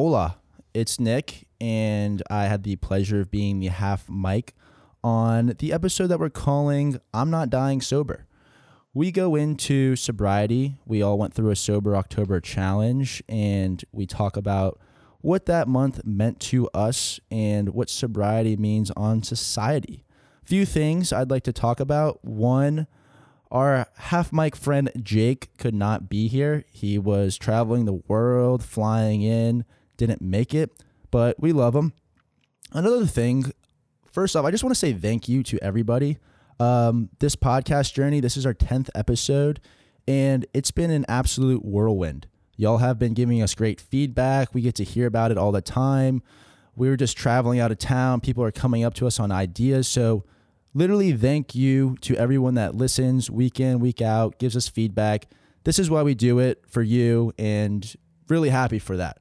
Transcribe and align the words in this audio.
Hola, 0.00 0.36
it's 0.72 1.00
Nick, 1.00 1.48
and 1.60 2.22
I 2.30 2.44
had 2.44 2.62
the 2.62 2.76
pleasure 2.76 3.20
of 3.20 3.32
being 3.32 3.58
the 3.58 3.66
half 3.66 4.08
mic 4.08 4.54
on 5.02 5.56
the 5.58 5.72
episode 5.72 6.06
that 6.06 6.20
we're 6.20 6.30
calling 6.30 7.00
I'm 7.12 7.30
Not 7.30 7.50
Dying 7.50 7.80
Sober. 7.80 8.28
We 8.94 9.10
go 9.10 9.34
into 9.34 9.96
sobriety. 9.96 10.76
We 10.86 11.02
all 11.02 11.18
went 11.18 11.34
through 11.34 11.50
a 11.50 11.56
Sober 11.56 11.96
October 11.96 12.40
challenge, 12.40 13.24
and 13.28 13.84
we 13.90 14.06
talk 14.06 14.36
about 14.36 14.78
what 15.20 15.46
that 15.46 15.66
month 15.66 16.04
meant 16.04 16.38
to 16.42 16.68
us 16.68 17.18
and 17.28 17.70
what 17.70 17.90
sobriety 17.90 18.56
means 18.56 18.92
on 18.92 19.24
society. 19.24 20.04
Few 20.44 20.64
things 20.64 21.12
I'd 21.12 21.32
like 21.32 21.42
to 21.42 21.52
talk 21.52 21.80
about. 21.80 22.24
One, 22.24 22.86
our 23.50 23.88
half 23.96 24.32
mic 24.32 24.54
friend 24.54 24.92
Jake 25.02 25.50
could 25.58 25.74
not 25.74 26.08
be 26.08 26.28
here. 26.28 26.64
He 26.70 26.98
was 26.98 27.36
traveling 27.36 27.84
the 27.84 28.00
world, 28.06 28.62
flying 28.62 29.22
in, 29.22 29.64
didn't 29.98 30.22
make 30.22 30.54
it, 30.54 30.70
but 31.10 31.38
we 31.38 31.52
love 31.52 31.74
them. 31.74 31.92
Another 32.72 33.04
thing, 33.04 33.52
first 34.10 34.34
off, 34.34 34.46
I 34.46 34.50
just 34.50 34.64
want 34.64 34.72
to 34.72 34.78
say 34.78 34.94
thank 34.94 35.28
you 35.28 35.42
to 35.42 35.62
everybody. 35.62 36.16
Um, 36.58 37.10
this 37.18 37.36
podcast 37.36 37.92
journey, 37.92 38.20
this 38.20 38.36
is 38.36 38.46
our 38.46 38.54
10th 38.54 38.88
episode, 38.94 39.60
and 40.06 40.46
it's 40.54 40.70
been 40.70 40.90
an 40.90 41.04
absolute 41.08 41.64
whirlwind. 41.64 42.26
Y'all 42.56 42.78
have 42.78 42.98
been 42.98 43.14
giving 43.14 43.40
us 43.40 43.54
great 43.54 43.80
feedback. 43.80 44.52
We 44.52 44.62
get 44.62 44.74
to 44.76 44.84
hear 44.84 45.06
about 45.06 45.30
it 45.30 45.38
all 45.38 45.52
the 45.52 45.60
time. 45.60 46.22
We 46.74 46.88
were 46.88 46.96
just 46.96 47.16
traveling 47.16 47.60
out 47.60 47.70
of 47.70 47.78
town. 47.78 48.20
People 48.20 48.42
are 48.42 48.50
coming 48.50 48.84
up 48.84 48.94
to 48.94 49.06
us 49.06 49.20
on 49.20 49.30
ideas. 49.30 49.86
So, 49.86 50.24
literally, 50.74 51.12
thank 51.12 51.54
you 51.54 51.96
to 52.00 52.16
everyone 52.16 52.54
that 52.54 52.74
listens 52.74 53.30
week 53.30 53.60
in, 53.60 53.78
week 53.78 54.02
out, 54.02 54.38
gives 54.38 54.56
us 54.56 54.68
feedback. 54.68 55.26
This 55.64 55.78
is 55.78 55.90
why 55.90 56.02
we 56.02 56.14
do 56.14 56.38
it 56.38 56.64
for 56.66 56.82
you, 56.82 57.32
and 57.38 57.94
really 58.28 58.48
happy 58.48 58.78
for 58.78 58.96
that. 58.96 59.18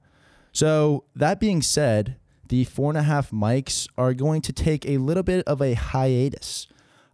So, 0.57 1.03
that 1.15 1.39
being 1.39 1.61
said, 1.61 2.15
the 2.47 2.63
four 2.63 2.89
and 2.89 2.97
a 2.97 3.03
half 3.03 3.29
mics 3.29 3.87
are 3.95 4.15
going 4.15 4.41
to 4.41 4.51
take 4.51 4.87
a 4.87 4.97
little 4.97 5.21
bit 5.21 5.45
of 5.45 5.61
a 5.61 5.75
hiatus. 5.75 6.65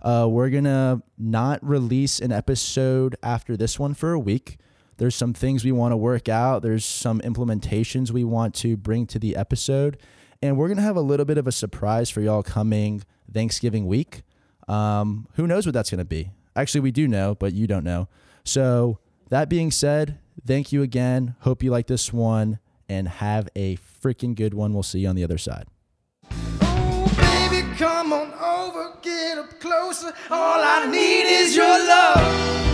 Uh, 0.02 0.30
we're 0.32 0.50
going 0.50 0.64
to 0.64 1.02
not 1.18 1.60
release 1.62 2.22
an 2.22 2.32
episode 2.32 3.18
after 3.22 3.58
this 3.58 3.78
one 3.78 3.96
for 3.96 4.14
a 4.14 4.20
week. 4.20 4.60
There's 4.96 5.14
some 5.14 5.34
things 5.34 5.66
we 5.66 5.74
want 5.74 5.92
to 5.92 5.98
work 5.98 6.30
out, 6.30 6.62
there's 6.62 6.86
some 6.86 7.20
implementations 7.20 8.12
we 8.12 8.24
want 8.24 8.56
to 8.56 8.78
bring 8.78 9.08
to 9.08 9.20
the 9.20 9.36
episode. 9.36 9.98
And 10.42 10.56
we're 10.56 10.70
going 10.70 10.78
to 10.78 10.84
have 10.84 10.96
a 10.96 11.02
little 11.02 11.26
bit 11.26 11.38
of 11.38 11.46
a 11.46 11.52
surprise 11.52 12.10
for 12.10 12.22
y'all 12.22 12.44
coming 12.44 13.04
Thanksgiving 13.30 13.88
week. 13.88 14.22
Um, 14.70 15.28
who 15.34 15.48
knows 15.48 15.66
what 15.66 15.74
that's 15.74 15.90
going 15.90 16.00
to 16.00 16.06
be? 16.06 16.32
Actually, 16.56 16.80
we 16.80 16.92
do 16.92 17.10
know, 17.10 17.36
but 17.36 17.52
you 17.52 17.68
don't 17.68 17.84
know. 17.84 18.08
So, 18.46 19.00
that 19.28 19.50
being 19.50 19.70
said, 19.70 20.20
thank 20.48 20.72
you 20.72 20.82
again. 20.82 21.36
Hope 21.42 21.62
you 21.62 21.72
like 21.72 21.88
this 21.88 22.14
one 22.14 22.60
and 22.90 23.08
have 23.08 23.50
a 23.56 23.78
freaking 23.78 24.36
good 24.36 24.54
one. 24.54 24.74
We'll 24.74 24.84
see 24.84 25.00
you 25.00 25.10
on 25.10 25.16
the 25.16 25.24
other 25.24 25.38
side. 25.38 25.68
Oh, 26.62 27.50
baby, 27.50 27.68
come 27.78 28.14
on 28.14 28.34
over, 28.34 28.98
get 29.02 29.38
up 29.38 29.60
closer. 29.60 30.14
All 30.30 30.62
I 30.64 30.88
need 30.90 31.24
is 31.24 31.56
your 31.56 31.66
love. 31.66 32.73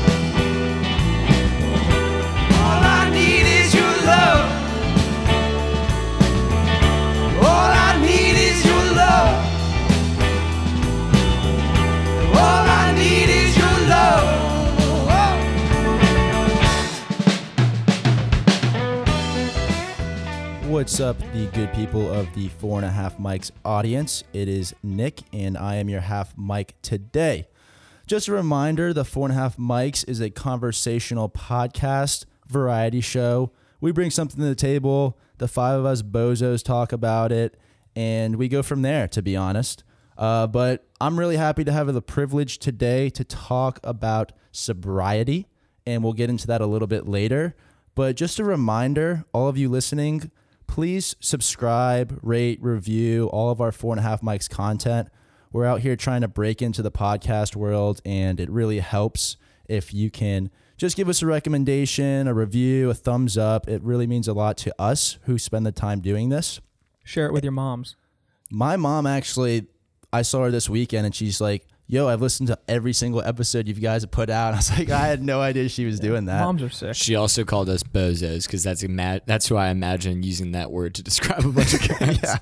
What's 20.80 21.02
up, 21.02 21.20
the 21.34 21.48
good 21.48 21.74
people 21.74 22.10
of 22.10 22.34
the 22.36 22.48
Four 22.48 22.78
and 22.78 22.86
a 22.86 22.90
Half 22.90 23.18
Mics 23.18 23.52
audience? 23.66 24.24
It 24.32 24.48
is 24.48 24.74
Nick, 24.82 25.24
and 25.34 25.58
I 25.58 25.76
am 25.76 25.90
your 25.90 26.00
half 26.00 26.38
mic 26.38 26.82
today. 26.82 27.50
Just 28.08 28.30
a 28.30 28.32
reminder 28.32 28.94
the 28.94 29.04
Four 29.04 29.28
and 29.28 29.34
a 29.34 29.38
Half 29.38 29.58
Mics 29.58 30.08
is 30.08 30.22
a 30.22 30.30
conversational 30.30 31.28
podcast 31.28 32.24
variety 32.48 33.02
show. 33.02 33.52
We 33.82 33.92
bring 33.92 34.10
something 34.10 34.40
to 34.40 34.48
the 34.48 34.56
table, 34.56 35.20
the 35.38 35.50
five 35.50 35.78
of 35.78 35.86
us 35.86 36.02
bozos 36.02 36.64
talk 36.64 36.94
about 36.94 37.34
it, 37.34 37.60
and 37.94 38.38
we 38.38 38.48
go 38.48 38.64
from 38.64 38.82
there, 38.82 39.10
to 39.10 39.22
be 39.22 39.36
honest. 39.36 39.84
Uh, 40.18 40.48
but 40.48 40.88
I'm 41.02 41.20
really 41.20 41.36
happy 41.36 41.66
to 41.66 41.74
have 41.74 41.94
the 41.94 42.02
privilege 42.02 42.58
today 42.58 43.10
to 43.10 43.26
talk 43.26 43.82
about 43.84 44.32
sobriety, 44.54 45.46
and 45.86 46.06
we'll 46.06 46.14
get 46.14 46.30
into 46.30 46.48
that 46.48 46.62
a 46.62 46.66
little 46.66 46.88
bit 46.88 47.06
later. 47.06 47.58
But 47.96 48.16
just 48.16 48.40
a 48.40 48.46
reminder, 48.46 49.26
all 49.34 49.50
of 49.50 49.58
you 49.58 49.68
listening, 49.68 50.32
please 50.70 51.16
subscribe, 51.20 52.20
rate, 52.22 52.60
review 52.62 53.28
all 53.30 53.50
of 53.50 53.60
our 53.60 53.72
four 53.72 53.92
and 53.92 54.00
a 54.00 54.04
half 54.04 54.22
mics 54.22 54.48
content. 54.48 55.10
We're 55.52 55.66
out 55.66 55.82
here 55.82 55.96
trying 55.96 56.22
to 56.22 56.28
break 56.28 56.62
into 56.62 56.84
the 56.84 56.92
podcast 56.92 57.56
world, 57.56 58.02
and 58.06 58.40
it 58.40 58.52
really 58.52 58.78
helps 58.78 59.36
if 59.68 59.96
you 59.96 60.12
can 60.12 60.52
just 60.78 60.96
give 60.96 61.10
us 61.10 61.24
a 61.24 61.26
recommendation, 61.26 62.28
a 62.28 62.36
review, 62.36 62.92
a 62.92 62.94
thumbs 62.94 63.36
up. 63.36 63.68
It 63.68 63.82
really 63.84 64.06
means 64.06 64.28
a 64.28 64.34
lot 64.34 64.58
to 64.58 64.74
us 64.80 65.18
who 65.24 65.40
spend 65.40 65.66
the 65.66 65.72
time 65.72 66.02
doing 66.02 66.30
this. 66.30 66.62
Share 67.04 67.26
it 67.26 67.34
with 67.34 67.44
your 67.44 67.52
moms. 67.52 67.96
My 68.52 68.78
mom 68.78 69.08
actually, 69.08 69.66
I 70.14 70.22
saw 70.22 70.44
her 70.44 70.52
this 70.52 70.70
weekend, 70.70 71.04
and 71.08 71.16
she's 71.16 71.42
like, 71.42 71.66
Yo, 71.92 72.08
I've 72.08 72.22
listened 72.22 72.46
to 72.50 72.60
every 72.68 72.94
single 72.94 73.20
episode 73.20 73.68
you 73.68 73.74
guys 73.74 74.04
have 74.04 74.12
put 74.12 74.30
out. 74.30 74.54
I 74.54 74.58
was 74.58 74.70
like, 74.70 74.92
I 74.92 75.08
had 75.08 75.24
no 75.24 75.42
idea 75.42 75.68
she 75.70 75.86
was 75.86 76.00
doing 76.00 76.26
that. 76.26 76.42
Moms 76.42 76.62
are 76.62 76.70
sick. 76.70 76.94
She 76.94 77.16
also 77.16 77.44
called 77.44 77.68
us 77.68 77.82
bozos 77.82 78.46
because 78.46 78.64
that's 78.64 78.84
ima- 78.84 79.22
that's 79.26 79.48
who 79.48 79.56
I 79.56 79.70
imagine 79.70 80.22
using 80.22 80.52
that 80.52 80.70
word 80.72 80.94
to 80.96 81.04
describe 81.10 81.44
a 81.44 81.50
bunch 81.50 81.74
of 81.74 81.88
guys. 82.00 82.20
Yeah. 82.22 82.38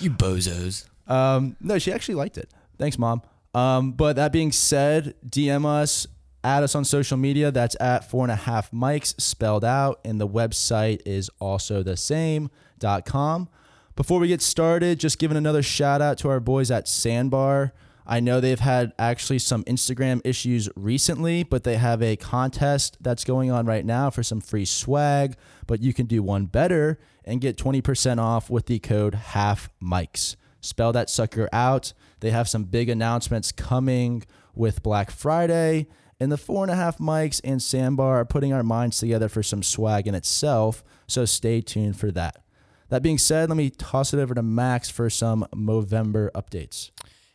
You 0.00 0.10
bozos. 0.10 0.86
Um, 1.06 1.56
no, 1.60 1.78
she 1.78 1.92
actually 1.92 2.14
liked 2.14 2.38
it. 2.38 2.50
Thanks, 2.78 2.98
mom. 2.98 3.20
Um, 3.54 3.92
but 3.92 4.16
that 4.16 4.32
being 4.32 4.50
said, 4.50 5.14
DM 5.28 5.66
us, 5.66 6.06
add 6.42 6.62
us 6.62 6.74
on 6.74 6.86
social 6.86 7.18
media. 7.18 7.50
That's 7.50 7.76
at 7.80 8.10
four 8.10 8.24
and 8.24 8.32
a 8.32 8.36
half 8.36 8.70
mics 8.70 9.20
spelled 9.20 9.64
out, 9.64 10.00
and 10.06 10.18
the 10.18 10.28
website 10.28 11.02
is 11.04 11.28
also 11.38 11.82
the 11.82 11.98
same 11.98 12.48
dot 12.78 13.04
com. 13.04 13.50
Before 13.94 14.18
we 14.18 14.28
get 14.28 14.40
started, 14.40 14.98
just 14.98 15.18
giving 15.18 15.36
another 15.36 15.62
shout 15.62 16.00
out 16.00 16.16
to 16.18 16.30
our 16.30 16.40
boys 16.40 16.70
at 16.70 16.88
Sandbar. 16.88 17.74
I 18.06 18.20
know 18.20 18.40
they've 18.40 18.58
had 18.58 18.92
actually 18.98 19.38
some 19.38 19.64
Instagram 19.64 20.20
issues 20.24 20.68
recently, 20.74 21.42
but 21.42 21.64
they 21.64 21.76
have 21.76 22.02
a 22.02 22.16
contest 22.16 22.96
that's 23.00 23.24
going 23.24 23.50
on 23.50 23.66
right 23.66 23.84
now 23.84 24.10
for 24.10 24.22
some 24.22 24.40
free 24.40 24.64
swag. 24.64 25.36
But 25.66 25.80
you 25.80 25.92
can 25.92 26.06
do 26.06 26.22
one 26.22 26.46
better 26.46 26.98
and 27.24 27.40
get 27.40 27.56
20% 27.56 28.18
off 28.18 28.50
with 28.50 28.66
the 28.66 28.78
code 28.78 29.14
half 29.14 29.68
mics. 29.82 30.36
Spell 30.60 30.92
that 30.92 31.08
sucker 31.08 31.48
out. 31.52 31.92
They 32.20 32.30
have 32.30 32.48
some 32.48 32.64
big 32.64 32.88
announcements 32.88 33.52
coming 33.52 34.24
with 34.54 34.82
Black 34.82 35.10
Friday. 35.10 35.86
And 36.18 36.30
the 36.30 36.36
four 36.36 36.64
and 36.64 36.70
a 36.70 36.76
half 36.76 36.98
mics 36.98 37.40
and 37.42 37.62
Sandbar 37.62 38.20
are 38.20 38.24
putting 38.26 38.52
our 38.52 38.62
minds 38.62 38.98
together 38.98 39.28
for 39.28 39.42
some 39.42 39.62
swag 39.62 40.06
in 40.06 40.14
itself. 40.14 40.84
So 41.06 41.24
stay 41.24 41.62
tuned 41.62 41.98
for 41.98 42.10
that. 42.10 42.42
That 42.90 43.02
being 43.02 43.18
said, 43.18 43.48
let 43.48 43.56
me 43.56 43.70
toss 43.70 44.12
it 44.12 44.18
over 44.18 44.34
to 44.34 44.42
Max 44.42 44.90
for 44.90 45.08
some 45.08 45.46
Movember 45.54 46.30
updates. 46.32 46.90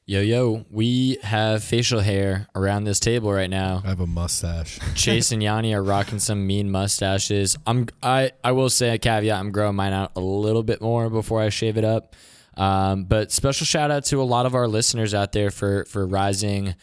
Yo 0.08 0.22
yo, 0.22 0.64
we 0.70 1.18
have 1.24 1.64
facial 1.64 2.00
hair 2.00 2.48
around 2.54 2.84
this 2.84 3.00
table 3.00 3.34
right 3.34 3.50
now. 3.50 3.82
I 3.84 3.88
have 3.88 4.02
a 4.02 4.06
mustache. 4.06 4.78
Chase 4.96 5.32
and 5.32 5.42
Yanni 5.42 5.74
are 5.74 5.82
rocking 5.82 6.20
some 6.20 6.46
mean 6.46 6.70
mustaches. 6.70 7.58
I'm 7.66 7.88
I 8.04 8.30
I 8.44 8.52
will 8.52 8.70
say 8.70 8.94
a 8.94 9.00
caveat. 9.00 9.40
I'm 9.40 9.52
growing 9.52 9.76
mine 9.76 9.94
out 9.94 10.12
a 10.16 10.20
little 10.20 10.62
bit 10.62 10.80
more 10.80 11.10
before 11.10 11.42
I 11.42 11.50
shave 11.50 11.76
it 11.76 11.84
up. 11.84 12.16
Um, 12.56 13.06
but 13.06 13.32
special 13.32 13.66
shout 13.66 13.90
out 13.90 14.06
to 14.06 14.22
a 14.22 14.24
lot 14.24 14.46
of 14.46 14.54
our 14.54 14.68
listeners 14.68 15.16
out 15.16 15.32
there 15.32 15.50
for 15.50 15.86
for 15.86 16.06
rising 16.06 16.76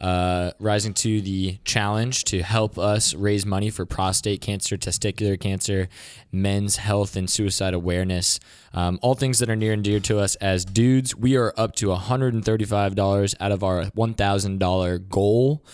uh, 0.00 0.50
rising 0.58 0.94
to 0.94 1.20
the 1.20 1.58
challenge 1.64 2.24
to 2.24 2.42
help 2.42 2.78
us 2.78 3.14
raise 3.14 3.46
money 3.46 3.70
for 3.70 3.86
prostate 3.86 4.40
cancer, 4.40 4.76
testicular 4.76 5.38
cancer, 5.38 5.88
men's 6.30 6.76
health, 6.76 7.16
and 7.16 7.28
suicide 7.30 7.74
awareness. 7.74 8.38
Um, 8.74 8.98
all 9.02 9.14
things 9.14 9.38
that 9.38 9.48
are 9.48 9.56
near 9.56 9.72
and 9.72 9.82
dear 9.82 10.00
to 10.00 10.18
us 10.18 10.34
as 10.36 10.64
dudes. 10.64 11.16
We 11.16 11.36
are 11.36 11.54
up 11.56 11.74
to 11.76 11.86
$135 11.86 13.34
out 13.40 13.52
of 13.52 13.64
our 13.64 13.84
$1,000 13.84 15.08
goal. 15.08 15.64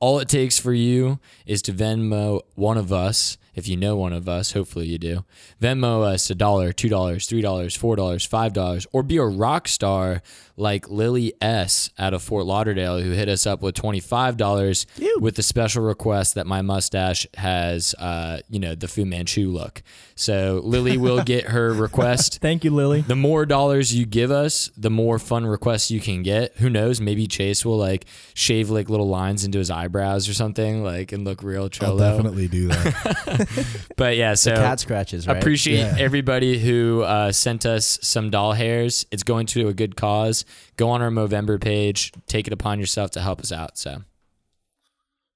All 0.00 0.20
it 0.20 0.28
takes 0.28 0.58
for 0.58 0.72
you 0.72 1.18
is 1.44 1.60
to 1.62 1.72
Venmo 1.72 2.40
one 2.58 2.76
of 2.76 2.92
us. 2.92 3.38
If 3.54 3.66
you 3.66 3.76
know 3.76 3.96
one 3.96 4.12
of 4.12 4.28
us, 4.28 4.52
hopefully 4.52 4.86
you 4.86 4.98
do. 4.98 5.24
Venmo 5.60 6.04
us 6.04 6.30
a 6.30 6.34
dollar, 6.34 6.72
two 6.72 6.88
dollars, 6.88 7.26
three 7.26 7.40
dollars, 7.40 7.74
four 7.74 7.96
dollars, 7.96 8.24
five 8.24 8.52
dollars, 8.52 8.86
or 8.92 9.02
be 9.02 9.16
a 9.16 9.24
rock 9.24 9.66
star 9.66 10.22
like 10.56 10.88
Lily 10.88 11.32
S 11.40 11.90
out 11.98 12.14
of 12.14 12.22
Fort 12.22 12.46
Lauderdale, 12.46 13.00
who 13.00 13.10
hit 13.10 13.28
us 13.28 13.46
up 13.46 13.60
with 13.62 13.74
twenty 13.74 13.98
five 13.98 14.36
dollars 14.36 14.86
with 15.20 15.34
the 15.36 15.42
special 15.42 15.82
request 15.82 16.34
that 16.36 16.46
my 16.46 16.62
mustache 16.62 17.26
has, 17.36 17.94
uh, 17.98 18.40
you 18.48 18.60
know, 18.60 18.74
the 18.76 18.86
Fu 18.86 19.04
Manchu 19.04 19.50
look. 19.50 19.82
So 20.14 20.60
Lily 20.64 20.96
will 20.96 21.22
get 21.22 21.48
her 21.48 21.72
request. 21.74 22.40
Thank 22.40 22.64
you, 22.64 22.70
Lily. 22.72 23.00
The 23.02 23.16
more 23.16 23.44
dollars 23.44 23.94
you 23.94 24.06
give 24.06 24.30
us, 24.30 24.70
the 24.76 24.90
more 24.90 25.18
fun 25.18 25.46
requests 25.46 25.90
you 25.90 26.00
can 26.00 26.22
get. 26.22 26.56
Who 26.58 26.70
knows? 26.70 27.00
Maybe 27.00 27.26
Chase 27.26 27.64
will 27.64 27.78
like 27.78 28.06
shave 28.34 28.70
like 28.70 28.88
little 28.88 29.08
lines 29.08 29.44
into 29.44 29.58
his 29.58 29.70
eyebrows 29.70 30.28
or 30.28 30.34
something, 30.34 30.84
like 30.84 31.10
and 31.12 31.24
look 31.24 31.42
real 31.42 31.68
I'll 31.80 31.96
definitely 31.96 32.47
they 32.50 32.58
do 32.58 32.68
that. 32.68 33.84
But 33.96 34.16
yeah, 34.16 34.34
so 34.34 34.54
Cat 34.54 34.78
scratches, 34.80 35.26
right? 35.26 35.36
appreciate 35.36 35.78
Yeah. 35.80 35.96
everybody 35.98 36.58
who 36.58 37.02
uh, 37.02 37.32
sent 37.32 37.66
us 37.66 37.98
some 38.02 38.30
doll 38.30 38.52
hairs. 38.52 39.06
It's 39.10 39.22
going 39.24 39.46
to 39.48 39.68
a 39.68 39.74
good 39.74 39.96
cause. 39.96 40.44
Go 40.76 40.88
on 40.90 41.02
our 41.02 41.10
Movember 41.10 41.60
page. 41.60 42.12
Take 42.26 42.46
it 42.46 42.52
upon 42.52 42.78
yourself 42.78 43.10
to 43.12 43.20
help 43.20 43.40
us 43.40 43.50
out. 43.52 43.76
So 43.78 44.02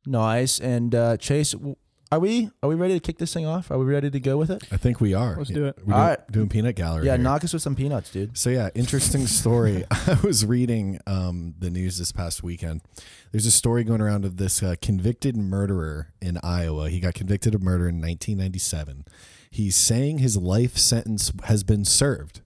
Nice. 0.07 0.59
And 0.61 0.95
uh, 0.95 1.17
Chase, 1.17 1.53
w- 1.53 1.77
are 2.13 2.19
we 2.19 2.51
are 2.63 2.69
we 2.69 2.75
ready 2.75 2.93
to 2.93 3.01
kick 3.01 3.17
this 3.17 3.33
thing 3.33 3.47
off? 3.47 3.71
Are 3.71 3.79
we 3.79 3.87
ready 3.87 4.11
to 4.11 4.21
go 4.21 4.37
with 4.37 4.51
it? 4.51 4.63
I 4.71 4.77
think 4.77 5.01
we 5.01 5.15
are. 5.15 5.35
Let's 5.35 5.49
do 5.49 5.65
it. 5.65 5.79
We're 5.83 5.95
All 5.95 6.01
doing, 6.01 6.09
right. 6.11 6.33
doing 6.33 6.49
peanut 6.51 6.77
gallery. 6.77 7.07
Yeah, 7.07 7.15
here. 7.15 7.23
knock 7.23 7.43
us 7.43 7.55
with 7.55 7.63
some 7.63 7.75
peanuts, 7.75 8.11
dude. 8.11 8.37
So 8.37 8.51
yeah, 8.51 8.69
interesting 8.75 9.27
story. 9.27 9.85
I 9.91 10.19
was 10.23 10.45
reading 10.45 11.01
um, 11.07 11.55
the 11.59 11.71
news 11.71 11.97
this 11.97 12.13
past 12.13 12.43
weekend. 12.43 12.83
There's 13.31 13.47
a 13.47 13.51
story 13.51 13.83
going 13.83 14.03
around 14.03 14.27
of 14.27 14.37
this 14.37 14.63
uh, 14.63 14.75
convicted 14.83 15.39
murderer 15.39 16.13
in 16.21 16.39
Iowa. 16.43 16.91
He 16.91 17.01
got 17.01 17.15
convicted 17.15 17.55
of 17.55 17.63
murder 17.63 17.89
in 17.89 17.97
1997. 17.97 19.07
He's 19.51 19.75
saying 19.75 20.19
his 20.19 20.37
life 20.37 20.77
sentence 20.77 21.33
has 21.45 21.65
been 21.65 21.87
served 21.87 22.43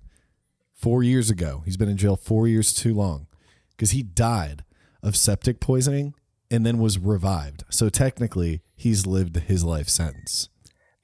four 0.75 1.03
years 1.03 1.29
ago. 1.29 1.63
He's 1.65 1.77
been 1.77 1.89
in 1.89 1.97
jail 1.97 2.15
four 2.15 2.47
years 2.47 2.73
too 2.73 2.95
long 2.95 3.27
because 3.71 3.91
he 3.91 4.05
died 4.05 4.63
of 5.03 5.17
septic 5.17 5.59
poisoning 5.59 6.15
and 6.51 6.65
then 6.67 6.79
was 6.79 6.99
revived. 6.99 7.65
So 7.71 7.89
technically, 7.89 8.63
he's 8.75 9.07
lived 9.07 9.37
his 9.37 9.65
life 9.65 9.89
sentence. 9.89 10.49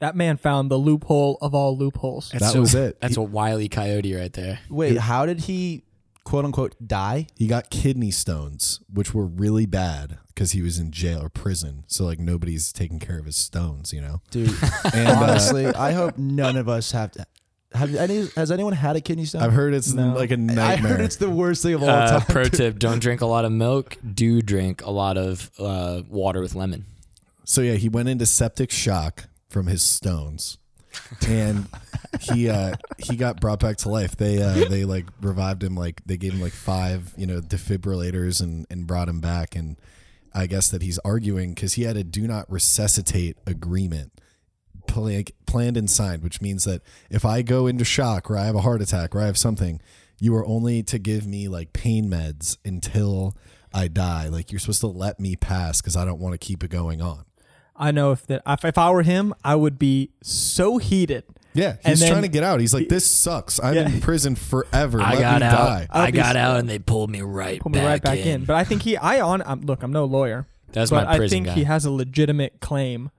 That 0.01 0.17
man 0.17 0.37
found 0.37 0.71
the 0.71 0.77
loophole 0.79 1.39
of 1.41 1.55
all 1.55 1.77
loopholes. 1.79 2.31
That 2.37 2.57
was 2.57 2.75
it. 2.75 3.01
That's 3.01 3.15
He- 3.15 3.21
a 3.21 3.25
wily 3.25 3.69
coyote 3.69 4.15
right 4.15 4.33
there. 4.33 4.59
Wait, 4.69 4.99
how 4.99 5.27
did 5.27 5.41
he 5.43 5.85
quote 6.25 6.45
unquote 6.45 6.75
die? 6.85 7.29
He 7.37 7.47
got 7.47 7.71
kidney 7.71 8.11
stones, 8.11 8.81
which 8.93 9.15
were 9.15 9.27
really 9.27 9.65
bad 9.67 10.19
because 10.29 10.53
he 10.53 10.63
was 10.63 10.79
in 10.79 10.91
jail 10.91 11.23
or 11.23 11.29
prison. 11.29 11.85
So 11.87 12.05
like 12.05 12.19
nobody's 12.19 12.73
taking 12.73 12.99
care 12.99 13.19
of 13.21 13.27
his 13.27 13.37
stones, 13.37 13.93
you 13.93 14.01
know. 14.01 14.23
Dude, 14.33 14.49
And 14.93 15.09
uh, 15.09 15.21
honestly, 15.21 15.67
I 15.67 15.93
hope 15.93 16.19
none 16.19 16.57
of 16.57 16.69
us 16.69 16.91
have 16.93 17.13
to. 17.13 17.25
Have 17.75 17.95
any? 17.95 18.29
Has 18.37 18.51
anyone 18.51 18.73
had 18.73 18.97
a 18.97 19.01
kidney 19.01 19.25
stone? 19.25 19.43
I've 19.43 19.53
heard 19.53 19.75
it's 19.75 19.93
No. 19.93 20.15
like 20.15 20.31
a 20.31 20.37
nightmare. 20.37 20.67
I 20.69 20.77
heard 20.97 21.01
it's 21.01 21.17
the 21.17 21.31
worst 21.31 21.63
thing 21.63 21.75
of 21.75 21.83
all 21.83 21.89
Uh, 21.89 22.19
time. 22.19 22.27
pro 22.29 22.45
tip: 22.45 22.79
Don't 22.79 23.01
drink 23.01 23.21
a 23.21 23.27
lot 23.27 23.45
of 23.45 23.53
milk. 23.53 23.97
Do 24.15 24.43
drink 24.43 24.83
a 24.85 24.91
lot 24.91 25.17
of 25.17 25.51
uh, 25.59 26.03
water 26.09 26.41
with 26.41 26.55
lemon. 26.55 26.85
so 27.45 27.61
yeah, 27.61 27.75
he 27.75 27.89
went 27.89 28.09
into 28.09 28.27
septic 28.27 28.71
shock 28.71 29.25
from 29.49 29.67
his 29.67 29.83
stones, 29.83 30.59
and 31.27 31.67
he 32.21 32.49
uh, 32.49 32.75
he 32.99 33.17
got 33.17 33.41
brought 33.41 33.61
back 33.61 33.77
to 33.79 33.89
life. 33.89 34.17
They 34.17 34.43
uh, 34.43 34.69
they 34.69 34.85
like 34.85 35.07
revived 35.21 35.63
him. 35.65 35.75
Like 35.75 36.03
they 36.07 36.17
gave 36.17 36.33
him 36.35 36.41
like 36.41 36.53
five 36.53 37.13
you 37.17 37.27
know 37.27 37.41
defibrillators 37.41 38.41
and 38.43 38.67
and 38.71 38.87
brought 38.87 39.09
him 39.09 39.21
back. 39.21 39.57
And 39.57 39.77
I 40.35 40.47
guess 40.47 40.69
that 40.71 40.83
he's 40.83 40.99
arguing 41.01 41.55
because 41.55 41.75
he 41.75 41.83
had 41.83 41.97
a 41.97 42.05
do 42.05 42.27
not 42.27 42.51
resuscitate 42.51 43.37
agreement 43.47 44.13
pla- 44.93 45.23
planned 45.47 45.77
and 45.77 45.89
signed, 45.91 46.23
which 46.23 46.41
means 46.41 46.65
that 46.65 46.83
if 47.11 47.25
I 47.25 47.43
go 47.43 47.67
into 47.67 47.85
shock 47.85 48.31
or 48.31 48.37
I 48.37 48.45
have 48.45 48.55
a 48.55 48.61
heart 48.61 48.83
attack 48.83 49.15
or 49.15 49.21
I 49.21 49.27
have 49.27 49.39
something, 49.39 49.81
you 50.21 50.35
are 50.37 50.45
only 50.47 50.83
to 50.85 50.99
give 50.99 51.27
me 51.27 51.49
like 51.49 51.73
pain 51.73 52.09
meds 52.09 52.57
until 52.65 53.37
I 53.75 53.89
die. 53.89 54.29
Like 54.29 54.53
you're 54.53 54.59
supposed 54.61 54.81
to 54.83 54.87
let 54.87 55.19
me 55.19 55.35
pass 55.37 55.81
because 55.81 55.97
I 55.97 56.05
don't 56.05 56.21
want 56.21 56.33
to 56.35 56.39
keep 56.39 56.63
it 56.63 56.71
going 56.71 57.01
on. 57.01 57.25
I 57.75 57.91
know 57.91 58.13
if 58.13 58.27
that 58.27 58.43
if, 58.47 58.65
if 58.65 58.77
I 58.79 58.91
were 58.91 59.03
him, 59.03 59.35
I 59.43 59.55
would 59.57 59.79
be 59.79 60.11
so 60.23 60.77
heated. 60.79 61.25
Yeah, 61.55 61.77
he's 61.85 62.01
then- 62.01 62.11
trying 62.11 62.23
to 62.23 62.29
get 62.29 62.43
out. 62.45 62.61
He's 62.61 62.73
like, 62.73 62.89
"This 62.89 63.05
sucks. 63.11 63.59
I'm 63.63 63.75
Yeah. 63.75 63.87
in 63.89 64.01
prison 64.01 64.37
forever. 64.37 65.01
I 65.03 65.15
let 65.15 65.21
got 65.21 65.41
me 65.41 65.47
out. 65.49 65.57
die." 65.57 65.87
I'll 65.91 66.03
I 66.03 66.11
be 66.11 66.17
got 66.17 66.37
out, 66.37 66.61
and 66.61 66.69
they 66.69 66.79
pulled 66.79 67.11
me 67.11 67.21
right 67.23 67.61
Put 67.61 67.73
back 67.73 67.83
me 67.83 67.87
right 67.89 68.03
back 68.03 68.19
in. 68.21 68.29
in. 68.29 68.45
But 68.45 68.57
I 68.57 68.65
think 68.65 68.83
he, 68.83 68.97
I 68.97 69.21
on, 69.21 69.43
I'm, 69.43 69.61
look, 69.63 69.83
I'm 69.83 69.93
no 69.93 70.05
lawyer, 70.07 70.47
That's 70.73 70.91
but 70.91 71.05
my 71.07 71.25
I 71.25 71.29
think 71.29 71.47
guy. 71.47 71.53
he 71.55 71.65
has 71.65 71.85
a 71.85 71.91
legitimate 71.91 72.61
claim 72.61 73.11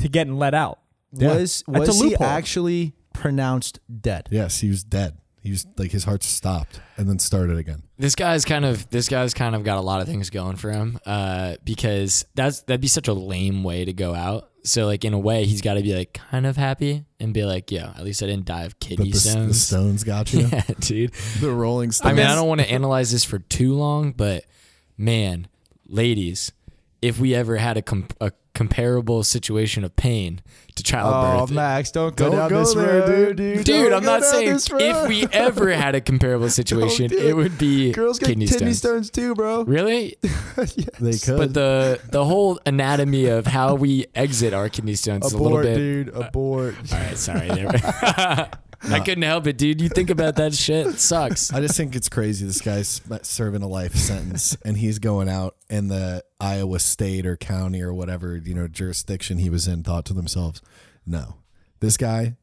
to 0.00 0.08
getting 0.08 0.36
let 0.36 0.52
out. 0.52 0.80
Yeah. 1.12 1.34
Was 1.36 1.64
That's 1.66 1.88
a 1.88 1.92
was 1.92 2.00
he 2.00 2.08
loophole. 2.10 2.26
actually 2.26 2.94
pronounced 3.12 3.78
dead? 4.00 4.28
Yes, 4.30 4.60
he 4.60 4.68
was 4.68 4.82
dead. 4.84 5.18
He 5.42 5.50
was 5.50 5.66
like 5.76 5.90
his 5.90 6.04
heart 6.04 6.22
stopped 6.22 6.80
and 6.96 7.08
then 7.08 7.18
started 7.18 7.56
again. 7.58 7.82
this 7.98 8.14
guy's 8.14 8.44
kind 8.44 8.64
of 8.64 8.88
this 8.90 9.08
guy's 9.08 9.34
kind 9.34 9.56
of 9.56 9.64
got 9.64 9.76
a 9.76 9.80
lot 9.80 10.00
of 10.00 10.06
things 10.06 10.30
going 10.30 10.54
for 10.56 10.70
him 10.70 11.00
uh, 11.04 11.56
because 11.64 12.24
that's 12.36 12.60
that'd 12.62 12.80
be 12.80 12.86
such 12.86 13.08
a 13.08 13.12
lame 13.12 13.64
way 13.64 13.84
to 13.84 13.92
go 13.92 14.14
out. 14.14 14.50
So 14.64 14.86
like 14.86 15.04
in 15.04 15.12
a 15.14 15.18
way, 15.18 15.44
he's 15.44 15.60
got 15.60 15.74
to 15.74 15.82
be 15.82 15.96
like 15.96 16.12
kind 16.12 16.46
of 16.46 16.56
happy 16.56 17.04
and 17.18 17.34
be 17.34 17.44
like, 17.44 17.72
"Yeah, 17.72 17.92
at 17.96 18.04
least 18.04 18.22
I 18.22 18.26
didn't 18.26 18.44
die 18.44 18.62
of 18.62 18.78
But 18.78 18.88
kidney 18.88 19.06
the, 19.06 19.10
the 19.14 19.18
stones." 19.18 19.60
stones 19.62 20.04
got 20.04 20.32
you. 20.32 20.46
yeah, 20.46 20.62
dude. 20.78 21.12
the 21.40 21.50
Rolling 21.50 21.90
Stones. 21.90 22.12
I 22.12 22.14
mean, 22.16 22.26
I 22.26 22.36
don't 22.36 22.46
want 22.46 22.60
to 22.60 22.70
analyze 22.70 23.10
this 23.10 23.24
for 23.24 23.40
too 23.40 23.74
long, 23.74 24.12
but 24.12 24.44
man, 24.96 25.48
ladies, 25.88 26.52
if 27.00 27.18
we 27.18 27.34
ever 27.34 27.56
had 27.56 27.76
a, 27.76 27.82
com- 27.82 28.06
a 28.20 28.30
comparable 28.54 29.22
situation 29.24 29.82
of 29.84 29.96
pain 29.96 30.40
to 30.74 30.82
childbirth. 30.82 31.14
Oh, 31.14 31.36
childbirth, 31.36 31.54
Max, 31.56 31.90
don't 31.90 32.16
go 32.16 32.28
Don't 32.28 32.36
down 32.38 32.50
go 32.50 32.58
this 32.60 32.74
there, 32.74 33.00
road, 33.00 33.06
dude. 33.06 33.36
dude. 33.36 33.64
dude, 33.64 33.66
Don't 33.66 33.92
I'm 33.94 34.00
go 34.02 34.06
not 34.12 34.20
down 34.22 34.30
saying 34.30 34.52
this 34.52 34.70
road. 34.70 34.82
if 34.82 35.08
we 35.08 35.26
ever 35.32 35.70
had 35.72 35.94
a 35.94 36.00
comparable 36.00 36.48
situation, 36.50 37.08
do 37.08 37.16
it 37.18 37.26
it. 37.26 37.36
would 37.36 37.56
be 37.58 37.92
girls 37.92 38.18
get 38.18 38.26
kidney, 38.28 38.46
kidney 38.46 38.72
stones. 38.72 39.08
stones. 39.08 39.10
too, 39.10 39.34
bro. 39.34 39.64
Really? 39.64 40.16
they 41.00 41.18
could. 41.18 41.36
But 41.38 41.54
the 41.54 42.00
the 42.10 42.24
whole 42.24 42.60
anatomy 42.66 43.26
of 43.26 43.46
how 43.46 43.74
we 43.74 44.06
exit 44.14 44.52
our 44.54 44.68
kidney 44.68 44.94
stones 44.94 45.26
is 45.26 45.32
a 45.32 45.38
little 45.38 45.58
Abort, 45.58 45.64
bit. 45.64 45.76
dude. 45.76 46.14
Uh, 46.14 46.20
Abort. 46.28 46.74
All 46.92 46.98
right, 46.98 47.16
sorry. 47.18 47.50
I 48.90 49.00
couldn't 49.00 49.22
help 49.22 49.46
it, 49.46 49.56
dude. 49.58 49.80
You 49.80 49.88
think 49.88 50.10
about 50.10 50.36
that 50.36 50.54
shit, 50.54 50.86
it 50.86 50.98
sucks. 51.00 51.52
I 51.52 51.60
just 51.60 51.76
think 51.76 51.94
it's 51.94 52.08
crazy. 52.08 52.46
This 52.46 52.60
guy's 52.60 53.00
serving 53.22 53.62
a 53.62 53.68
life 53.68 53.94
sentence, 53.94 54.56
and 54.64 54.76
he's 54.76 54.98
going 54.98 55.28
out, 55.28 55.56
and 55.70 55.90
the 55.90 56.24
Iowa 56.40 56.78
state 56.80 57.26
or 57.26 57.36
county 57.36 57.80
or 57.82 57.94
whatever 57.94 58.36
you 58.36 58.54
know 58.54 58.68
jurisdiction 58.68 59.38
he 59.38 59.50
was 59.50 59.68
in 59.68 59.82
thought 59.84 60.04
to 60.06 60.14
themselves, 60.14 60.60
"No, 61.06 61.36
this 61.80 61.96
guy, 61.96 62.36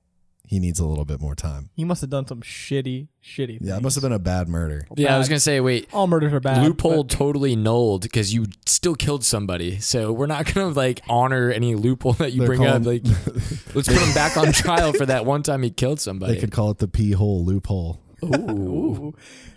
he 0.49 0.59
needs 0.59 0.79
a 0.79 0.85
little 0.85 1.05
bit 1.05 1.21
more 1.21 1.35
time." 1.35 1.69
He 1.75 1.85
must 1.85 2.01
have 2.01 2.09
done 2.09 2.25
some 2.27 2.41
shitty, 2.41 3.07
shitty. 3.23 3.59
Yeah, 3.61 3.73
it 3.73 3.73
things. 3.75 3.81
must 3.83 3.95
have 3.95 4.01
been 4.01 4.11
a 4.11 4.19
bad 4.19 4.47
murder. 4.49 4.87
Yeah, 4.97 5.15
I 5.15 5.17
was 5.17 5.27
Bad. 5.27 5.31
gonna 5.33 5.39
say, 5.41 5.59
wait, 5.59 5.87
All 5.93 6.07
murders 6.07 6.33
are 6.33 6.39
bad. 6.39 6.63
loophole 6.63 7.03
but 7.03 7.09
totally 7.15 7.55
nulled 7.55 8.01
because 8.01 8.33
you 8.33 8.47
still 8.65 8.95
killed 8.95 9.23
somebody. 9.23 9.79
So 9.79 10.11
we're 10.11 10.25
not 10.27 10.51
gonna 10.53 10.69
like 10.69 11.01
honor 11.07 11.51
any 11.51 11.75
loophole 11.75 12.13
that 12.13 12.33
you 12.33 12.39
They're 12.39 12.47
bring 12.47 12.65
up. 12.65 12.83
calling- 12.83 13.03
Like, 13.03 13.03
let's 13.75 13.87
put 13.87 13.97
him 14.01 14.13
back 14.13 14.35
on 14.37 14.51
trial 14.51 14.93
for 14.93 15.05
that 15.05 15.25
one 15.25 15.43
time 15.43 15.61
he 15.63 15.69
killed 15.69 15.99
somebody. 15.99 16.33
They 16.33 16.39
could 16.39 16.51
call 16.51 16.71
it 16.71 16.79
the 16.79 16.87
pee 16.87 17.11
hole 17.11 17.45
loophole. 17.45 17.99
Ooh. 18.25 19.13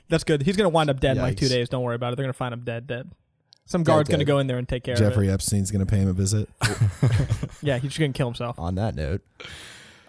That's 0.09 0.25
good. 0.25 0.43
He's 0.43 0.57
gonna 0.57 0.69
wind 0.69 0.91
up 0.91 1.01
dead 1.01 1.17
in 1.17 1.23
like 1.23 1.37
two 1.39 1.47
Yikes. 1.47 1.51
days. 1.51 1.69
Don't 1.71 1.83
worry 1.83 1.95
about 1.97 2.13
it. 2.13 2.17
They're 2.17 2.25
gonna 2.25 2.33
find 2.35 2.53
him 2.53 2.65
dead, 2.65 2.87
dead. 2.87 3.11
Some 3.65 3.83
Dead, 3.85 3.93
guard's 3.93 4.09
gonna 4.11 4.25
dead. 4.25 4.27
go 4.27 4.39
in 4.41 4.47
there 4.49 4.59
and 4.59 4.69
take 4.69 4.85
care 4.85 4.95
of 4.95 5.01
Jeffrey 5.01 5.31
Epstein's 5.31 5.71
going 5.71 5.87
to 5.87 5.91
pay 5.91 5.99
him 5.99 6.09
a 6.09 6.13
visit. 6.13 6.49
it. 6.63 6.79
Yeah, 7.63 7.79
he's 7.79 7.91
just 7.93 8.01
gonna 8.01 8.13
kill 8.13 8.27
himself. 8.27 8.59
On 8.59 8.75
that 8.75 8.95
note, 8.97 9.23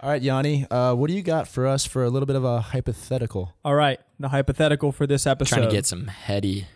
all 0.04 0.10
right, 0.10 0.22
Yanni, 0.22 0.68
uh, 0.70 0.94
what 0.94 1.08
do 1.08 1.14
you 1.14 1.22
got 1.22 1.48
for 1.48 1.66
us 1.66 1.86
for 1.86 2.04
a 2.04 2.10
little 2.10 2.26
bit 2.26 2.36
of 2.36 2.44
a 2.44 2.60
hypothetical? 2.60 3.54
All 3.64 3.74
right, 3.74 4.02
the 4.20 4.28
hypothetical 4.28 4.92
for 4.92 5.08
this 5.08 5.26
episode. 5.26 5.56
trying 5.56 5.70
to 5.70 5.74
get 5.74 5.86
some 5.86 6.08
heady 6.08 6.68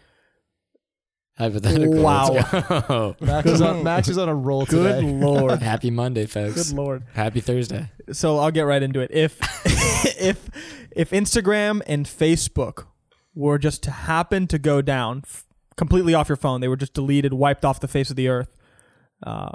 hypothetical. 1.38 2.01
Wow. 2.01 3.15
Max 3.19 3.50
is 3.50 3.62
on, 3.62 3.84
Max 3.84 4.07
is 4.07 4.17
on 4.17 4.29
a 4.29 4.34
roll 4.34 4.65
today. 4.65 5.01
Good 5.01 5.07
today. 5.07 5.25
lord. 5.25 5.62
Happy 5.62 5.91
Monday, 5.91 6.25
folks. 6.25 6.69
Good 6.69 6.77
lord. 6.77 7.03
Happy 7.15 7.41
Thursday. 7.41 7.89
So 8.13 8.38
I'll 8.39 8.50
get 8.50 8.62
right 8.62 8.81
into 8.81 9.01
it. 9.01 9.12
If 9.12 9.38
if 10.22 10.50
if 10.91 11.10
Instagram 11.10 11.81
and 11.86 12.05
Facebook 12.05 12.86
were 13.36 13.57
just 13.57 13.84
to 13.84 13.91
happen 13.91 14.48
to 14.48 14.57
go 14.57 14.81
down 14.81 15.24
f- 15.25 15.46
completely 15.75 16.13
off 16.13 16.29
your 16.29 16.38
phone, 16.38 16.62
they 16.62 16.69
were 16.69 16.77
just 16.77 16.93
deleted, 16.93 17.34
wiped 17.34 17.65
off 17.65 17.81
the 17.81 17.89
face 17.89 18.10
of 18.10 18.15
the 18.15 18.29
earth. 18.29 18.55
Uh, 19.22 19.51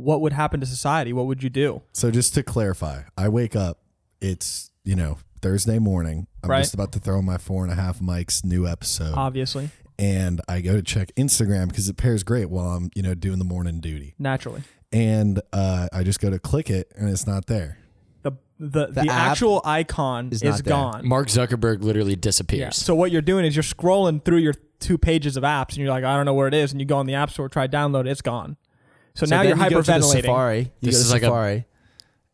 what 0.00 0.20
would 0.20 0.32
happen 0.32 0.60
to 0.60 0.66
society? 0.66 1.12
What 1.12 1.26
would 1.26 1.42
you 1.42 1.50
do? 1.50 1.82
So 1.92 2.10
just 2.10 2.34
to 2.34 2.42
clarify, 2.42 3.02
I 3.16 3.28
wake 3.28 3.54
up. 3.56 3.78
It's 4.20 4.70
you 4.84 4.96
know 4.96 5.18
Thursday 5.42 5.78
morning. 5.78 6.26
I'm 6.42 6.50
Right. 6.50 6.60
just 6.62 6.74
about 6.74 6.92
to 6.92 6.98
throw 6.98 7.22
my 7.22 7.38
four 7.38 7.62
and 7.64 7.72
a 7.72 7.76
half 7.76 8.00
mics 8.00 8.44
new 8.44 8.66
episode, 8.66 9.14
Obviously, 9.16 9.70
and 9.98 10.40
I 10.48 10.60
go 10.60 10.74
to 10.74 10.82
check 10.82 11.12
Instagram 11.16 11.68
because 11.68 11.88
it 11.88 11.96
pairs 11.96 12.22
great 12.22 12.50
while 12.50 12.70
I'm 12.70 12.90
you 12.94 13.02
know 13.02 13.14
doing 13.14 13.38
the 13.38 13.44
morning 13.44 13.80
duty. 13.80 14.14
naturally, 14.18 14.62
And 14.92 15.40
uh, 15.52 15.88
I 15.92 16.02
just 16.02 16.20
go 16.20 16.30
to 16.30 16.38
click 16.38 16.68
it, 16.70 16.92
and 16.96 17.08
it's 17.08 17.26
not 17.26 17.46
there. 17.46 17.78
the 18.22 18.32
the 18.58 18.86
the, 18.88 19.00
app 19.10 19.30
actual 19.30 19.62
icon 19.64 20.28
is 20.32 20.42
is, 20.42 20.50
not 20.50 20.64
there. 20.64 20.70
gone. 20.72 21.08
Mark 21.08 21.28
Zuckerberg 21.28 21.82
literally 21.82 22.10
Yeah. 22.12 22.18
disappears. 22.20 22.76
So 22.76 22.94
what 22.94 23.10
you're 23.10 23.22
doing 23.22 23.46
is 23.46 23.56
you're 23.56 23.62
scrolling 23.62 24.22
through 24.22 24.38
your 24.38 24.54
two 24.80 24.98
pages 24.98 25.36
of 25.38 25.44
apps, 25.44 25.70
and 25.70 25.78
you're 25.78 25.88
like, 25.88 26.04
I 26.04 26.14
don't 26.16 26.26
know 26.26 26.34
where 26.34 26.48
it 26.48 26.52
is, 26.54 26.72
and 26.72 26.80
you 26.80 26.86
go 26.86 26.98
on 26.98 27.06
the 27.06 27.14
app 27.14 27.30
store, 27.30 27.48
try 27.48 27.66
download 27.68 28.00
it, 28.02 28.08
it's 28.08 28.20
gone. 28.22 28.56
So, 29.14 29.26
now 29.26 29.42
you're 29.42 29.56
you 29.56 29.70
go 29.70 29.80
to 29.82 29.86
the 29.86 29.92
hyperventilating. 29.98 30.22
Safari. 30.22 30.58
You 30.58 30.90
This 30.90 30.94
go 30.94 30.98
to 30.98 31.04
is 31.06 31.12
like 31.12 31.22
a- 31.22 31.26
Safari. 31.26 31.64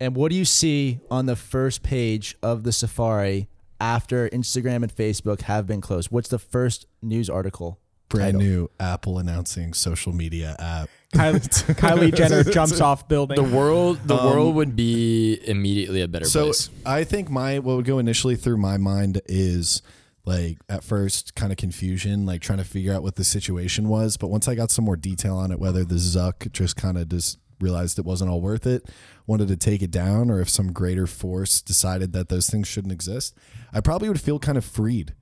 and 0.00 0.14
what 0.14 0.30
do 0.30 0.36
you 0.36 0.44
see 0.44 1.00
on 1.10 1.26
the 1.26 1.36
first 1.36 1.82
page 1.82 2.36
of 2.42 2.62
the 2.64 2.72
Safari 2.72 3.48
after 3.80 4.28
Instagram 4.30 4.76
and 4.82 4.94
Facebook 4.94 5.42
have 5.42 5.66
been 5.66 5.80
closed? 5.80 6.10
What's 6.10 6.28
the 6.28 6.38
first 6.38 6.86
news 7.02 7.28
article? 7.30 7.78
Brand 8.08 8.34
title? 8.34 8.40
new 8.40 8.70
Apple 8.78 9.18
announcing 9.18 9.72
social 9.74 10.12
media 10.12 10.54
app. 10.60 10.88
Kylie, 11.12 11.40
Kylie 11.74 12.14
Jenner 12.14 12.44
jumps 12.44 12.80
off 12.80 13.08
building. 13.08 13.34
The 13.36 13.56
world, 13.56 13.98
the 14.04 14.14
Um, 14.16 14.26
world 14.26 14.54
would 14.54 14.76
be 14.76 15.40
immediately 15.44 16.02
a 16.02 16.08
better 16.08 16.24
place. 16.24 16.32
So 16.32 16.44
place. 16.44 16.70
I 16.84 17.02
think 17.04 17.30
my 17.30 17.58
what 17.58 17.74
would 17.76 17.84
go 17.84 17.98
initially 17.98 18.36
through 18.36 18.58
my 18.58 18.76
mind 18.76 19.22
is 19.26 19.82
like 20.26 20.58
at 20.68 20.84
first 20.84 21.34
kind 21.34 21.52
of 21.52 21.56
confusion, 21.56 22.26
like 22.26 22.42
trying 22.42 22.58
to 22.58 22.64
figure 22.64 22.92
out 22.92 23.02
what 23.02 23.14
the 23.14 23.24
situation 23.24 23.88
was. 23.88 24.16
But 24.16 24.28
once 24.28 24.48
I 24.48 24.54
got 24.54 24.70
some 24.70 24.84
more 24.84 24.96
detail 24.96 25.36
on 25.36 25.52
it, 25.52 25.58
whether 25.58 25.84
the 25.84 25.94
Zuck 25.94 26.52
just 26.52 26.76
kind 26.76 26.98
of 26.98 27.08
just 27.08 27.38
realized 27.60 27.98
it 27.98 28.04
wasn't 28.04 28.30
all 28.30 28.40
worth 28.40 28.66
it, 28.66 28.90
wanted 29.26 29.48
to 29.48 29.56
take 29.56 29.82
it 29.82 29.90
down, 29.90 30.30
or 30.30 30.40
if 30.40 30.50
some 30.50 30.72
greater 30.72 31.06
force 31.06 31.62
decided 31.62 32.12
that 32.12 32.28
those 32.28 32.50
things 32.50 32.68
shouldn't 32.68 32.92
exist, 32.92 33.34
I 33.72 33.80
probably 33.80 34.08
would 34.08 34.20
feel 34.20 34.38
kind 34.38 34.58
of 34.58 34.64
freed 34.64 35.14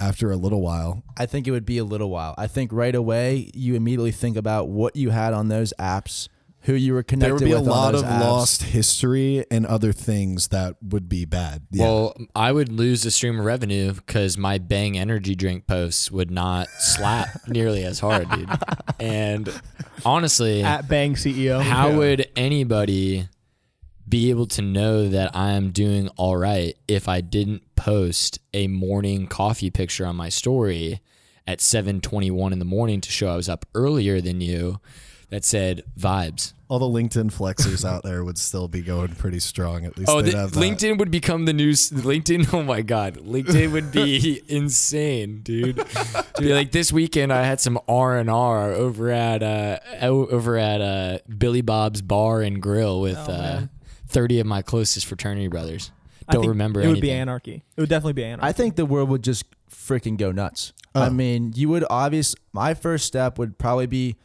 after 0.00 0.30
a 0.30 0.36
little 0.36 0.62
while. 0.62 1.04
I 1.18 1.26
think 1.26 1.46
it 1.46 1.50
would 1.50 1.66
be 1.66 1.78
a 1.78 1.84
little 1.84 2.10
while. 2.10 2.34
I 2.38 2.46
think 2.46 2.72
right 2.72 2.94
away 2.94 3.50
you 3.54 3.74
immediately 3.74 4.12
think 4.12 4.36
about 4.36 4.68
what 4.68 4.96
you 4.96 5.10
had 5.10 5.34
on 5.34 5.48
those 5.48 5.74
apps, 5.78 6.28
who 6.64 6.74
you 6.74 6.92
were 6.92 7.02
connected 7.02 7.26
There 7.26 7.34
would 7.34 7.44
be 7.44 7.52
a 7.52 7.60
lot 7.60 7.94
of 7.94 8.02
apps. 8.02 8.20
lost 8.20 8.62
history 8.64 9.44
and 9.50 9.64
other 9.64 9.92
things 9.92 10.48
that 10.48 10.76
would 10.82 11.08
be 11.08 11.24
bad. 11.24 11.62
Yeah. 11.70 11.84
Well, 11.84 12.16
I 12.34 12.52
would 12.52 12.70
lose 12.70 13.02
the 13.02 13.10
stream 13.10 13.38
of 13.38 13.44
revenue 13.46 13.94
because 13.94 14.36
my 14.36 14.58
Bang 14.58 14.98
energy 14.98 15.34
drink 15.34 15.66
posts 15.66 16.10
would 16.10 16.30
not 16.30 16.68
slap 16.78 17.28
nearly 17.48 17.82
as 17.84 18.00
hard, 18.00 18.28
dude. 18.30 18.50
And 18.98 19.48
honestly, 20.04 20.62
At 20.62 20.86
Bang 20.88 21.14
CEO. 21.14 21.62
how 21.62 21.92
would 21.96 22.28
anybody 22.36 23.28
be 24.08 24.28
able 24.30 24.46
to 24.46 24.60
know 24.60 25.08
that 25.08 25.34
I 25.34 25.52
am 25.52 25.70
doing 25.70 26.08
all 26.16 26.36
right 26.36 26.76
if 26.88 27.08
I 27.08 27.20
didn't 27.20 27.74
post 27.76 28.38
a 28.52 28.66
morning 28.66 29.26
coffee 29.28 29.70
picture 29.70 30.04
on 30.04 30.16
my 30.16 30.28
story 30.28 31.00
at 31.46 31.60
7:21 31.60 32.52
in 32.52 32.58
the 32.58 32.64
morning 32.64 33.00
to 33.00 33.10
show 33.10 33.28
I 33.28 33.36
was 33.36 33.48
up 33.48 33.64
earlier 33.74 34.20
than 34.20 34.40
you 34.40 34.80
that 35.30 35.44
said 35.44 35.82
vibes. 35.98 36.52
all 36.68 36.78
the 36.78 36.86
LinkedIn 36.86 37.32
flexers 37.32 37.84
out 37.84 38.02
there 38.04 38.22
would 38.24 38.38
still 38.38 38.68
be 38.68 38.80
going 38.80 39.08
pretty 39.14 39.40
strong. 39.40 39.84
At 39.84 39.96
least 39.98 40.10
Oh, 40.10 40.20
they'd 40.22 40.32
the, 40.34 40.38
have. 40.38 40.52
LinkedIn 40.52 40.98
would 40.98 41.10
become 41.10 41.44
the 41.44 41.52
new 41.52 41.70
s- 41.70 41.90
LinkedIn. 41.90 42.52
Oh 42.54 42.62
my 42.62 42.82
god, 42.82 43.14
LinkedIn 43.16 43.72
would 43.72 43.90
be 43.92 44.40
insane, 44.48 45.40
dude. 45.42 45.76
To 45.76 46.24
be 46.40 46.52
like 46.54 46.72
this 46.72 46.92
weekend, 46.92 47.32
I 47.32 47.42
had 47.44 47.60
some 47.60 47.78
R 47.88 48.18
and 48.18 48.28
R 48.30 48.70
over 48.72 49.10
at 49.10 49.42
uh 49.42 49.78
over 50.02 50.56
at 50.56 50.80
uh 50.80 51.18
Billy 51.36 51.60
Bob's 51.62 52.02
Bar 52.02 52.42
and 52.42 52.60
Grill 52.62 53.00
with 53.00 53.18
Oh, 53.18 53.32
uh 53.32 53.66
thirty 54.08 54.40
of 54.40 54.46
my 54.46 54.62
closest 54.62 55.06
fraternity 55.06 55.48
brothers. 55.48 55.90
Don't 56.30 56.46
remember 56.46 56.80
It 56.80 56.86
would 56.86 57.00
be 57.00 57.10
anarchy. 57.10 57.64
It 57.76 57.80
would 57.80 57.90
definitely 57.90 58.12
be 58.12 58.24
anarchy. 58.24 58.48
I 58.48 58.52
think 58.52 58.76
the 58.76 58.86
world 58.86 59.08
would 59.08 59.24
just 59.24 59.44
freaking 59.68 60.16
go 60.16 60.30
nuts. 60.30 60.72
I 60.94 61.06
Oh. 61.06 61.10
mean, 61.10 61.52
you 61.56 61.68
would 61.68 61.84
obvious. 61.90 62.34
My 62.52 62.74
first 62.74 63.04
step 63.06 63.36
would 63.38 63.58
probably 63.58 63.86
be 63.86 64.08
h- 64.10 64.16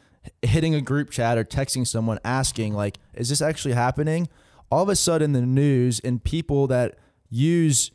hitting 0.41 0.75
a 0.75 0.81
group 0.81 1.09
chat 1.11 1.37
or 1.37 1.43
texting 1.43 1.85
someone 1.87 2.19
asking, 2.23 2.73
like, 2.73 2.97
"Is 3.13 3.29
this 3.29 3.41
actually 3.41 3.73
happening?" 3.73 4.27
All 4.71 4.83
of 4.83 4.89
a 4.89 4.95
sudden, 4.95 5.33
the 5.33 5.41
news 5.41 5.99
and 6.01 6.23
people 6.23 6.67
that 6.67 6.97
use 7.29 7.91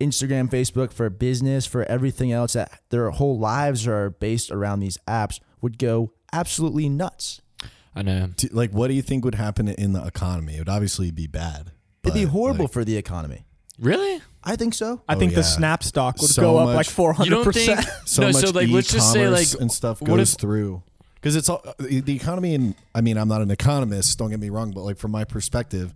Instagram, 0.00 0.50
Facebook 0.50 0.92
for 0.92 1.08
business, 1.10 1.66
for 1.66 1.84
everything 1.84 2.32
else, 2.32 2.54
that 2.54 2.80
their 2.90 3.10
whole 3.10 3.38
lives 3.38 3.86
are 3.86 4.10
based 4.10 4.50
around 4.50 4.80
these 4.80 4.98
apps, 5.08 5.40
would 5.60 5.78
go 5.78 6.12
absolutely 6.32 6.88
nuts. 6.88 7.40
I 7.94 8.02
know. 8.02 8.28
Do- 8.36 8.48
like, 8.50 8.72
what 8.72 8.88
do 8.88 8.94
you 8.94 9.02
think 9.02 9.24
would 9.24 9.36
happen 9.36 9.68
in 9.68 9.92
the 9.92 10.04
economy? 10.04 10.56
It 10.56 10.58
would 10.60 10.68
obviously 10.68 11.10
be 11.12 11.26
bad. 11.28 11.70
It'd 12.02 12.14
be 12.14 12.24
but, 12.24 12.32
horrible 12.32 12.64
like, 12.64 12.72
for 12.72 12.84
the 12.84 12.96
economy. 12.96 13.46
Really? 13.78 14.20
I 14.42 14.56
think 14.56 14.74
so. 14.74 15.00
I 15.08 15.14
Oh, 15.14 15.18
think 15.18 15.32
yeah. 15.32 15.36
the 15.36 15.42
Snap 15.44 15.82
stock 15.82 16.20
would 16.20 16.30
So 16.30 16.42
go 16.42 16.58
up 16.58 16.66
much- 16.66 16.76
like 16.76 16.86
four 16.86 17.10
You 17.10 17.14
hundred 17.14 17.30
don't 17.30 17.52
think? 17.52 17.78
percent. 17.78 17.88
so 18.08 18.22
no. 18.22 18.28
much 18.32 18.44
So 18.44 18.50
like, 18.50 18.68
let's 18.68 18.92
just 18.92 19.12
say 19.12 19.28
like, 19.28 19.42
e-commerce 19.42 19.54
and 19.54 19.72
stuff 19.72 20.00
what 20.02 20.08
goes 20.16 20.34
if- 20.34 20.40
through 20.40 20.82
because 21.24 21.36
it's 21.36 21.48
all 21.48 21.64
the 21.78 22.14
economy 22.14 22.54
and 22.54 22.74
I 22.94 23.00
mean 23.00 23.16
I'm 23.16 23.28
not 23.28 23.40
an 23.40 23.50
economist 23.50 24.18
don't 24.18 24.28
get 24.28 24.38
me 24.38 24.50
wrong 24.50 24.72
but 24.72 24.82
like 24.82 24.98
from 24.98 25.10
my 25.10 25.24
perspective 25.24 25.94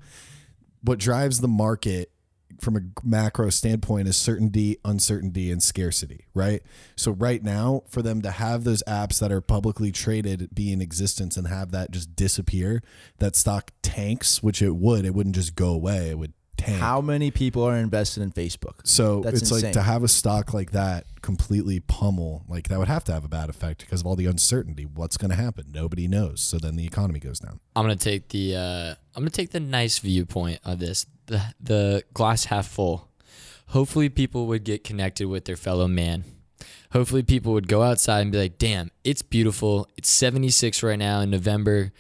what 0.83 0.99
drives 0.99 1.43
the 1.43 1.49
market 1.49 2.11
from 2.59 2.77
a 2.77 2.81
macro 3.05 3.51
standpoint 3.51 4.09
is 4.09 4.17
certainty 4.17 4.79
uncertainty 4.87 5.53
and 5.53 5.63
scarcity 5.63 6.25
right? 6.33 6.63
So 6.97 7.11
right 7.11 7.43
now 7.43 7.83
for 7.89 8.01
them 8.01 8.23
to 8.23 8.31
have 8.31 8.65
those 8.65 8.83
apps 8.85 9.21
that 9.21 9.31
are 9.31 9.43
publicly 9.43 9.93
traded 9.93 10.49
be 10.55 10.73
in 10.73 10.81
existence 10.81 11.37
and 11.37 11.47
have 11.47 11.73
that 11.73 11.91
just 11.91 12.17
disappear 12.17 12.83
that 13.19 13.37
stock 13.37 13.73
tanks 13.83 14.43
which 14.43 14.63
it 14.63 14.77
would 14.77 15.05
it 15.05 15.15
wouldn't 15.15 15.35
just 15.35 15.55
go 15.55 15.69
away. 15.69 16.09
It 16.09 16.19
would 16.19 16.33
tank 16.59 16.79
How 16.79 17.01
many 17.01 17.31
people 17.31 17.63
are 17.65 17.77
invested 17.77 18.23
in 18.23 18.31
Facebook? 18.31 18.81
so 18.85 19.21
That's 19.23 19.41
it's 19.43 19.51
insane. 19.51 19.65
like 19.69 19.73
to 19.75 19.83
have 19.83 20.03
a 20.03 20.09
stock 20.09 20.53
like 20.53 20.73
that 20.73 21.07
completely 21.23 21.81
pummel, 21.81 22.45
like 22.49 22.69
that 22.69 22.79
would 22.79 22.89
have 22.89 23.05
to 23.05 23.13
have 23.13 23.25
a 23.25 23.29
bad 23.29 23.49
effect 23.49 23.81
because 23.81 24.01
of 24.03 24.07
all 24.07 24.17
the 24.17 24.27
uncertainty. 24.27 24.85
What's 24.85 25.17
going 25.17 25.31
to 25.31 25.37
happen? 25.37 25.67
Nobody 25.73 26.07
knows. 26.09 26.41
So 26.41 26.59
then 26.59 26.77
the 26.77 26.85
economy 26.85 27.21
goes 27.21 27.39
down. 27.41 27.61
I'm 27.75 27.85
gonna 27.85 27.97
take 27.97 28.29
the 28.29 28.57
uh, 28.57 28.95
I'm 29.15 29.23
gonna 29.23 29.31
take 29.31 29.51
the 29.51 29.61
nice 29.61 29.99
viewpoint 29.99 30.61
of 30.65 30.79
this, 30.79 31.07
the 31.27 31.41
the 31.61 32.05
glass 32.13 32.45
half 32.45 32.67
full. 32.67 33.09
Hopefully, 33.69 34.09
people 34.09 34.47
would 34.47 34.65
get 34.65 34.83
connected 34.85 35.29
with 35.29 35.45
their 35.45 35.57
fellow 35.57 35.87
man. 35.89 36.25
Hopefully, 36.93 37.23
people 37.23 37.53
would 37.53 37.69
go 37.69 37.83
outside 37.83 38.21
and 38.23 38.33
be 38.33 38.39
like, 38.39 38.59
"Damn, 38.59 38.91
it's 39.05 39.21
beautiful. 39.23 39.87
It's 39.97 40.09
76 40.09 40.83
right 40.83 40.99
now 40.99 41.21
in 41.21 41.31
November. 41.31 41.93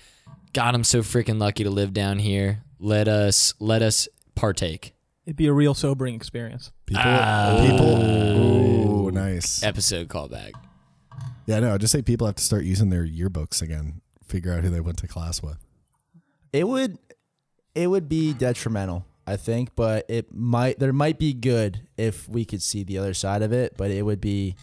God, 0.54 0.74
I'm 0.74 0.84
so 0.84 1.00
freaking 1.02 1.38
lucky 1.38 1.64
to 1.64 1.70
live 1.70 1.92
down 1.92 2.18
here. 2.18 2.62
Let 2.80 3.06
us 3.06 3.52
let 3.58 3.82
us 3.82 4.08
partake." 4.38 4.94
It'd 5.26 5.36
be 5.36 5.46
a 5.46 5.52
real 5.52 5.74
sobering 5.74 6.14
experience. 6.14 6.72
People, 6.86 7.02
Ah. 7.04 7.58
people, 7.60 9.06
ooh, 9.08 9.10
nice. 9.10 9.62
Episode 9.62 10.08
callback. 10.08 10.52
Yeah, 11.46 11.60
no, 11.60 11.76
just 11.78 11.92
say 11.92 12.00
people 12.02 12.26
have 12.26 12.36
to 12.36 12.42
start 12.44 12.64
using 12.64 12.88
their 12.90 13.06
yearbooks 13.06 13.60
again. 13.60 14.00
Figure 14.26 14.52
out 14.54 14.62
who 14.64 14.70
they 14.70 14.80
went 14.80 14.98
to 14.98 15.06
class 15.08 15.42
with. 15.42 15.58
It 16.52 16.66
would 16.68 16.98
it 17.74 17.88
would 17.88 18.08
be 18.08 18.32
detrimental, 18.32 19.04
I 19.26 19.36
think, 19.36 19.74
but 19.76 20.04
it 20.08 20.34
might 20.34 20.78
there 20.78 20.92
might 20.92 21.18
be 21.18 21.32
good 21.34 21.86
if 21.96 22.28
we 22.28 22.44
could 22.44 22.62
see 22.62 22.82
the 22.82 22.96
other 22.98 23.14
side 23.14 23.42
of 23.42 23.52
it, 23.52 23.74
but 23.76 23.90
it 23.90 24.02
would 24.02 24.20
be 24.20 24.54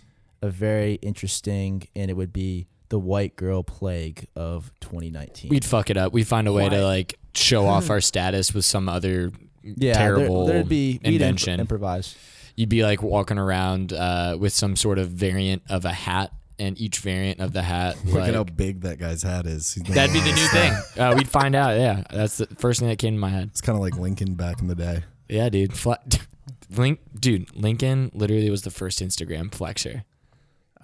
a 0.41 0.49
very 0.49 0.95
interesting 0.95 1.87
and 1.95 2.09
it 2.11 2.15
would 2.15 2.33
be 2.33 2.67
the 2.89 2.99
white 2.99 3.35
girl 3.35 3.63
plague 3.63 4.27
of 4.35 4.71
2019. 4.81 5.49
We'd 5.49 5.65
fuck 5.65 5.89
it 5.89 5.97
up. 5.97 6.13
We'd 6.13 6.27
find 6.27 6.47
a 6.47 6.53
way 6.53 6.69
to 6.69 6.83
like 6.83 7.17
show 7.33 7.65
off 7.67 7.89
our 7.91 8.01
status 8.01 8.53
with 8.53 8.65
some 8.65 8.87
other 8.89 9.31
yeah, 9.75 9.93
terrible 9.93 10.45
there, 10.45 10.57
would 10.57 10.69
be 10.69 10.99
we'd 11.03 11.05
imp- 11.07 11.13
invention. 11.21 11.59
improvise. 11.59 12.15
you'd 12.55 12.69
be 12.69 12.83
like 12.83 13.01
walking 13.03 13.37
around 13.37 13.91
uh, 13.93 14.37
with 14.39 14.53
some 14.53 14.75
sort 14.75 14.97
of 14.99 15.09
variant 15.09 15.63
of 15.69 15.85
a 15.85 15.91
hat, 15.93 16.31
and 16.57 16.79
each 16.79 16.99
variant 16.99 17.39
of 17.41 17.51
the 17.53 17.61
hat, 17.63 17.97
Look 18.05 18.23
at 18.27 18.33
how 18.33 18.43
big 18.45 18.81
that 18.81 18.97
guy's 18.99 19.23
hat 19.23 19.45
is. 19.45 19.75
That'd 19.75 20.13
be 20.13 20.19
the 20.21 20.31
new 20.33 20.47
thing. 20.47 20.73
Uh, 20.97 21.13
we'd 21.17 21.27
find 21.29 21.55
out. 21.55 21.77
Yeah, 21.77 22.03
that's 22.11 22.37
the 22.37 22.45
first 22.57 22.79
thing 22.79 22.87
that 22.89 22.97
came 22.99 23.13
to 23.15 23.19
my 23.19 23.29
head. 23.29 23.49
It's 23.51 23.61
kind 23.61 23.75
of 23.75 23.81
like 23.81 23.97
Lincoln 23.97 24.35
back 24.35 24.61
in 24.61 24.67
the 24.67 24.75
day. 24.75 25.03
Yeah, 25.27 25.49
dude. 25.49 25.73
Fle- 25.73 25.93
Link, 26.75 26.99
dude. 27.19 27.55
Lincoln 27.55 28.09
literally 28.13 28.49
was 28.49 28.61
the 28.63 28.71
first 28.71 28.99
Instagram 29.01 29.49
flexer. 29.49 30.03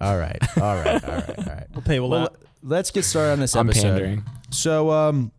All 0.00 0.18
right. 0.18 0.38
All 0.58 0.76
right. 0.76 1.02
All 1.04 1.10
right. 1.14 1.38
All 1.38 1.44
right. 1.44 1.66
We'll 1.74 1.82
table 1.82 2.08
Well, 2.10 2.22
that. 2.24 2.32
let's 2.62 2.90
get 2.90 3.04
started 3.04 3.32
on 3.32 3.40
this 3.40 3.56
episode. 3.56 3.86
I'm 3.86 3.92
pandering. 3.94 4.24
So, 4.50 4.90
um, 4.90 5.32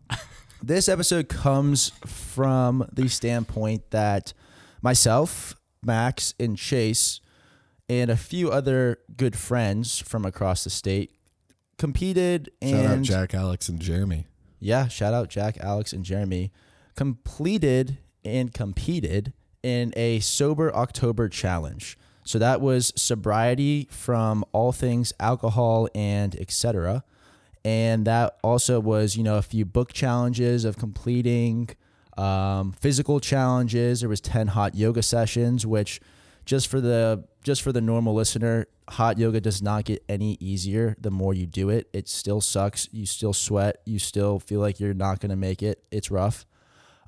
this 0.66 0.88
episode 0.88 1.28
comes 1.28 1.90
from 2.06 2.88
the 2.92 3.08
standpoint 3.08 3.90
that 3.90 4.32
myself, 4.80 5.54
Max, 5.84 6.34
and 6.40 6.56
Chase, 6.56 7.20
and 7.88 8.10
a 8.10 8.16
few 8.16 8.50
other 8.50 8.98
good 9.16 9.36
friends 9.36 9.98
from 9.98 10.24
across 10.24 10.64
the 10.64 10.70
state 10.70 11.10
competed 11.76 12.50
and 12.62 12.70
Shout 12.70 12.84
out 12.86 12.92
and 12.92 13.04
Jack, 13.04 13.34
Alex, 13.34 13.68
and 13.68 13.78
Jeremy. 13.78 14.26
yeah, 14.58 14.88
shout 14.88 15.12
out 15.12 15.28
Jack, 15.28 15.58
Alex, 15.60 15.92
and 15.92 16.04
Jeremy, 16.04 16.50
completed 16.96 17.98
and 18.24 18.54
competed 18.54 19.34
in 19.62 19.92
a 19.96 20.20
sober 20.20 20.74
October 20.74 21.28
challenge. 21.28 21.98
So 22.24 22.38
that 22.38 22.62
was 22.62 22.90
sobriety 22.96 23.86
from 23.90 24.44
all 24.52 24.72
things 24.72 25.12
alcohol 25.20 25.88
and 25.94 26.34
etc. 26.40 27.04
And 27.64 28.06
that 28.06 28.38
also 28.42 28.78
was, 28.78 29.16
you 29.16 29.22
know, 29.22 29.36
a 29.36 29.42
few 29.42 29.64
book 29.64 29.92
challenges 29.92 30.64
of 30.64 30.76
completing, 30.76 31.70
um, 32.18 32.72
physical 32.72 33.20
challenges. 33.20 34.00
There 34.00 34.08
was 34.08 34.20
ten 34.20 34.48
hot 34.48 34.74
yoga 34.74 35.02
sessions, 35.02 35.66
which 35.66 36.00
just 36.44 36.68
for 36.68 36.80
the 36.80 37.24
just 37.42 37.62
for 37.62 37.72
the 37.72 37.80
normal 37.80 38.14
listener, 38.14 38.66
hot 38.88 39.18
yoga 39.18 39.40
does 39.40 39.62
not 39.62 39.84
get 39.84 40.02
any 40.08 40.36
easier 40.40 40.94
the 41.00 41.10
more 41.10 41.34
you 41.34 41.46
do 41.46 41.70
it. 41.70 41.88
It 41.92 42.08
still 42.08 42.40
sucks. 42.40 42.88
You 42.92 43.06
still 43.06 43.32
sweat. 43.32 43.80
You 43.84 43.98
still 43.98 44.38
feel 44.38 44.60
like 44.60 44.78
you're 44.80 44.94
not 44.94 45.20
going 45.20 45.30
to 45.30 45.36
make 45.36 45.62
it. 45.62 45.82
It's 45.90 46.10
rough. 46.10 46.46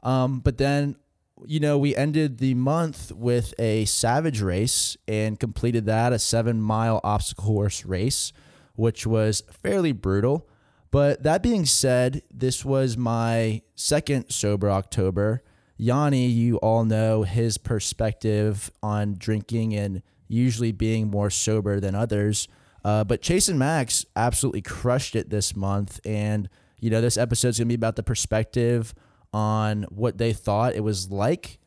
Um, 0.02 0.40
but 0.40 0.58
then, 0.58 0.96
you 1.44 1.60
know, 1.60 1.76
we 1.78 1.94
ended 1.96 2.38
the 2.38 2.54
month 2.54 3.12
with 3.12 3.52
a 3.58 3.84
savage 3.86 4.40
race 4.40 4.96
and 5.06 5.38
completed 5.38 5.84
that 5.86 6.12
a 6.12 6.18
seven 6.18 6.60
mile 6.60 7.00
obstacle 7.04 7.44
course 7.44 7.84
race, 7.84 8.32
which 8.76 9.06
was 9.06 9.42
fairly 9.50 9.92
brutal. 9.92 10.48
But 10.90 11.24
that 11.24 11.42
being 11.42 11.66
said, 11.66 12.22
this 12.32 12.64
was 12.64 12.96
my 12.96 13.62
second 13.74 14.30
sober 14.30 14.70
October. 14.70 15.42
Yanni, 15.76 16.26
you 16.26 16.56
all 16.58 16.84
know 16.84 17.22
his 17.22 17.58
perspective 17.58 18.70
on 18.82 19.16
drinking 19.18 19.74
and 19.74 20.02
usually 20.28 20.72
being 20.72 21.10
more 21.10 21.30
sober 21.30 21.80
than 21.80 21.94
others. 21.94 22.48
Uh, 22.84 23.04
but 23.04 23.20
Chase 23.20 23.48
and 23.48 23.58
Max 23.58 24.06
absolutely 24.14 24.62
crushed 24.62 25.16
it 25.16 25.28
this 25.28 25.56
month. 25.56 26.00
And, 26.04 26.48
you 26.80 26.88
know, 26.88 27.00
this 27.00 27.16
episode's 27.16 27.58
going 27.58 27.66
to 27.66 27.68
be 27.68 27.74
about 27.74 27.96
the 27.96 28.02
perspective 28.02 28.94
on 29.32 29.82
what 29.84 30.18
they 30.18 30.32
thought 30.32 30.74
it 30.74 30.84
was 30.84 31.10
like. 31.10 31.58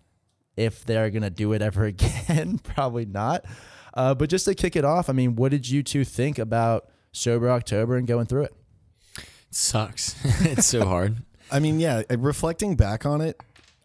If 0.55 0.85
they're 0.85 1.09
going 1.09 1.23
to 1.23 1.29
do 1.29 1.53
it 1.53 1.61
ever 1.61 1.85
again, 1.85 2.57
probably 2.59 3.05
not. 3.05 3.45
Uh, 3.93 4.13
but 4.15 4.29
just 4.29 4.45
to 4.45 4.55
kick 4.55 4.75
it 4.75 4.85
off, 4.85 5.09
I 5.09 5.13
mean, 5.13 5.35
what 5.35 5.51
did 5.51 5.69
you 5.69 5.83
two 5.83 6.03
think 6.03 6.39
about 6.39 6.89
Sober 7.11 7.49
October 7.49 7.95
and 7.95 8.07
going 8.07 8.25
through 8.25 8.43
it? 8.43 8.55
sucks. 9.51 10.15
it's 10.45 10.67
so 10.67 10.85
hard. 10.85 11.17
I 11.51 11.59
mean, 11.59 11.79
yeah, 11.79 12.03
uh, 12.09 12.17
reflecting 12.17 12.75
back 12.75 13.05
on 13.05 13.21
it, 13.21 13.41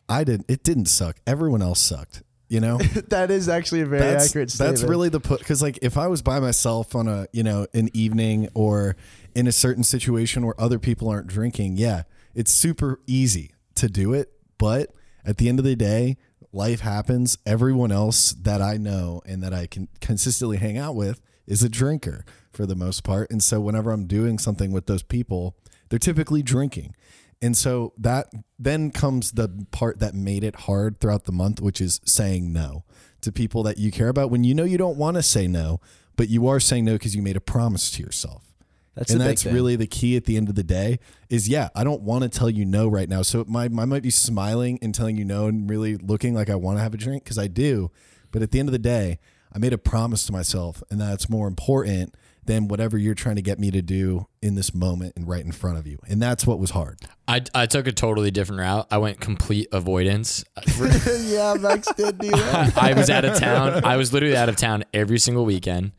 I 0.09 0.25
didn't. 0.25 0.47
It 0.49 0.62
didn't 0.62 0.87
suck. 0.87 1.16
Everyone 1.26 1.62
else 1.62 1.81
sucked. 1.81 2.23
You 2.49 2.61
know, 2.61 2.76
that 3.09 3.31
is 3.31 3.49
actually 3.49 3.81
a 3.81 3.87
very 3.87 4.02
that's 4.02 4.28
accurate 4.28 4.52
that's 4.52 4.83
really 4.83 5.09
the 5.09 5.19
put. 5.19 5.38
Because 5.38 5.62
like, 5.62 5.78
if 5.83 5.97
I 5.97 6.09
was 6.09 6.21
by 6.21 6.40
myself 6.40 6.95
on 6.95 7.09
a 7.09 7.26
you 7.33 7.43
know 7.43 7.66
an 7.73 7.88
evening 7.95 8.49
or 8.54 8.97
in 9.35 9.47
a 9.47 9.52
certain 9.52 9.83
situation 9.83 10.45
where 10.45 10.59
other 10.61 10.78
people 10.78 11.09
aren't 11.09 11.26
drinking, 11.26 11.78
yeah, 11.78 12.02
it's 12.35 12.50
super 12.50 13.00
easy 13.07 13.54
to 13.76 13.88
do 13.88 14.12
it. 14.12 14.31
But 14.59 14.90
at 15.25 15.38
the 15.38 15.49
end 15.49 15.59
of 15.59 15.64
the 15.64 15.75
day, 15.75 16.19
life 16.52 16.81
happens. 16.81 17.38
Everyone 17.47 17.90
else 17.90 18.33
that 18.33 18.61
I 18.61 18.76
know 18.76 19.23
and 19.25 19.43
that 19.43 19.54
I 19.54 19.66
can 19.66 19.88
consistently 20.00 20.59
hang 20.59 20.76
out 20.76 20.95
with 20.95 21.23
is 21.47 21.63
a 21.63 21.69
drinker 21.69 22.25
for 22.53 22.67
the 22.67 22.77
most 22.77 23.05
part. 23.05 23.31
And 23.31 23.43
so 23.43 23.61
whenever 23.61 23.91
I'm 23.91 24.07
doing 24.07 24.39
something 24.39 24.73
with 24.73 24.87
those 24.87 25.03
people, 25.03 25.57
they're 25.89 25.99
typically 25.99 26.43
drinking. 26.43 26.95
And 27.43 27.57
so 27.57 27.93
that 27.99 28.29
then 28.59 28.91
comes 28.91 29.33
the 29.33 29.67
part 29.71 29.99
that 29.99 30.15
made 30.15 30.45
it 30.45 30.61
hard 30.61 31.01
throughout 31.01 31.25
the 31.25 31.33
month, 31.33 31.61
which 31.61 31.81
is 31.81 32.01
saying 32.05 32.53
no 32.53 32.85
to 33.21 33.33
people 33.33 33.63
that 33.65 33.79
you 33.79 33.91
care 33.91 34.09
about 34.09 34.31
when 34.31 34.45
you 34.45 34.55
know 34.55 34.65
you 34.65 34.79
don't 34.79 34.97
want 34.97 35.17
to 35.17 35.23
say 35.23 35.47
no, 35.47 35.81
but 36.17 36.29
you 36.29 36.47
are 36.47 36.61
saying 36.61 36.85
no 36.85 36.93
because 36.93 37.15
you 37.15 37.23
made 37.23 37.37
a 37.37 37.41
promise 37.41 37.91
to 37.93 38.03
yourself 38.03 38.55
That's 38.95 39.11
and 39.11 39.21
that's 39.21 39.45
really 39.45 39.77
the 39.77 39.87
key 39.87 40.17
at 40.17 40.25
the 40.25 40.37
end 40.37 40.49
of 40.49 40.55
the 40.55 40.63
day 40.63 40.99
is 41.29 41.49
yeah 41.49 41.69
i 41.75 41.85
don't 41.85 42.03
want 42.03 42.23
to 42.23 42.29
tell 42.29 42.51
you 42.51 42.65
no 42.65 42.89
right 42.89 43.09
now 43.09 43.23
so 43.23 43.45
my, 43.49 43.65
I 43.65 43.69
might 43.69 44.03
be 44.03 44.11
smiling 44.11 44.79
and 44.83 44.95
telling 44.95 45.17
you 45.17 45.25
no 45.25 45.47
and 45.47 45.69
really 45.69 45.97
looking 45.97 46.35
like 46.35 46.51
i 46.51 46.55
want 46.55 46.79
to 46.79 46.83
have 46.83 46.95
a 46.95 46.97
drink 46.97 47.25
because 47.25 47.39
i 47.39 47.47
do 47.47 47.91
but 48.31 48.43
at 48.43 48.51
the 48.51 48.61
end 48.61 48.69
of 48.69 48.73
the 48.73 48.79
day 48.79 49.19
i 49.54 49.58
made 49.58 49.73
a 49.73 49.78
promise 49.78 50.25
to 50.26 50.32
myself 50.32 50.82
and 50.90 51.00
that's 51.00 51.28
more 51.28 51.46
important 51.49 52.14
than 52.46 52.68
whatever 52.68 52.99
you're 52.99 53.14
trying 53.14 53.37
to 53.37 53.42
get 53.42 53.58
me 53.58 53.70
to 53.70 53.80
do 53.80 54.26
in 54.42 54.54
this 54.54 54.75
moment 54.75 55.14
and 55.16 55.26
right 55.26 55.44
in 55.44 55.52
front 55.52 55.78
of 55.78 55.87
you 55.87 55.99
and 56.08 56.20
that's 56.20 56.46
what 56.46 56.58
was 56.58 56.70
hard 56.70 56.99
I, 57.26 57.40
I 57.54 57.64
took 57.64 57.87
a 57.87 57.92
totally 57.92 58.30
different 58.30 58.61
route. 58.61 58.87
I 58.90 58.99
went 58.99 59.18
complete 59.18 59.68
avoidance. 59.73 60.44
yeah, 60.78 61.54
Max 61.58 61.90
did 61.94 62.18
do 62.18 62.30
that. 62.30 62.76
I 62.80 62.92
was 62.92 63.08
out 63.08 63.25
of 63.25 63.38
town. 63.38 63.82
I 63.82 63.96
was 63.96 64.12
literally 64.12 64.37
out 64.37 64.50
of 64.50 64.56
town 64.56 64.84
every 64.92 65.18
single 65.18 65.46
weekend. 65.46 65.92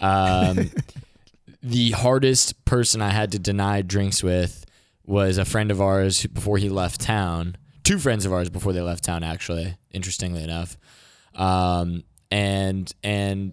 Um, 0.00 0.70
the 1.64 1.90
hardest 1.90 2.64
person 2.64 3.02
I 3.02 3.10
had 3.10 3.32
to 3.32 3.40
deny 3.40 3.82
drinks 3.82 4.22
with 4.22 4.64
was 5.04 5.36
a 5.36 5.44
friend 5.44 5.72
of 5.72 5.80
ours 5.80 6.20
who- 6.20 6.28
before 6.28 6.58
he 6.58 6.68
left 6.68 7.00
town. 7.00 7.56
Two 7.82 7.98
friends 7.98 8.24
of 8.24 8.32
ours 8.32 8.48
before 8.50 8.72
they 8.72 8.80
left 8.80 9.02
town, 9.02 9.24
actually. 9.24 9.76
Interestingly 9.90 10.44
enough, 10.44 10.76
um, 11.34 12.04
and 12.30 12.92
and 13.02 13.52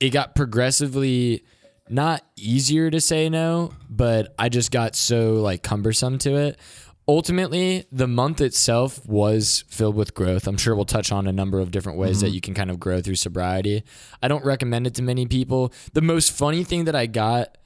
it 0.00 0.10
got 0.10 0.34
progressively 0.34 1.44
not 1.90 2.24
easier 2.36 2.90
to 2.90 3.00
say 3.00 3.28
no, 3.28 3.72
but 3.88 4.34
I 4.38 4.48
just 4.48 4.70
got 4.70 4.94
so 4.94 5.34
like 5.34 5.62
cumbersome 5.62 6.18
to 6.18 6.36
it. 6.36 6.58
Ultimately, 7.06 7.86
the 7.90 8.06
month 8.06 8.42
itself 8.42 9.04
was 9.06 9.64
filled 9.68 9.96
with 9.96 10.12
growth. 10.12 10.46
I'm 10.46 10.58
sure 10.58 10.76
we'll 10.76 10.84
touch 10.84 11.10
on 11.10 11.26
a 11.26 11.32
number 11.32 11.58
of 11.58 11.70
different 11.70 11.98
ways 11.98 12.20
that 12.20 12.26
mm-hmm. 12.26 12.34
you 12.34 12.40
can 12.42 12.52
kind 12.52 12.70
of 12.70 12.78
grow 12.78 13.00
through 13.00 13.14
sobriety. 13.14 13.82
I 14.22 14.28
don't 14.28 14.44
recommend 14.44 14.86
it 14.86 14.94
to 14.96 15.02
many 15.02 15.24
people. 15.24 15.72
The 15.94 16.02
most 16.02 16.32
funny 16.32 16.64
thing 16.64 16.84
that 16.84 16.94
I 16.94 17.06
got, 17.06 17.56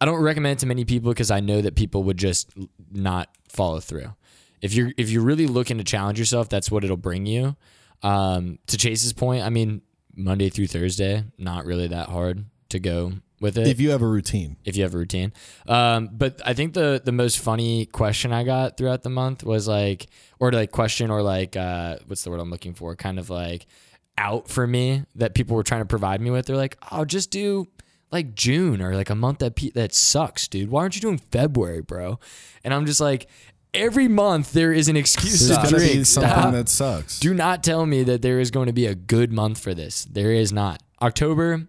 I 0.00 0.06
don't 0.06 0.22
recommend 0.22 0.58
it 0.58 0.60
to 0.60 0.66
many 0.66 0.86
people 0.86 1.10
because 1.10 1.30
I 1.30 1.40
know 1.40 1.60
that 1.60 1.74
people 1.74 2.04
would 2.04 2.16
just 2.16 2.50
not 2.90 3.28
follow 3.50 3.80
through. 3.80 4.14
If 4.62 4.72
you're 4.72 4.92
if 4.96 5.10
you're 5.10 5.22
really 5.22 5.46
looking 5.46 5.76
to 5.76 5.84
challenge 5.84 6.18
yourself, 6.18 6.48
that's 6.48 6.70
what 6.70 6.82
it'll 6.82 6.96
bring 6.96 7.26
you. 7.26 7.56
Um, 8.02 8.58
to 8.66 8.76
Chase's 8.76 9.12
point, 9.12 9.44
I 9.44 9.50
mean, 9.50 9.82
Monday 10.14 10.48
through 10.48 10.68
Thursday, 10.68 11.24
not 11.38 11.64
really 11.64 11.88
that 11.88 12.08
hard 12.08 12.44
to 12.70 12.78
go 12.78 13.12
with 13.40 13.56
it 13.56 13.66
if 13.66 13.80
you 13.80 13.90
have 13.90 14.02
a 14.02 14.06
routine 14.06 14.56
if 14.64 14.76
you 14.76 14.82
have 14.82 14.94
a 14.94 14.98
routine. 14.98 15.32
Um, 15.66 16.10
but 16.12 16.40
I 16.44 16.54
think 16.54 16.74
the 16.74 17.00
the 17.02 17.12
most 17.12 17.38
funny 17.38 17.86
question 17.86 18.32
I 18.32 18.44
got 18.44 18.76
throughout 18.76 19.02
the 19.02 19.10
month 19.10 19.42
was 19.42 19.66
like, 19.66 20.08
or 20.38 20.52
like 20.52 20.70
question 20.70 21.10
or 21.10 21.22
like, 21.22 21.56
uh, 21.56 21.96
what's 22.06 22.22
the 22.22 22.30
word 22.30 22.40
I'm 22.40 22.50
looking 22.50 22.74
for? 22.74 22.94
Kind 22.96 23.18
of 23.18 23.30
like 23.30 23.66
out 24.18 24.48
for 24.48 24.66
me 24.66 25.04
that 25.14 25.34
people 25.34 25.56
were 25.56 25.62
trying 25.62 25.80
to 25.80 25.86
provide 25.86 26.20
me 26.20 26.30
with. 26.30 26.46
They're 26.46 26.56
like, 26.56 26.76
oh, 26.92 27.04
just 27.04 27.30
do 27.30 27.68
like 28.12 28.34
June 28.34 28.82
or 28.82 28.94
like 28.94 29.10
a 29.10 29.14
month 29.14 29.38
that 29.38 29.56
pe- 29.56 29.70
that 29.70 29.94
sucks, 29.94 30.46
dude. 30.46 30.70
Why 30.70 30.82
aren't 30.82 30.96
you 30.96 31.00
doing 31.00 31.18
February, 31.18 31.80
bro? 31.80 32.18
And 32.62 32.74
I'm 32.74 32.84
just 32.86 33.00
like, 33.00 33.28
every 33.74 34.08
month 34.08 34.52
there 34.52 34.72
is 34.72 34.88
an 34.88 34.96
excuse 34.96 35.46
there's 35.48 35.58
to 35.58 35.64
gonna 35.70 35.78
drink. 35.78 36.06
something 36.06 36.30
Stop. 36.30 36.52
that 36.52 36.68
sucks 36.68 37.20
Do 37.20 37.32
not 37.34 37.62
tell 37.62 37.86
me 37.86 38.02
that 38.04 38.22
there 38.22 38.40
is 38.40 38.50
going 38.50 38.66
to 38.66 38.72
be 38.72 38.86
a 38.86 38.94
good 38.94 39.32
month 39.32 39.58
for 39.60 39.74
this. 39.74 40.04
There 40.06 40.32
is 40.32 40.52
not. 40.52 40.82
October, 41.02 41.68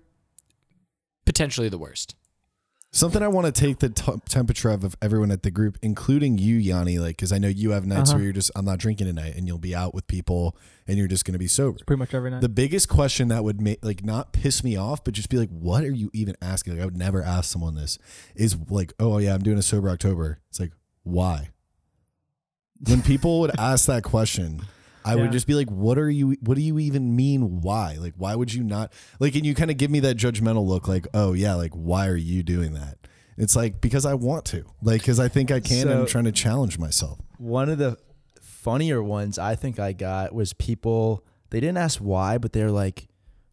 potentially 1.26 1.70
the 1.70 1.78
worst. 1.78 2.16
Something 2.94 3.24
I 3.24 3.30
want 3.30 3.46
to 3.46 3.54
take 3.58 3.80
the 3.80 3.88
t- 3.88 4.12
temperature 4.28 4.70
of, 4.70 4.84
of 4.84 4.98
everyone 5.02 5.32
at 5.32 5.44
the 5.44 5.52
group, 5.52 5.78
including 5.82 6.38
you, 6.38 6.58
Yanni, 6.58 7.00
like 7.00 7.16
because 7.16 7.32
I 7.32 7.38
know 7.38 7.48
you 7.48 7.72
have 7.72 7.86
nights 7.86 8.10
Uh-huh. 8.10 8.18
where 8.18 8.24
you're 8.26 8.34
just 8.34 8.52
I'm 8.54 8.66
not 8.66 8.80
drinking 8.80 9.08
tonight, 9.08 9.36
and 9.38 9.48
you'll 9.48 9.58
be 9.60 9.74
out 9.74 9.94
with 9.94 10.08
people, 10.08 10.58
and 10.88 10.98
you're 10.98 11.08
just 11.08 11.24
going 11.24 11.32
to 11.32 11.40
be 11.40 11.48
sober. 11.48 11.78
Pretty 11.88 12.00
much 12.00 12.14
every 12.14 12.30
night. 12.32 12.42
The 12.42 12.50
biggest 12.50 12.90
question 12.90 13.30
that 13.30 13.46
would 13.46 13.62
make 13.62 13.86
like 13.86 14.04
not 14.04 14.34
piss 14.34 14.62
me 14.62 14.76
off, 14.76 15.06
but 15.06 15.14
just 15.14 15.30
be 15.30 15.38
like, 15.38 15.50
what 15.52 15.86
are 15.86 15.92
you 15.92 16.10
even 16.14 16.36
asking? 16.42 16.74
Like 16.74 16.82
I 16.82 16.86
would 16.86 16.98
never 16.98 17.24
ask 17.24 17.50
someone 17.50 17.76
this. 17.76 17.98
Is 18.36 18.58
like, 18.70 18.92
oh 19.00 19.20
yeah, 19.20 19.36
I'm 19.36 19.42
doing 19.42 19.58
a 19.58 19.62
sober 19.64 19.88
October. 19.90 20.40
It's 20.50 20.60
like, 20.60 20.74
why? 21.04 21.52
When 22.88 23.02
people 23.02 23.42
would 23.42 23.52
ask 23.60 23.86
that 23.86 24.04
question, 24.04 24.62
I 25.04 25.16
Yeah. 25.16 25.22
would 25.24 25.32
just 25.32 25.48
be 25.48 25.56
like, 25.56 25.70
what 25.70 25.98
are 25.98 26.10
you? 26.10 26.36
What 26.42 26.56
do 26.56 26.62
you 26.62 26.78
even 26.80 27.16
mean? 27.16 27.62
Why? 27.62 27.98
Like, 28.00 28.14
why 28.18 28.36
would 28.36 28.54
you 28.54 28.64
not? 28.64 28.92
Like, 29.20 29.36
and 29.36 29.46
you 29.46 29.54
kind 29.56 29.72
of 29.72 29.78
give 29.78 29.90
me 29.92 30.00
that 30.02 30.18
judgmental 30.18 30.66
look, 30.66 30.88
like, 30.88 31.08
oh 31.14 31.34
yeah, 31.34 31.56
like 31.56 31.74
why 31.74 32.08
are 32.08 32.16
you 32.16 32.44
doing 32.44 32.74
that? 32.74 32.98
It's 33.38 33.56
like 33.56 33.82
because 33.82 34.06
I 34.06 34.14
want 34.14 34.46
to, 34.46 34.66
like, 34.84 35.02
because 35.02 35.20
I 35.20 35.28
think 35.28 35.52
I 35.52 35.60
can, 35.60 35.88
and 35.88 36.00
I'm 36.02 36.06
trying 36.06 36.26
to 36.26 36.32
challenge 36.32 36.78
myself. 36.78 37.20
One 37.38 37.70
of 37.70 37.78
the 37.78 37.98
funnier 38.42 39.02
ones 39.02 39.40
I 39.40 39.56
think 39.56 39.80
I 39.80 39.94
got 39.94 40.34
was 40.36 40.54
people, 40.54 41.24
they 41.50 41.60
didn't 41.60 41.78
ask 41.78 42.00
why, 42.00 42.38
but 42.38 42.54
they're 42.54 42.70
like, 42.72 43.08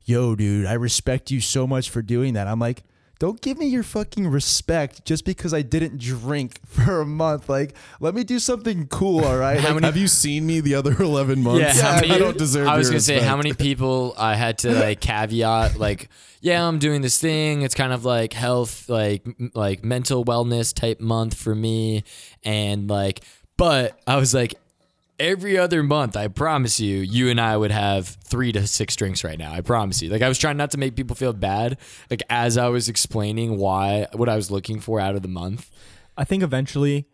yo, 0.05 0.35
dude, 0.35 0.67
I 0.67 0.75
respect 0.75 1.31
you 1.31 1.41
so 1.41 1.67
much 1.67 1.89
for 1.89 2.03
doing 2.03 2.35
that. 2.35 2.47
I'm 2.47 2.59
like, 2.59 2.83
don't 3.19 3.41
give 3.41 3.59
me 3.59 3.67
your 3.67 3.83
fucking 3.83 4.29
respect 4.29 5.05
just 5.05 5.25
because 5.25 5.53
I 5.53 5.63
didn't 5.63 5.99
drink 5.99 6.61
for 6.67 7.01
a 7.01 7.07
month. 7.07 7.49
Like, 7.49 7.75
let 8.01 8.15
me 8.15 8.23
do 8.25 8.39
something 8.39 8.87
cool, 8.89 9.25
all 9.25 9.37
right? 9.37 9.59
How 9.61 9.67
Like, 9.69 9.75
many- 9.75 9.87
Have 9.87 9.97
you 9.97 10.07
seen 10.09 10.47
me 10.47 10.61
the 10.61 10.75
other 10.77 10.93
11 11.03 11.43
months? 11.43 11.61
Yeah, 11.61 11.83
how 11.83 11.95
many, 12.01 12.11
I 12.13 12.19
don't 12.19 12.39
deserve. 12.39 12.69
I 12.69 12.77
was 12.77 12.89
gonna 12.89 13.01
say 13.01 13.19
how 13.21 13.37
many 13.37 13.53
people 13.55 14.15
I 14.17 14.35
had 14.37 14.59
to 14.59 14.73
like 14.73 15.01
caveat 15.01 15.79
like, 15.79 16.09
yeah, 16.41 16.67
I'm 16.67 16.79
doing 16.79 17.03
this 17.03 17.19
thing. 17.21 17.63
It's 17.63 17.75
kind 17.75 17.93
of 17.93 18.05
like 18.05 18.33
health, 18.33 18.89
like 18.89 19.27
like 19.55 19.83
mental 19.85 20.25
wellness 20.25 20.73
type 20.73 21.01
month 21.01 21.35
for 21.35 21.55
me, 21.55 22.05
and 22.45 22.89
like, 22.89 23.23
but 23.57 23.99
I 24.07 24.17
was 24.17 24.33
like, 24.33 24.55
every 25.19 25.59
other 25.59 25.83
month, 25.83 26.17
I 26.17 26.29
promise 26.29 26.79
you, 26.81 26.99
you 26.99 27.29
and 27.29 27.41
I 27.41 27.57
would 27.57 27.71
have 27.71 28.07
three 28.07 28.53
to 28.53 28.67
six 28.67 28.95
drinks 28.97 29.25
right 29.25 29.39
now. 29.39 29.53
I 29.53 29.61
promise 29.61 30.01
you. 30.03 30.11
Like 30.11 30.23
I 30.23 30.29
was 30.29 30.39
trying 30.39 30.57
not 30.57 30.71
to 30.73 30.79
make 30.79 30.95
people 30.97 31.17
feel 31.17 31.33
bad, 31.33 31.79
like 32.11 32.23
as 32.31 32.57
I 32.57 32.69
was 32.69 32.89
explaining 32.89 33.57
why 33.59 34.07
what 34.15 34.29
I 34.29 34.37
was 34.37 34.51
looking 34.51 34.81
for 34.81 35.01
out 35.01 35.15
of 35.17 35.23
the 35.23 35.29
month. 35.29 35.71
I 36.17 36.25
think 36.25 36.43
eventually 36.43 37.07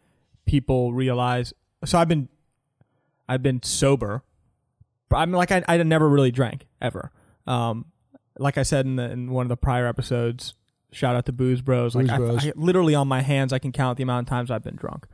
people 0.47 0.93
realize. 0.93 1.53
So 1.85 1.99
I've 1.99 2.09
been, 2.09 2.29
I've 3.29 3.43
been 3.43 3.62
sober. 3.62 4.23
But 5.09 5.17
I'm 5.19 5.33
like 5.33 5.53
I, 5.53 5.62
I 5.69 5.77
never 5.83 6.09
really 6.09 6.31
drank 6.31 6.67
ever. 6.81 7.12
Um, 7.47 7.87
like 8.38 8.59
I 8.59 8.62
said 8.62 8.87
in 8.87 8.97
the, 8.97 9.11
in 9.11 9.31
one 9.31 9.45
of 9.45 9.49
the 9.49 9.57
prior 9.57 9.87
episodes, 9.87 10.55
shout 10.93 11.14
out 11.14 11.27
to 11.27 11.33
Booze 11.33 11.61
Bros. 11.61 11.95
Like 11.95 12.07
Booze 12.07 12.45
I- 12.47 12.49
I, 12.49 12.53
literally 12.57 12.95
on 12.95 13.07
my 13.07 13.21
hands, 13.21 13.53
I 13.53 13.59
can 13.59 13.71
count 13.71 13.97
the 13.97 14.03
amount 14.03 14.27
of 14.27 14.31
times 14.31 14.51
I've 14.51 14.64
been 14.64 14.77
drunk. 14.77 15.07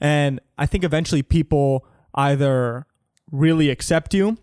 And 0.00 0.40
I 0.58 0.66
think 0.66 0.84
eventually 0.84 1.22
people 1.22 1.86
either 2.14 2.86
really 3.30 3.70
accept 3.70 4.14
you 4.14 4.36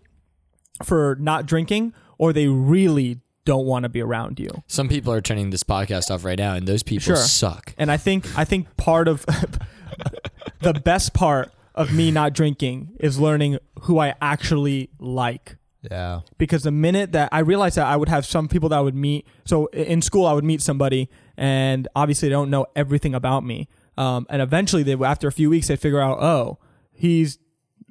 for 0.84 1.16
not 1.20 1.46
drinking, 1.46 1.92
or 2.18 2.32
they 2.32 2.46
really 2.48 3.20
don't 3.44 3.66
want 3.66 3.82
to 3.84 3.88
be 3.88 4.00
around 4.00 4.38
you. 4.38 4.48
Some 4.66 4.88
people 4.88 5.12
are 5.12 5.20
turning 5.20 5.50
this 5.50 5.62
podcast 5.62 6.10
off 6.10 6.24
right 6.24 6.38
now, 6.38 6.54
and 6.54 6.66
those 6.66 6.82
people 6.82 7.04
Sure. 7.04 7.16
suck. 7.16 7.74
And 7.78 7.90
I 7.90 7.96
think 7.96 8.26
I 8.38 8.44
think 8.44 8.76
part 8.76 9.08
of 9.08 9.24
the 10.60 10.74
best 10.74 11.14
part 11.14 11.52
of 11.74 11.92
me 11.92 12.10
not 12.10 12.32
drinking 12.34 12.90
is 13.00 13.18
learning 13.18 13.58
who 13.82 13.98
I 13.98 14.14
actually 14.20 14.90
like. 14.98 15.56
yeah. 15.90 16.20
Because 16.36 16.62
the 16.64 16.70
minute 16.70 17.12
that 17.12 17.28
I 17.32 17.38
realized 17.40 17.76
that 17.76 17.86
I 17.86 17.96
would 17.96 18.08
have 18.08 18.26
some 18.26 18.48
people 18.48 18.68
that 18.70 18.78
I 18.78 18.82
would 18.82 18.94
meet, 18.94 19.26
so 19.44 19.68
i- 19.72 19.78
in 19.78 20.02
school 20.02 20.26
I 20.26 20.32
would 20.32 20.44
meet 20.44 20.60
somebody, 20.60 21.08
and 21.36 21.88
obviously 21.96 22.28
they 22.28 22.32
don't 22.34 22.50
know 22.50 22.66
everything 22.76 23.14
about 23.14 23.44
me. 23.44 23.68
Um, 23.96 24.26
and 24.30 24.42
eventually, 24.42 24.82
they 24.82 24.94
after 24.94 25.28
a 25.28 25.32
few 25.32 25.48
weeks, 25.50 25.68
they'd 25.68 25.78
figure 25.80 26.00
out, 26.00 26.18
oh, 26.22 26.58
he's 26.92 27.38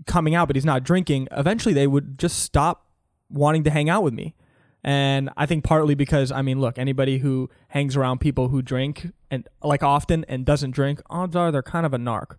coming 0.06 0.36
out, 0.36 0.48
but 0.48 0.56
he's 0.56 0.66
not 0.66 0.84
drinking. 0.84 1.28
Eventually, 1.32 1.74
they 1.74 1.88
would 1.88 2.18
just 2.18 2.40
stop 2.40 2.86
wanting 3.30 3.64
to 3.64 3.70
hang 3.70 3.90
out 3.90 4.04
with 4.04 4.14
me. 4.14 4.36
And 4.84 5.30
I 5.36 5.46
think 5.46 5.64
partly 5.66 5.94
because 5.94 6.32
I 6.32 6.42
mean, 6.42 6.62
look, 6.62 6.78
anybody 6.80 7.18
who 7.18 7.50
hangs 7.70 7.98
around 7.98 8.20
people 8.20 8.48
who 8.48 8.62
drink 8.62 9.10
and 9.30 9.48
like 9.62 9.84
often 9.84 10.24
and 10.30 10.46
doesn't 10.46 10.72
drink, 10.72 11.02
odds 11.10 11.36
are 11.36 11.52
they're 11.52 11.62
kind 11.62 11.86
of 11.86 11.94
a 11.94 11.98
narc. 11.98 12.38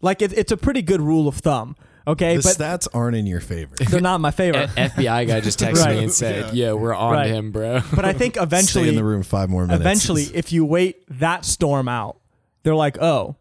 Like 0.00 0.22
it, 0.22 0.32
it's 0.32 0.52
a 0.52 0.56
pretty 0.56 0.80
good 0.80 1.00
rule 1.00 1.26
of 1.28 1.34
thumb, 1.36 1.74
okay? 2.06 2.36
The 2.36 2.42
but 2.42 2.56
stats 2.56 2.88
aren't 2.94 3.16
in 3.16 3.26
your 3.26 3.40
favor. 3.40 3.74
they're 3.90 4.00
not 4.00 4.20
my 4.20 4.28
A- 4.28 4.32
favorite. 4.32 4.70
FBI 4.76 5.26
guy 5.26 5.40
just 5.40 5.58
texted 5.58 5.84
Right. 5.84 5.96
me 5.96 6.04
and 6.04 6.12
said, 6.12 6.54
"Yeah, 6.54 6.72
we're 6.72 6.94
on 6.94 7.12
Right. 7.12 7.26
him, 7.30 7.50
bro." 7.50 7.82
but 7.94 8.04
I 8.04 8.12
think 8.12 8.36
eventually, 8.36 8.84
Stay 8.84 8.88
in 8.90 8.94
the 8.94 9.04
room 9.04 9.22
five 9.24 9.50
more 9.50 9.66
minutes. 9.66 9.80
eventually, 9.80 10.22
if 10.34 10.52
you 10.52 10.64
wait 10.64 11.02
that 11.18 11.44
storm 11.44 11.88
out, 11.88 12.18
they're 12.62 12.74
like, 12.76 12.96
oh, 13.02 13.36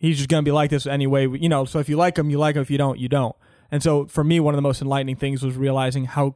he's 0.00 0.16
just 0.16 0.28
gonna 0.28 0.42
be 0.42 0.50
like 0.50 0.70
this 0.70 0.86
anyway. 0.86 1.28
You 1.28 1.48
know, 1.48 1.64
so 1.64 1.78
if 1.78 1.88
you 1.88 1.96
like 1.96 2.18
him, 2.18 2.30
you 2.30 2.38
like 2.38 2.56
him. 2.56 2.62
If 2.62 2.70
you 2.70 2.78
don't, 2.78 2.98
you 2.98 3.08
don't. 3.08 3.36
And 3.70 3.82
so 3.82 4.06
for 4.06 4.24
me, 4.24 4.40
one 4.40 4.52
of 4.52 4.56
the 4.56 4.62
most 4.62 4.82
enlightening 4.82 5.14
things 5.14 5.44
was 5.44 5.56
realizing 5.56 6.06
how 6.06 6.34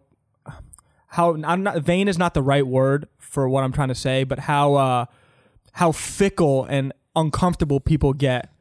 how 1.09 1.37
I'm 1.43 1.63
not 1.63 1.79
vain 1.83 2.07
is 2.07 2.19
not 2.19 2.35
the 2.35 2.43
right 2.43 2.67
word 2.67 3.09
for 3.19 3.49
what 3.49 3.65
I'm 3.65 3.73
trying 3.73 3.89
to 3.89 3.95
say, 3.95 4.23
but 4.23 4.41
how 4.41 4.75
uh, 4.75 5.07
how 5.73 5.91
fickle 5.91 6.65
and 6.65 6.93
uncomfortable 7.17 7.81
people 7.81 8.13
get 8.13 8.53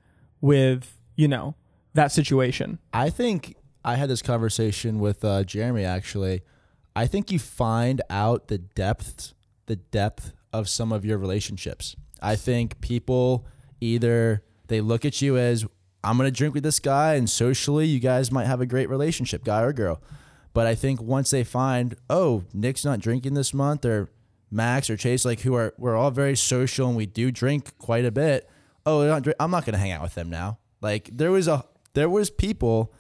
with 0.42 0.98
you 1.16 1.28
know 1.28 1.56
that 1.94 2.12
situation. 2.12 2.80
I 2.94 3.10
think 3.10 3.56
I 3.86 3.96
had 3.96 4.10
this 4.10 4.22
conversation 4.22 5.00
with 5.00 5.24
uh, 5.24 5.44
Jeremy 5.44 5.84
actually. 5.84 6.42
I 6.96 7.08
think 7.08 7.32
you 7.32 7.40
find 7.40 8.02
out 8.10 8.48
the 8.48 8.60
depth, 8.60 9.34
the 9.66 9.76
depth 9.76 10.34
of 10.52 10.70
some 10.70 10.92
of 10.92 11.04
your 11.04 11.18
relationships. 11.18 11.96
I 12.22 12.36
think 12.36 12.80
people 12.82 13.48
either 13.82 14.44
they 14.68 14.82
look 14.82 15.06
at 15.06 15.22
you 15.22 15.38
as 15.38 15.66
I'm 16.04 16.18
gonna 16.18 16.32
drink 16.32 16.54
with 16.54 16.64
this 16.64 16.80
guy, 16.80 17.16
and 17.16 17.30
socially 17.30 17.86
you 17.86 18.00
guys 18.00 18.32
might 18.32 18.48
have 18.48 18.62
a 18.62 18.66
great 18.66 18.90
relationship, 18.90 19.44
guy 19.44 19.62
or 19.62 19.74
girl. 19.74 20.02
But 20.54 20.68
I 20.68 20.76
think 20.76 21.02
once 21.02 21.32
they 21.32 21.44
find, 21.44 21.96
oh, 22.10 22.44
Nick's 22.54 22.86
not 22.86 23.00
drinking 23.00 23.34
this 23.34 23.54
month, 23.54 23.86
or 23.86 24.10
Max 24.54 24.90
or 24.90 24.96
Chase, 24.96 25.26
like 25.26 25.42
who 25.42 25.56
are 25.56 25.74
we're 25.78 25.96
all 25.96 26.12
very 26.12 26.36
social 26.36 26.88
and 26.88 26.96
we 26.96 27.06
do 27.06 27.32
drink 27.32 27.78
quite 27.78 28.06
a 28.06 28.12
bit. 28.12 28.50
Oh, 28.86 29.06
not 29.06 29.28
I'm 29.40 29.52
not 29.52 29.66
gonna 29.66 29.78
hang 29.78 29.92
out 29.92 30.04
with 30.04 30.16
them 30.16 30.30
now. 30.30 30.60
Like 30.82 31.10
there 31.12 31.32
was 31.32 31.48
a 31.48 31.66
there 31.94 32.10
was 32.10 32.30
people 32.30 32.94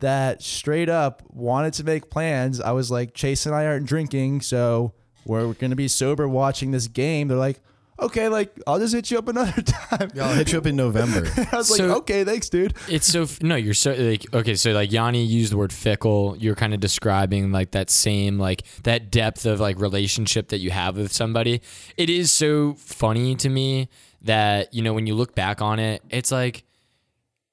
that 0.00 0.42
straight 0.42 0.88
up 0.88 1.22
wanted 1.30 1.72
to 1.74 1.84
make 1.84 2.10
plans. 2.10 2.60
I 2.60 2.72
was 2.72 2.90
like, 2.90 3.14
Chase 3.14 3.46
and 3.46 3.54
I 3.54 3.66
aren't 3.66 3.86
drinking, 3.86 4.42
so 4.42 4.92
we're 5.24 5.52
gonna 5.54 5.76
be 5.76 5.88
sober 5.88 6.28
watching 6.28 6.72
this 6.72 6.88
game. 6.88 7.28
They're 7.28 7.36
like, 7.36 7.60
okay, 7.98 8.28
like 8.28 8.52
I'll 8.66 8.78
just 8.78 8.94
hit 8.94 9.10
you 9.10 9.18
up 9.18 9.28
another 9.28 9.62
time. 9.62 10.10
Yeah, 10.14 10.28
I'll 10.28 10.34
hit 10.34 10.52
you 10.52 10.58
up 10.58 10.66
in 10.66 10.76
November. 10.76 11.26
I 11.52 11.56
was 11.56 11.74
So- 11.74 11.86
like, 11.86 11.96
okay, 11.98 12.24
thanks, 12.24 12.48
dude. 12.48 12.74
It's 12.88 13.06
so 13.06 13.22
f- 13.22 13.42
no, 13.42 13.56
you're 13.56 13.74
so 13.74 13.92
like 13.92 14.24
okay. 14.34 14.54
So 14.54 14.72
like 14.72 14.92
Yanni 14.92 15.24
used 15.24 15.52
the 15.52 15.56
word 15.56 15.72
fickle. 15.72 16.36
You're 16.38 16.54
kind 16.54 16.74
of 16.74 16.80
describing 16.80 17.52
like 17.52 17.72
that 17.72 17.90
same 17.90 18.38
like 18.38 18.62
that 18.84 19.10
depth 19.10 19.46
of 19.46 19.60
like 19.60 19.78
relationship 19.80 20.48
that 20.48 20.58
you 20.58 20.70
have 20.70 20.96
with 20.96 21.12
somebody. 21.12 21.62
It 21.96 22.10
is 22.10 22.32
so 22.32 22.74
funny 22.74 23.34
to 23.36 23.48
me 23.48 23.88
that 24.22 24.72
you 24.74 24.82
know 24.82 24.92
when 24.94 25.06
you 25.06 25.14
look 25.14 25.34
back 25.34 25.62
on 25.62 25.78
it, 25.78 26.02
it's 26.10 26.32
like 26.32 26.64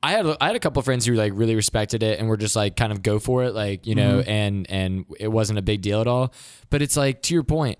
I 0.01 0.11
had 0.11 0.25
I 0.41 0.47
had 0.47 0.55
a 0.57 0.59
couple 0.59 0.79
of 0.79 0.85
friends 0.85 1.05
who 1.05 1.13
like 1.13 1.31
really 1.33 1.55
respected 1.55 2.03
it 2.03 2.19
and 2.19 2.27
were 2.27 2.35
just 2.35 2.55
like 2.57 2.75
kind 2.75 2.91
of 2.91 3.01
go 3.01 3.19
for 3.19 3.43
it, 3.45 3.53
like 3.53 3.87
you 3.87 3.95
know, 3.95 4.19
mm-hmm. 4.19 4.29
and 4.29 4.69
and 4.69 5.05
it 5.19 5.29
wasn't 5.29 5.59
a 5.59 5.61
big 5.61 5.81
deal 5.81 6.01
at 6.01 6.07
all. 6.07 6.33
But 6.69 6.81
it's 6.81 6.97
like 6.97 7.21
to 7.23 7.33
your 7.33 7.43
point, 7.43 7.79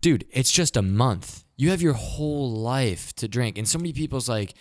dude, 0.00 0.24
it's 0.30 0.52
just 0.52 0.76
a 0.76 0.82
month. 0.82 1.42
You 1.56 1.70
have 1.70 1.80
your 1.80 1.94
whole 1.94 2.50
life 2.50 3.14
to 3.16 3.28
drink, 3.28 3.58
and 3.58 3.66
so 3.66 3.78
many 3.78 3.92
people's 3.92 4.28
like, 4.28 4.54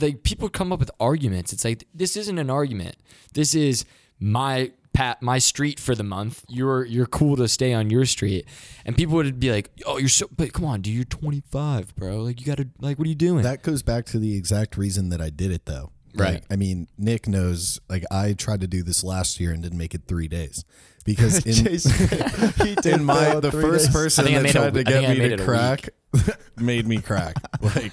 like 0.00 0.22
people 0.22 0.48
come 0.48 0.72
up 0.72 0.80
with 0.80 0.90
arguments. 0.98 1.52
It's 1.52 1.64
like 1.64 1.86
this 1.94 2.16
isn't 2.16 2.38
an 2.38 2.50
argument. 2.50 2.96
This 3.34 3.54
is 3.54 3.84
my 4.18 4.72
pat 4.92 5.22
my 5.22 5.38
street 5.38 5.78
for 5.78 5.94
the 5.94 6.02
month. 6.02 6.44
You're 6.48 6.84
you're 6.84 7.06
cool 7.06 7.36
to 7.36 7.48
stay 7.48 7.72
on 7.72 7.90
your 7.90 8.04
street, 8.04 8.46
and 8.84 8.96
people 8.96 9.14
would 9.16 9.38
be 9.38 9.50
like, 9.50 9.70
oh, 9.86 9.98
you're 9.98 10.08
so, 10.08 10.26
but 10.36 10.52
come 10.52 10.64
on, 10.64 10.80
dude, 10.80 10.94
you're 10.94 11.04
25, 11.04 11.94
bro. 11.96 12.22
Like 12.22 12.40
you 12.40 12.46
gotta 12.46 12.68
like, 12.80 12.98
what 12.98 13.06
are 13.06 13.10
you 13.10 13.14
doing? 13.14 13.42
that 13.42 13.62
goes 13.62 13.82
back 13.82 14.06
to 14.06 14.18
the 14.18 14.36
exact 14.36 14.76
reason 14.76 15.10
that 15.10 15.20
I 15.20 15.30
did 15.30 15.50
it, 15.50 15.66
though. 15.66 15.92
Right. 16.14 16.34
Like, 16.34 16.44
I 16.50 16.56
mean, 16.56 16.88
Nick 16.96 17.28
knows. 17.28 17.80
Like, 17.88 18.04
I 18.10 18.32
tried 18.32 18.60
to 18.62 18.66
do 18.66 18.82
this 18.82 19.04
last 19.04 19.38
year 19.38 19.52
and 19.52 19.62
didn't 19.62 19.78
make 19.78 19.94
it 19.94 20.02
three 20.08 20.26
days 20.26 20.64
because 21.08 21.38
in, 21.46 22.66
he 22.66 22.74
did 22.82 22.86
in 22.86 23.04
my 23.04 23.24
fail 23.24 23.40
the 23.40 23.50
three 23.50 23.62
first 23.62 23.86
days. 23.86 23.94
person 23.94 24.24
I 24.24 24.28
think 24.28 24.36
I 24.36 24.38
that 24.38 24.42
made 24.42 24.50
a- 24.50 24.58
tried 24.58 24.74
to 24.74 24.84
get 24.84 25.18
me 25.18 25.36
to 25.36 25.44
crack 25.44 25.88
made 26.56 26.86
me 26.86 27.00
crack. 27.00 27.36
Like, 27.60 27.92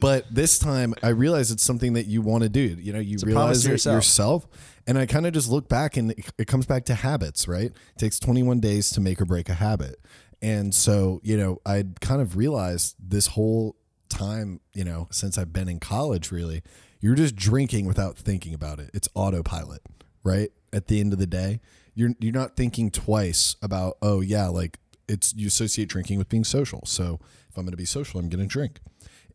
but 0.00 0.32
this 0.32 0.58
time 0.58 0.94
I 1.02 1.10
realized 1.10 1.52
it's 1.52 1.62
something 1.62 1.92
that 1.94 2.06
you 2.06 2.22
want 2.22 2.42
to 2.42 2.48
do. 2.48 2.60
You 2.60 2.92
know, 2.92 2.98
you 2.98 3.16
a 3.16 3.20
promise 3.20 3.26
realize 3.26 3.66
it 3.66 3.70
yourself. 3.70 3.94
yourself. 3.94 4.46
And 4.86 4.98
I 4.98 5.06
kind 5.06 5.26
of 5.26 5.32
just 5.32 5.48
look 5.50 5.68
back 5.68 5.96
and 5.96 6.10
it, 6.12 6.32
it 6.38 6.46
comes 6.48 6.66
back 6.66 6.84
to 6.86 6.94
habits, 6.94 7.46
right? 7.46 7.66
It 7.66 7.98
takes 7.98 8.18
21 8.18 8.60
days 8.60 8.90
to 8.90 9.00
make 9.00 9.20
or 9.20 9.24
break 9.24 9.48
a 9.48 9.54
habit. 9.54 10.00
And 10.40 10.74
so, 10.74 11.20
you 11.22 11.36
know, 11.36 11.60
I'd 11.64 12.00
kind 12.00 12.20
of 12.20 12.36
realized 12.36 12.96
this 12.98 13.28
whole 13.28 13.76
time, 14.08 14.60
you 14.74 14.84
know, 14.84 15.06
since 15.10 15.38
I've 15.38 15.52
been 15.52 15.68
in 15.68 15.78
college, 15.78 16.32
really, 16.32 16.62
you're 17.00 17.14
just 17.14 17.36
drinking 17.36 17.86
without 17.86 18.16
thinking 18.16 18.54
about 18.54 18.80
it. 18.80 18.90
It's 18.92 19.08
autopilot, 19.14 19.82
right? 20.24 20.50
At 20.72 20.88
the 20.88 21.00
end 21.00 21.12
of 21.12 21.18
the 21.20 21.26
day, 21.26 21.60
you're 21.94 22.10
you're 22.20 22.32
not 22.32 22.56
thinking 22.56 22.90
twice 22.90 23.56
about, 23.62 23.96
oh 24.02 24.20
yeah, 24.20 24.48
like 24.48 24.78
it's 25.08 25.34
you 25.34 25.46
associate 25.46 25.88
drinking 25.88 26.18
with 26.18 26.28
being 26.28 26.44
social. 26.44 26.82
So 26.86 27.20
if 27.50 27.56
I'm 27.56 27.64
going 27.64 27.72
to 27.72 27.76
be 27.76 27.84
social, 27.84 28.18
I'm 28.20 28.28
going 28.28 28.40
to 28.40 28.46
drink. 28.46 28.80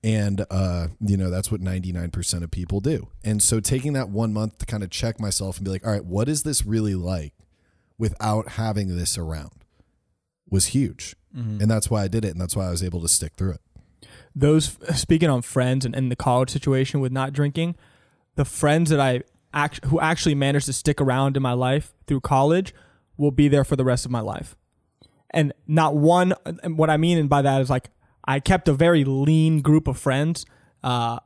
And 0.03 0.45
uh, 0.49 0.87
you 0.99 1.17
know, 1.17 1.29
that's 1.29 1.51
what 1.51 1.61
99% 1.61 2.43
of 2.43 2.51
people 2.51 2.79
do. 2.79 3.07
And 3.23 3.41
so 3.41 3.59
taking 3.59 3.93
that 3.93 4.09
1 4.09 4.33
month 4.33 4.59
to 4.59 4.65
kind 4.65 4.83
of 4.83 4.89
check 4.89 5.19
myself 5.19 5.57
and 5.57 5.65
be 5.65 5.71
like, 5.71 5.85
all 5.85 5.91
right, 5.91 6.05
what 6.05 6.29
is 6.29 6.43
this 6.43 6.65
really 6.65 6.95
like 6.95 7.33
without 7.97 8.49
having 8.49 8.95
this 8.95 9.17
around 9.17 9.63
was 10.49 10.67
huge. 10.67 11.15
And 11.61 11.69
that's 11.69 11.89
why 11.89 12.03
I 12.03 12.07
did 12.07 12.25
it 12.25 12.31
and 12.31 12.41
that's 12.41 12.55
why 12.55 12.67
I 12.67 12.71
was 12.71 12.83
able 12.83 13.01
to 13.01 13.07
stick 13.07 13.33
through 13.35 13.53
it. 13.53 13.61
those 14.35 14.77
speaking 14.95 15.29
on 15.29 15.41
friends 15.41 15.85
and, 15.85 15.95
and 15.95 16.11
the 16.11 16.15
college 16.15 16.49
situation 16.49 16.99
with 16.99 17.11
not 17.11 17.33
drinking, 17.33 17.75
the 18.35 18.45
friends 18.45 18.89
that 18.91 18.99
I 18.99 19.21
act, 19.53 19.86
who 19.86 19.99
actually 19.99 20.36
managed 20.36 20.65
to 20.67 20.73
stick 20.73 21.01
around 21.01 21.38
in 21.38 21.43
my 21.43 21.53
life 21.53 21.93
through 22.05 22.21
college 22.21 22.73
will 23.17 23.31
be 23.31 23.47
there 23.47 23.63
for 23.63 23.75
the 23.75 23.86
rest 23.86 24.05
of 24.05 24.12
my 24.12 24.19
life. 24.19 24.55
And 25.31 25.53
not 25.67 25.95
one, 25.95 26.33
and 26.63 26.77
what 26.77 26.89
I 26.89 26.97
mean 26.97 27.27
by 27.27 27.41
that 27.41 27.62
is 27.62 27.69
like 27.69 27.89
I 28.25 28.39
kept 28.39 28.67
a 28.67 28.73
very 28.73 29.03
lean 29.03 29.62
group 29.62 29.88
of 29.88 29.97
friends. 29.97 30.45
Uh, 30.83 31.19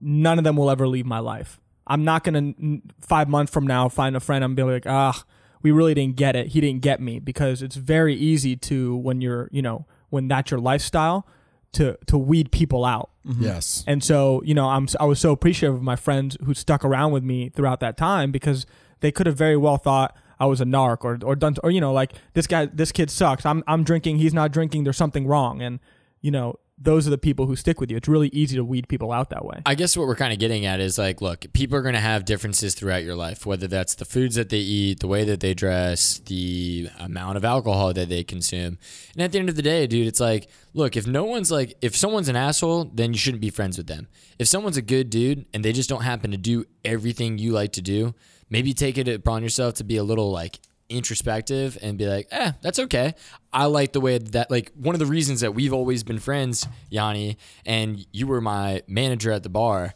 none 0.00 0.38
of 0.38 0.44
them 0.44 0.56
will 0.56 0.70
ever 0.70 0.88
leave 0.88 1.06
my 1.06 1.18
life. 1.18 1.60
I'm 1.86 2.04
not 2.04 2.24
gonna 2.24 2.52
five 3.00 3.28
months 3.28 3.52
from 3.52 3.66
now 3.66 3.88
find 3.88 4.16
a 4.16 4.20
friend 4.20 4.44
and 4.44 4.54
be 4.56 4.62
like, 4.62 4.86
ah, 4.86 5.24
we 5.62 5.70
really 5.70 5.94
didn't 5.94 6.16
get 6.16 6.36
it. 6.36 6.48
He 6.48 6.60
didn't 6.60 6.82
get 6.82 7.00
me 7.00 7.18
because 7.18 7.62
it's 7.62 7.76
very 7.76 8.14
easy 8.14 8.56
to 8.56 8.96
when 8.96 9.20
you're, 9.20 9.48
you 9.52 9.62
know, 9.62 9.86
when 10.10 10.28
that's 10.28 10.50
your 10.50 10.60
lifestyle, 10.60 11.26
to 11.72 11.98
to 12.06 12.18
weed 12.18 12.52
people 12.52 12.84
out. 12.84 13.10
Mm-hmm. 13.26 13.44
Yes. 13.44 13.84
And 13.86 14.02
so, 14.02 14.42
you 14.44 14.54
know, 14.54 14.68
I'm 14.68 14.88
I 15.00 15.04
was 15.04 15.20
so 15.20 15.32
appreciative 15.32 15.74
of 15.74 15.82
my 15.82 15.96
friends 15.96 16.36
who 16.44 16.54
stuck 16.54 16.84
around 16.84 17.12
with 17.12 17.22
me 17.22 17.48
throughout 17.48 17.80
that 17.80 17.96
time 17.96 18.32
because 18.32 18.66
they 19.00 19.10
could 19.12 19.26
have 19.26 19.36
very 19.36 19.56
well 19.56 19.76
thought 19.76 20.16
I 20.40 20.46
was 20.46 20.60
a 20.60 20.64
narc 20.64 21.04
or 21.04 21.18
or 21.22 21.36
done 21.36 21.56
or 21.62 21.70
you 21.70 21.80
know 21.80 21.92
like 21.92 22.12
this 22.34 22.46
guy 22.46 22.66
this 22.66 22.90
kid 22.92 23.10
sucks. 23.10 23.46
I'm 23.46 23.62
I'm 23.66 23.84
drinking, 23.84 24.18
he's 24.18 24.34
not 24.34 24.52
drinking. 24.52 24.84
There's 24.84 24.96
something 24.96 25.26
wrong, 25.26 25.62
and 25.62 25.78
you 26.20 26.30
know 26.30 26.58
those 26.78 27.06
are 27.06 27.10
the 27.10 27.18
people 27.18 27.46
who 27.46 27.54
stick 27.54 27.80
with 27.80 27.90
you. 27.90 27.96
It's 27.96 28.08
really 28.08 28.28
easy 28.28 28.56
to 28.56 28.64
weed 28.64 28.88
people 28.88 29.12
out 29.12 29.30
that 29.30 29.44
way. 29.44 29.62
I 29.66 29.74
guess 29.74 29.96
what 29.96 30.06
we're 30.06 30.16
kind 30.16 30.32
of 30.32 30.38
getting 30.38 30.66
at 30.66 30.80
is 30.80 30.98
like, 30.98 31.20
look, 31.20 31.44
people 31.52 31.76
are 31.76 31.82
going 31.82 31.94
to 31.94 32.00
have 32.00 32.24
differences 32.24 32.74
throughout 32.74 33.04
your 33.04 33.14
life, 33.14 33.46
whether 33.46 33.68
that's 33.68 33.94
the 33.94 34.04
foods 34.04 34.34
that 34.36 34.48
they 34.48 34.58
eat, 34.58 35.00
the 35.00 35.06
way 35.06 35.24
that 35.24 35.40
they 35.40 35.54
dress, 35.54 36.18
the 36.26 36.88
amount 36.98 37.36
of 37.36 37.44
alcohol 37.44 37.92
that 37.92 38.08
they 38.08 38.24
consume. 38.24 38.78
And 39.14 39.22
at 39.22 39.32
the 39.32 39.38
end 39.38 39.48
of 39.48 39.56
the 39.56 39.62
day, 39.62 39.86
dude, 39.86 40.06
it's 40.06 40.20
like, 40.20 40.48
look, 40.74 40.96
if 40.96 41.06
no 41.06 41.24
one's 41.24 41.50
like, 41.50 41.76
if 41.82 41.94
someone's 41.94 42.28
an 42.28 42.36
asshole, 42.36 42.86
then 42.86 43.12
you 43.12 43.18
shouldn't 43.18 43.42
be 43.42 43.50
friends 43.50 43.76
with 43.76 43.86
them. 43.86 44.08
If 44.38 44.48
someone's 44.48 44.76
a 44.76 44.82
good 44.82 45.10
dude 45.10 45.46
and 45.54 45.64
they 45.64 45.72
just 45.72 45.88
don't 45.88 46.02
happen 46.02 46.30
to 46.30 46.38
do 46.38 46.64
everything 46.84 47.38
you 47.38 47.52
like 47.52 47.72
to 47.72 47.82
do, 47.82 48.14
maybe 48.50 48.74
take 48.74 48.98
it 48.98 49.08
upon 49.08 49.42
yourself 49.42 49.74
to 49.74 49.84
be 49.84 49.98
a 49.98 50.04
little 50.04 50.32
like 50.32 50.58
introspective 50.92 51.76
and 51.82 51.98
be 51.98 52.06
like, 52.06 52.28
eh, 52.30 52.52
that's 52.60 52.78
okay. 52.78 53.14
I 53.52 53.66
like 53.66 53.92
the 53.92 54.00
way 54.00 54.18
that, 54.18 54.50
like, 54.50 54.70
one 54.74 54.94
of 54.94 54.98
the 54.98 55.06
reasons 55.06 55.40
that 55.40 55.54
we've 55.54 55.72
always 55.72 56.02
been 56.04 56.18
friends, 56.18 56.66
Yanni, 56.90 57.36
and 57.66 58.06
you 58.12 58.26
were 58.26 58.40
my 58.40 58.82
manager 58.86 59.30
at 59.32 59.42
the 59.42 59.48
bar 59.48 59.94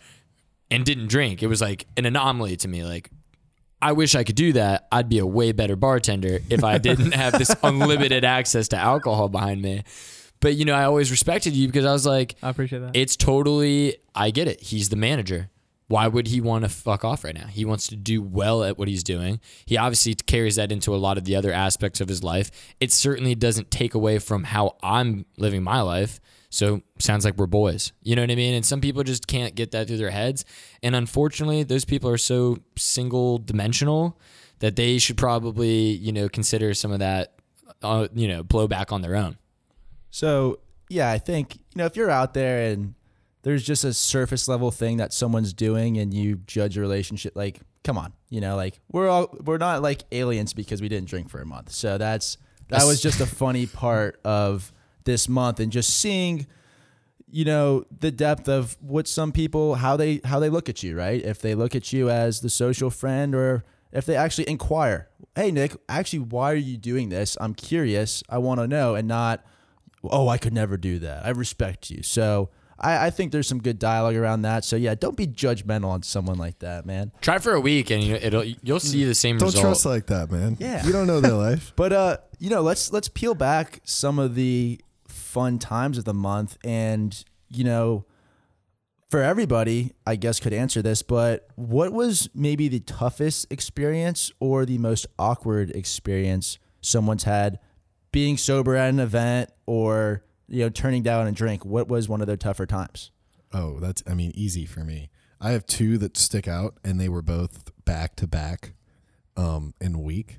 and 0.70 0.84
didn't 0.84 1.06
drink. 1.08 1.42
It 1.42 1.46
was 1.46 1.60
like 1.60 1.86
an 1.96 2.06
anomaly 2.06 2.56
to 2.58 2.68
me. 2.68 2.82
Like, 2.84 3.10
I 3.80 3.92
wish 3.92 4.14
I 4.14 4.24
could 4.24 4.36
do 4.36 4.52
that. 4.54 4.88
I'd 4.90 5.08
be 5.08 5.18
a 5.18 5.26
way 5.26 5.52
better 5.52 5.76
bartender 5.76 6.40
if 6.50 6.64
I 6.64 6.78
didn't 6.78 7.12
have 7.12 7.38
this 7.38 7.54
unlimited 7.62 8.24
access 8.24 8.68
to 8.68 8.76
alcohol 8.76 9.28
behind 9.28 9.62
me. 9.62 9.84
But, 10.40 10.54
you 10.54 10.64
know, 10.64 10.74
I 10.74 10.84
always 10.84 11.10
respected 11.10 11.54
you 11.54 11.66
because 11.66 11.84
I 11.84 11.92
was 11.92 12.04
like, 12.06 12.34
I 12.42 12.50
appreciate 12.50 12.80
that. 12.80 12.90
it's 12.94 13.16
totally 13.16 13.96
I 14.14 14.30
get 14.30 14.48
it. 14.48 14.60
He's 14.60 14.88
the 14.88 14.96
manager. 14.96 15.50
Why 15.88 16.08
would 16.08 16.28
he 16.28 16.40
want 16.40 16.64
to 16.64 16.68
fuck 16.68 17.04
off 17.04 17.22
right 17.22 17.34
now? 17.34 17.46
He 17.46 17.64
wants 17.64 17.86
to 17.88 17.96
do 17.96 18.20
well 18.20 18.64
at 18.64 18.76
what 18.76 18.88
he's 18.88 19.04
doing. 19.04 19.40
He 19.66 19.76
obviously 19.76 20.14
carries 20.14 20.56
that 20.56 20.72
into 20.72 20.94
a 20.94 20.96
lot 20.96 21.16
of 21.16 21.24
the 21.24 21.36
other 21.36 21.52
aspects 21.52 22.00
of 22.00 22.08
his 22.08 22.24
life. 22.24 22.50
It 22.80 22.90
certainly 22.92 23.34
doesn't 23.34 23.70
take 23.70 23.94
away 23.94 24.18
from 24.18 24.44
how 24.44 24.76
I'm 24.82 25.26
living 25.36 25.62
my 25.62 25.80
life. 25.80 26.20
So 26.50 26.82
sounds 26.98 27.24
like 27.24 27.36
we're 27.36 27.46
boys. 27.46 27.92
You 28.02 28.16
know 28.16 28.22
what 28.22 28.30
I 28.30 28.34
mean? 28.34 28.54
And 28.54 28.64
some 28.64 28.80
people 28.80 29.02
just 29.04 29.26
can't 29.26 29.54
get 29.54 29.70
that 29.72 29.86
through 29.86 29.98
their 29.98 30.10
heads. 30.10 30.44
And 30.82 30.96
unfortunately, 30.96 31.62
those 31.62 31.84
people 31.84 32.10
are 32.10 32.18
so 32.18 32.58
single 32.76 33.38
dimensional 33.38 34.18
that 34.58 34.74
they 34.74 34.98
should 34.98 35.16
probably, 35.16 35.90
you 35.90 36.12
know, 36.12 36.28
consider 36.28 36.72
some 36.74 36.92
of 36.92 36.98
that 36.98 37.36
uh, 37.82 38.08
you 38.14 38.28
know, 38.28 38.42
blowback 38.42 38.92
on 38.92 39.02
their 39.02 39.16
own. 39.16 39.38
So 40.10 40.60
yeah, 40.88 41.10
I 41.10 41.18
think 41.18 41.56
you 41.56 41.76
know 41.76 41.86
if 41.86 41.96
you're 41.96 42.10
out 42.10 42.34
there 42.34 42.70
and 42.70 42.94
there's 43.46 43.62
just 43.62 43.84
a 43.84 43.94
surface 43.94 44.48
level 44.48 44.72
thing 44.72 44.96
that 44.96 45.12
someone's 45.12 45.52
doing 45.52 45.98
and 45.98 46.12
you 46.12 46.40
judge 46.48 46.76
a 46.76 46.80
relationship, 46.80 47.36
like 47.36 47.60
come 47.84 47.96
on, 47.96 48.12
you 48.28 48.40
know, 48.40 48.56
like 48.56 48.80
we're 48.90 49.08
all 49.08 49.32
we're 49.44 49.56
not 49.56 49.82
like 49.82 50.02
aliens 50.10 50.52
because 50.52 50.82
we 50.82 50.88
didn't 50.88 51.08
drink 51.08 51.30
for 51.30 51.40
a 51.40 51.46
month. 51.46 51.70
So 51.70 51.96
that's 51.96 52.38
that 52.70 52.82
was 52.82 53.00
just 53.00 53.20
a 53.20 53.26
funny 53.26 53.66
part 53.66 54.18
of 54.24 54.72
this 55.04 55.28
month 55.28 55.60
and 55.60 55.70
just 55.70 55.90
seeing 55.90 56.48
you 57.30 57.44
know 57.44 57.84
the 58.00 58.10
depth 58.10 58.48
of 58.48 58.76
what 58.80 59.06
some 59.06 59.30
people 59.30 59.76
how 59.76 59.96
they 59.96 60.20
how 60.24 60.40
they 60.40 60.48
look 60.48 60.68
at 60.68 60.82
you 60.82 60.98
right? 60.98 61.24
If 61.24 61.40
they 61.40 61.54
look 61.54 61.76
at 61.76 61.92
you 61.92 62.10
as 62.10 62.40
the 62.40 62.50
social 62.50 62.90
friend 62.90 63.32
or 63.32 63.62
if 63.92 64.06
they 64.06 64.16
actually 64.16 64.48
inquire 64.48 65.08
hey 65.36 65.52
nick 65.52 65.76
actually 65.88 66.18
why 66.18 66.50
are 66.50 66.56
you 66.56 66.76
doing 66.76 67.10
this? 67.10 67.36
I'm 67.40 67.54
curious. 67.54 68.24
I 68.28 68.38
want 68.38 68.58
to 68.58 68.66
know 68.66 68.96
and 68.96 69.06
not 69.06 69.46
oh 70.02 70.26
i 70.26 70.36
could 70.36 70.52
never 70.52 70.76
do 70.76 70.98
that. 70.98 71.24
I 71.24 71.28
respect 71.28 71.90
you. 71.90 72.02
So 72.02 72.50
I, 72.78 73.06
I 73.06 73.10
think 73.10 73.32
there's 73.32 73.48
some 73.48 73.60
good 73.60 73.78
dialogue 73.78 74.16
around 74.16 74.42
that 74.42 74.64
so 74.64 74.76
yeah 74.76 74.94
don't 74.94 75.16
be 75.16 75.26
judgmental 75.26 75.88
on 75.88 76.02
someone 76.02 76.36
like 76.38 76.58
that 76.60 76.84
man 76.86 77.12
Try 77.20 77.38
for 77.38 77.54
a 77.54 77.60
week 77.60 77.90
and 77.90 78.02
you 78.02 78.14
it'll 78.16 78.44
you'll 78.44 78.80
see 78.80 79.04
the 79.04 79.14
same 79.14 79.38
Don't 79.38 79.48
result. 79.48 79.64
trust 79.64 79.86
like 79.86 80.06
that, 80.06 80.30
man. 80.30 80.56
Yeah. 80.60 80.84
You 80.84 80.92
don't 80.92 81.06
know 81.06 81.20
their 81.20 81.32
life. 81.32 81.72
But 81.76 81.92
uh, 81.92 82.16
you 82.38 82.50
know, 82.50 82.60
let's 82.62 82.92
let's 82.92 83.08
peel 83.08 83.34
back 83.34 83.80
some 83.84 84.18
of 84.18 84.34
the 84.34 84.80
fun 85.08 85.58
times 85.58 85.98
of 85.98 86.04
the 86.04 86.14
month, 86.14 86.58
and 86.64 87.24
you 87.48 87.64
know, 87.64 88.04
for 89.10 89.22
everybody, 89.22 89.92
I 90.06 90.16
guess 90.16 90.40
could 90.40 90.52
answer 90.52 90.82
this. 90.82 91.02
But 91.02 91.48
what 91.54 91.92
was 91.92 92.28
maybe 92.34 92.68
the 92.68 92.80
toughest 92.80 93.46
experience 93.50 94.30
or 94.40 94.66
the 94.66 94.78
most 94.78 95.06
awkward 95.18 95.70
experience 95.70 96.58
someone's 96.80 97.24
had 97.24 97.58
being 98.12 98.36
sober 98.36 98.76
at 98.76 98.88
an 98.90 99.00
event 99.00 99.50
or 99.66 100.22
you 100.48 100.62
know 100.62 100.68
turning 100.68 101.02
down 101.02 101.26
a 101.26 101.32
drink? 101.32 101.64
What 101.64 101.88
was 101.88 102.08
one 102.08 102.20
of 102.20 102.26
their 102.26 102.36
tougher 102.36 102.66
times? 102.66 103.10
Oh, 103.52 103.78
that's 103.80 104.02
I 104.06 104.14
mean 104.14 104.32
easy 104.34 104.66
for 104.66 104.80
me. 104.80 105.10
I 105.40 105.50
have 105.50 105.66
two 105.66 105.98
that 105.98 106.16
stick 106.16 106.48
out, 106.48 106.78
and 106.82 106.98
they 107.00 107.08
were 107.08 107.22
both 107.22 107.70
back 107.84 108.16
to 108.16 108.26
back, 108.26 108.72
um, 109.36 109.74
in 109.80 109.94
a 109.94 110.00
week. 110.00 110.38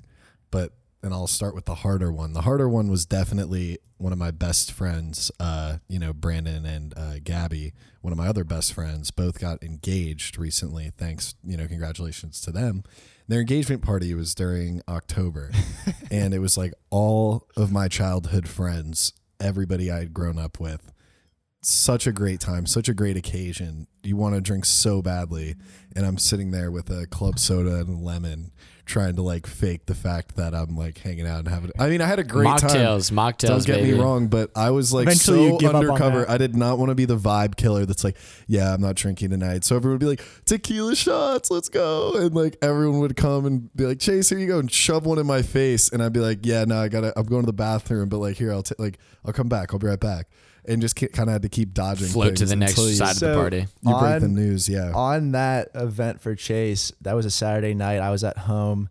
But 0.50 0.72
and 1.02 1.14
I'll 1.14 1.26
start 1.26 1.54
with 1.54 1.64
the 1.64 1.76
harder 1.76 2.12
one. 2.12 2.32
The 2.32 2.42
harder 2.42 2.68
one 2.68 2.88
was 2.88 3.06
definitely 3.06 3.78
one 3.98 4.12
of 4.12 4.18
my 4.18 4.30
best 4.30 4.72
friends. 4.72 5.30
Uh, 5.38 5.78
you 5.88 5.98
know, 5.98 6.12
Brandon 6.12 6.66
and 6.66 6.94
uh, 6.96 7.14
Gabby, 7.22 7.72
one 8.00 8.12
of 8.12 8.18
my 8.18 8.26
other 8.26 8.44
best 8.44 8.72
friends, 8.72 9.10
both 9.10 9.38
got 9.38 9.62
engaged 9.62 10.38
recently. 10.38 10.90
Thanks, 10.96 11.34
you 11.44 11.56
know, 11.56 11.66
congratulations 11.66 12.40
to 12.42 12.50
them. 12.50 12.84
Their 13.28 13.40
engagement 13.40 13.82
party 13.82 14.14
was 14.14 14.34
during 14.34 14.82
October, 14.88 15.50
and 16.10 16.32
it 16.32 16.38
was 16.38 16.56
like 16.56 16.72
all 16.90 17.46
of 17.56 17.70
my 17.70 17.88
childhood 17.88 18.48
friends, 18.48 19.12
everybody 19.40 19.90
I 19.90 20.00
had 20.00 20.14
grown 20.14 20.38
up 20.38 20.58
with 20.58 20.92
such 21.60 22.06
a 22.06 22.12
great 22.12 22.40
time, 22.40 22.66
such 22.66 22.88
a 22.88 22.94
great 22.94 23.16
occasion. 23.16 23.86
You 24.02 24.16
want 24.16 24.34
to 24.34 24.40
drink 24.40 24.64
so 24.64 25.02
badly, 25.02 25.56
and 25.96 26.06
I'm 26.06 26.18
sitting 26.18 26.50
there 26.50 26.70
with 26.70 26.88
a 26.90 27.06
club 27.06 27.38
soda 27.38 27.76
and 27.80 27.88
a 28.00 28.04
lemon, 28.04 28.52
trying 28.86 29.16
to 29.16 29.22
like 29.22 29.46
fake 29.46 29.84
the 29.86 29.94
fact 29.94 30.36
that 30.36 30.54
I'm 30.54 30.76
like 30.76 30.98
hanging 30.98 31.26
out 31.26 31.40
and 31.40 31.48
having. 31.48 31.72
I 31.78 31.88
mean, 31.88 32.00
I 32.00 32.06
had 32.06 32.20
a 32.20 32.24
great 32.24 32.46
time. 32.58 32.70
mocktails, 32.70 33.10
mocktails, 33.12 33.48
Don't 33.48 33.66
get 33.66 33.76
baby. 33.80 33.92
me 33.92 33.98
wrong, 33.98 34.28
but 34.28 34.50
I 34.56 34.70
was 34.70 34.92
like 34.92 35.08
Eventually 35.08 35.48
so 35.48 35.52
you 35.54 35.58
give 35.58 35.70
up 35.70 35.74
on 35.74 35.84
undercover. 35.84 36.30
I 36.30 36.38
did 36.38 36.54
not 36.56 36.78
want 36.78 36.90
to 36.90 36.94
be 36.94 37.04
the 37.04 37.18
vibe 37.18 37.56
killer 37.56 37.84
that's 37.84 38.04
like, 38.04 38.16
yeah, 38.46 38.72
I'm 38.72 38.80
not 38.80 38.94
drinking 38.94 39.30
tonight. 39.30 39.64
So 39.64 39.74
everyone 39.76 39.94
would 39.94 40.00
be 40.00 40.06
like, 40.06 40.24
tequila 40.46 40.94
shots, 40.94 41.50
let's 41.50 41.68
go. 41.68 42.14
And 42.14 42.34
like 42.34 42.56
everyone 42.62 43.00
would 43.00 43.16
come 43.16 43.44
and 43.46 43.74
be 43.76 43.84
like, 43.84 43.98
Chase, 43.98 44.30
here 44.30 44.38
you 44.38 44.46
go, 44.46 44.60
and 44.60 44.70
shove 44.72 45.04
one 45.06 45.18
in 45.18 45.26
my 45.26 45.42
face. 45.42 45.90
And 45.92 46.02
I'd 46.02 46.12
be 46.12 46.20
like, 46.20 46.38
yeah, 46.46 46.64
no, 46.64 46.78
I 46.80 46.88
gotta, 46.88 47.12
I'm 47.18 47.26
going 47.26 47.42
to 47.42 47.46
the 47.46 47.52
bathroom, 47.52 48.08
but 48.08 48.18
like 48.18 48.36
here, 48.36 48.52
I'll 48.52 48.62
take, 48.62 48.78
like, 48.78 48.98
I'll 49.24 49.32
come 49.32 49.48
back. 49.48 49.74
I'll 49.74 49.80
be 49.80 49.88
right 49.88 50.00
back. 50.00 50.28
And 50.68 50.82
just 50.82 50.96
kind 50.96 51.28
of 51.28 51.28
had 51.28 51.42
to 51.42 51.48
keep 51.48 51.72
dodging. 51.72 52.08
Float 52.08 52.36
to 52.36 52.44
the 52.44 52.54
next 52.54 52.72
until 52.72 52.90
you, 52.90 52.96
side 52.96 53.12
of 53.12 53.20
the 53.20 53.34
party. 53.34 53.66
You 53.82 53.98
break 53.98 54.20
the 54.20 54.28
news, 54.28 54.68
yeah. 54.68 54.92
on 54.94 55.32
that 55.32 55.70
event 55.74 56.20
for 56.20 56.34
Chase, 56.34 56.92
that 57.00 57.14
was 57.14 57.24
a 57.24 57.30
Saturday 57.30 57.72
night. 57.72 58.00
I 58.00 58.10
was 58.10 58.22
at 58.22 58.36
home 58.36 58.90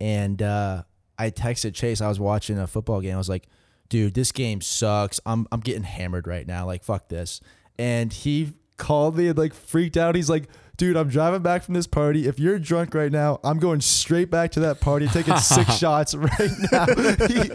and 0.00 0.42
uh, 0.42 0.82
I 1.18 1.30
texted 1.30 1.74
Chase. 1.74 2.02
I 2.02 2.08
was 2.08 2.20
watching 2.20 2.58
a 2.58 2.66
football 2.66 3.00
game. 3.00 3.14
I 3.14 3.18
was 3.18 3.30
like, 3.30 3.48
dude, 3.88 4.12
this 4.12 4.32
game 4.32 4.60
sucks. 4.60 5.18
I'm, 5.24 5.46
I'm 5.50 5.60
getting 5.60 5.82
hammered 5.82 6.26
right 6.26 6.46
now. 6.46 6.66
Like, 6.66 6.84
fuck 6.84 7.08
this. 7.08 7.40
And 7.78 8.12
he 8.12 8.52
called 8.76 9.16
me 9.16 9.28
and 9.28 9.38
like 9.38 9.54
freaked 9.54 9.96
out. 9.96 10.14
He's 10.14 10.28
like, 10.28 10.48
dude, 10.76 10.96
I'm 10.96 11.08
driving 11.08 11.42
back 11.42 11.62
from 11.62 11.74
this 11.74 11.86
party. 11.86 12.26
If 12.26 12.38
you're 12.38 12.58
drunk 12.58 12.94
right 12.94 13.12
now, 13.12 13.40
I'm 13.44 13.58
going 13.58 13.80
straight 13.80 14.30
back 14.30 14.52
to 14.52 14.60
that 14.60 14.80
party, 14.80 15.06
taking 15.08 15.36
six 15.36 15.74
shots 15.78 16.14
right 16.14 16.50
now. 16.72 16.86
He, 17.26 17.50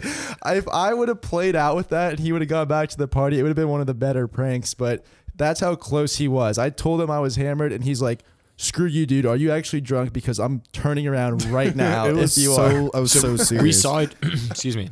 if 0.56 0.68
I 0.68 0.94
would 0.94 1.08
have 1.08 1.20
played 1.20 1.56
out 1.56 1.76
with 1.76 1.88
that 1.90 2.12
and 2.12 2.20
he 2.20 2.32
would 2.32 2.40
have 2.42 2.48
gone 2.48 2.68
back 2.68 2.88
to 2.90 2.96
the 2.96 3.08
party, 3.08 3.38
it 3.38 3.42
would 3.42 3.48
have 3.48 3.56
been 3.56 3.68
one 3.68 3.80
of 3.80 3.86
the 3.86 3.94
better 3.94 4.26
pranks. 4.26 4.74
But 4.74 5.04
that's 5.34 5.60
how 5.60 5.74
close 5.74 6.16
he 6.16 6.28
was. 6.28 6.58
I 6.58 6.70
told 6.70 7.00
him 7.00 7.10
I 7.10 7.20
was 7.20 7.36
hammered, 7.36 7.72
and 7.72 7.82
he's 7.84 8.02
like, 8.02 8.22
"Screw 8.56 8.86
you, 8.86 9.06
dude. 9.06 9.26
Are 9.26 9.36
you 9.36 9.50
actually 9.50 9.80
drunk? 9.80 10.12
Because 10.12 10.38
I'm 10.38 10.62
turning 10.72 11.06
around 11.06 11.44
right 11.46 11.74
now. 11.76 12.06
it 12.06 12.10
if 12.10 12.16
was 12.16 12.38
you 12.38 12.54
so, 12.54 12.62
are." 12.62 12.96
I 12.96 13.00
was 13.00 13.12
so 13.12 13.36
serious. 13.36 13.62
we 13.62 13.72
saw 13.72 13.98
it. 13.98 14.14
excuse 14.50 14.76
me. 14.76 14.90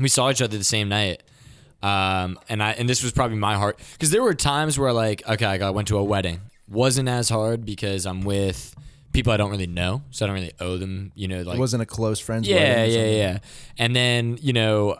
We 0.00 0.08
saw 0.08 0.30
each 0.30 0.40
other 0.40 0.56
the 0.56 0.64
same 0.64 0.88
night, 0.88 1.22
um, 1.82 2.38
and 2.48 2.62
I 2.62 2.72
and 2.72 2.88
this 2.88 3.02
was 3.02 3.12
probably 3.12 3.36
my 3.36 3.56
heart 3.56 3.78
because 3.92 4.10
there 4.10 4.22
were 4.22 4.34
times 4.34 4.78
where 4.78 4.92
like 4.92 5.26
okay, 5.28 5.46
I 5.46 5.70
went 5.70 5.88
to 5.88 5.98
a 5.98 6.04
wedding, 6.04 6.40
wasn't 6.70 7.08
as 7.08 7.28
hard 7.28 7.64
because 7.64 8.06
I'm 8.06 8.22
with 8.22 8.74
people 9.12 9.32
I 9.32 9.36
don't 9.36 9.50
really 9.50 9.66
know, 9.66 10.02
so 10.10 10.24
I 10.24 10.28
don't 10.28 10.36
really 10.36 10.52
owe 10.60 10.76
them. 10.76 11.12
You 11.14 11.28
know, 11.28 11.42
like 11.42 11.56
It 11.56 11.60
wasn't 11.60 11.82
a 11.82 11.86
close 11.86 12.20
friend's 12.20 12.48
yeah, 12.48 12.84
yeah, 12.84 13.04
yeah. 13.06 13.38
And 13.78 13.94
then 13.94 14.38
you 14.40 14.52
know, 14.52 14.98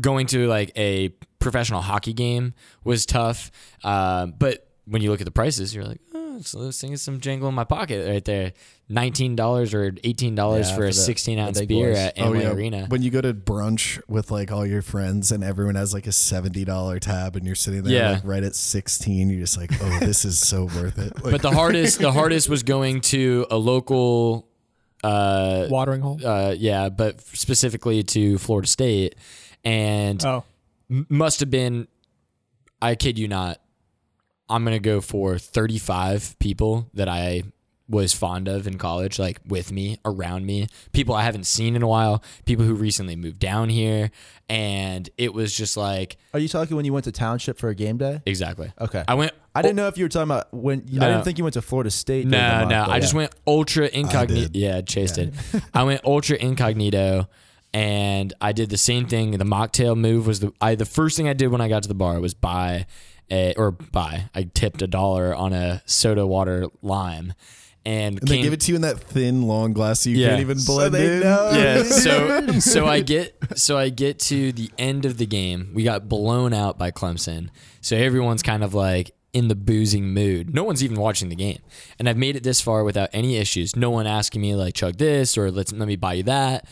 going 0.00 0.26
to 0.28 0.46
like 0.46 0.72
a 0.76 1.10
professional 1.38 1.80
hockey 1.82 2.12
game 2.12 2.54
was 2.84 3.06
tough. 3.06 3.50
Uh, 3.82 4.26
but 4.26 4.66
when 4.86 5.02
you 5.02 5.10
look 5.10 5.20
at 5.20 5.24
the 5.24 5.30
prices, 5.30 5.74
you're 5.74 5.84
like, 5.84 6.00
oh, 6.34 6.40
so 6.40 6.64
this 6.64 6.80
thing 6.80 6.92
is 6.92 7.02
some 7.02 7.20
jingle 7.20 7.48
in 7.48 7.54
my 7.54 7.64
pocket 7.64 8.08
right 8.08 8.24
there. 8.24 8.52
Nineteen 8.88 9.34
dollars 9.36 9.72
or 9.72 9.94
eighteen 10.04 10.34
dollars 10.34 10.68
Yeah, 10.68 10.74
for 10.76 10.80
for 10.82 10.86
a 10.86 10.88
the- 10.88 10.92
sixteen 10.94 11.36
the 11.38 11.44
ounce 11.44 11.60
beer 11.62 11.88
boys. 11.90 11.98
at 11.98 12.18
Oh, 12.18 12.32
Amway 12.32 12.42
yeah. 12.42 12.50
Arena. 12.52 12.86
When 12.88 13.02
you 13.02 13.10
go 13.10 13.20
to 13.20 13.32
brunch 13.32 14.00
with 14.08 14.30
like 14.30 14.52
all 14.52 14.66
your 14.66 14.82
friends 14.82 15.32
and 15.32 15.42
everyone 15.42 15.74
has 15.76 15.94
like 15.94 16.06
a 16.06 16.12
seventy 16.12 16.64
dollar 16.64 16.98
tab 16.98 17.36
and 17.36 17.46
you're 17.46 17.54
sitting 17.54 17.82
there 17.82 17.94
Yeah. 17.94 18.10
like 18.12 18.24
right 18.24 18.42
at 18.42 18.54
sixteen, 18.54 19.30
you're 19.30 19.40
just 19.40 19.56
like, 19.56 19.70
oh, 19.80 19.98
this 20.00 20.24
is 20.24 20.38
so 20.38 20.64
worth 20.64 20.98
it. 20.98 21.14
Like, 21.24 21.32
but 21.32 21.42
the 21.42 21.50
hardest, 21.52 21.98
the 22.00 22.12
hardest 22.12 22.48
was 22.48 22.62
going 22.62 23.00
to 23.02 23.46
a 23.50 23.56
local. 23.56 24.48
Uh, 25.02 25.66
Watering 25.70 26.00
hole. 26.00 26.18
uh, 26.24 26.54
yeah, 26.56 26.88
but 26.88 27.20
specifically 27.20 28.02
to 28.02 28.38
Florida 28.38 28.66
State, 28.66 29.14
and 29.62 30.24
Oh, 30.24 30.44
m- 30.90 31.06
must 31.10 31.40
have 31.40 31.50
been 31.50 31.88
I 32.80 32.94
kid 32.94 33.18
you 33.18 33.28
not 33.28 33.60
I'm 34.48 34.64
going 34.64 34.74
to 34.76 34.80
go 34.80 35.00
for 35.00 35.38
35 35.38 36.36
people 36.38 36.88
that 36.94 37.08
I 37.08 37.44
was 37.86 38.14
fond 38.14 38.48
of 38.48 38.66
in 38.66 38.78
college 38.78 39.18
like 39.18 39.38
with 39.46 39.70
me 39.70 39.98
around 40.06 40.46
me 40.46 40.66
people 40.92 41.14
I 41.14 41.22
haven't 41.22 41.44
seen 41.44 41.76
in 41.76 41.82
a 41.82 41.86
while 41.86 42.22
people 42.46 42.64
who 42.64 42.72
recently 42.74 43.14
moved 43.14 43.38
down 43.38 43.68
here 43.68 44.10
and 44.48 45.06
it 45.18 45.34
was 45.34 45.54
just 45.54 45.76
like 45.76 46.16
Are 46.32 46.40
you 46.40 46.48
talking 46.48 46.76
when 46.76 46.86
you 46.86 46.94
went 46.94 47.04
to 47.04 47.12
Township 47.12 47.58
for 47.58 47.68
a 47.68 47.74
game 47.74 47.98
day? 47.98 48.22
exactly 48.24 48.72
Okay. 48.80 49.04
I 49.06 49.12
went 49.14 49.32
I 49.54 49.60
didn't 49.60 49.76
know 49.76 49.86
if 49.86 49.98
you 49.98 50.06
were 50.06 50.08
talking 50.08 50.30
about 50.30 50.52
when. 50.54 50.80
I 50.80 50.94
No. 50.98 51.10
didn't 51.12 51.24
think 51.24 51.36
you 51.38 51.44
went 51.44 51.54
to 51.54 51.62
Florida 51.62 51.90
State. 51.90 52.26
No, 52.26 52.38
month, 52.40 52.70
no. 52.70 52.86
I 52.88 52.98
just 53.00 53.14
went 53.14 53.32
ultra 53.46 53.86
incognito. 53.86 54.50
Yeah, 54.52 54.80
Chase 54.80 55.12
did. 55.12 55.32
I 55.74 55.84
went 55.84 56.00
ultra 56.04 56.36
incognito, 56.36 57.28
and 57.72 58.32
I 58.40 58.50
did 58.50 58.70
the 58.70 58.76
same 58.76 59.06
thing. 59.06 59.30
The 59.30 59.44
mocktail 59.44 59.96
move 59.96 60.26
was 60.26 60.40
the 60.40 60.52
I 60.60 60.74
the 60.74 60.84
first 60.84 61.16
thing 61.16 61.28
I 61.28 61.34
did 61.34 61.48
when 61.48 61.60
I 61.60 61.68
got 61.68 61.82
to 61.84 61.88
the 61.88 61.94
bar 61.94 62.18
was 62.18 62.34
buy 62.34 62.86
a 63.30 63.54
or 63.56 63.70
buy. 63.70 64.28
I 64.34 64.44
tipped 64.54 64.82
a 64.82 64.86
dollar 64.86 65.34
on 65.34 65.52
a 65.52 65.82
soda 65.86 66.26
water 66.26 66.66
lime, 66.82 67.32
and, 67.86 68.18
and 68.18 68.28
they 68.28 68.40
give 68.42 68.52
it 68.52 68.60
to 68.62 68.72
you 68.72 68.76
in 68.76 68.82
that 68.82 68.98
thin, 68.98 69.42
long 69.42 69.72
glass 69.72 70.00
so 70.00 70.10
you 70.10 70.16
Yeah. 70.18 70.28
can't 70.30 70.40
even 70.40 70.58
So 70.58 70.74
blend 70.74 70.94
they 70.94 71.14
in. 71.16 71.20
know. 71.20 71.50
yeah. 71.52 71.82
So 71.82 72.58
so 72.60 72.86
I 72.86 73.00
get 73.00 73.36
so 73.56 73.76
I 73.78 73.88
get 73.90 74.18
to 74.20 74.52
the 74.52 74.70
end 74.78 75.04
of 75.04 75.18
the 75.18 75.26
game. 75.26 75.70
We 75.74 75.82
got 75.84 76.08
blown 76.08 76.52
out 76.54 76.78
by 76.78 76.90
Clemson. 76.90 77.48
So 77.80 77.96
everyone's 77.96 78.42
kind 78.42 78.64
of 78.64 78.72
like 78.74 79.12
in 79.32 79.48
the 79.48 79.54
boozing 79.56 80.14
mood. 80.14 80.54
No 80.54 80.62
one's 80.64 80.82
even 80.84 80.98
watching 80.98 81.28
the 81.28 81.34
game. 81.36 81.58
And 81.98 82.08
I've 82.08 82.16
made 82.16 82.36
it 82.36 82.42
this 82.44 82.60
far 82.60 82.84
without 82.84 83.10
any 83.12 83.36
issues. 83.36 83.74
No 83.74 83.90
one 83.90 84.06
asking 84.06 84.40
me 84.42 84.54
like 84.54 84.74
chug 84.74 84.96
this 84.96 85.36
or 85.36 85.50
let's 85.50 85.72
let 85.72 85.88
me 85.88 85.96
buy 85.96 86.14
you 86.14 86.22
that. 86.24 86.66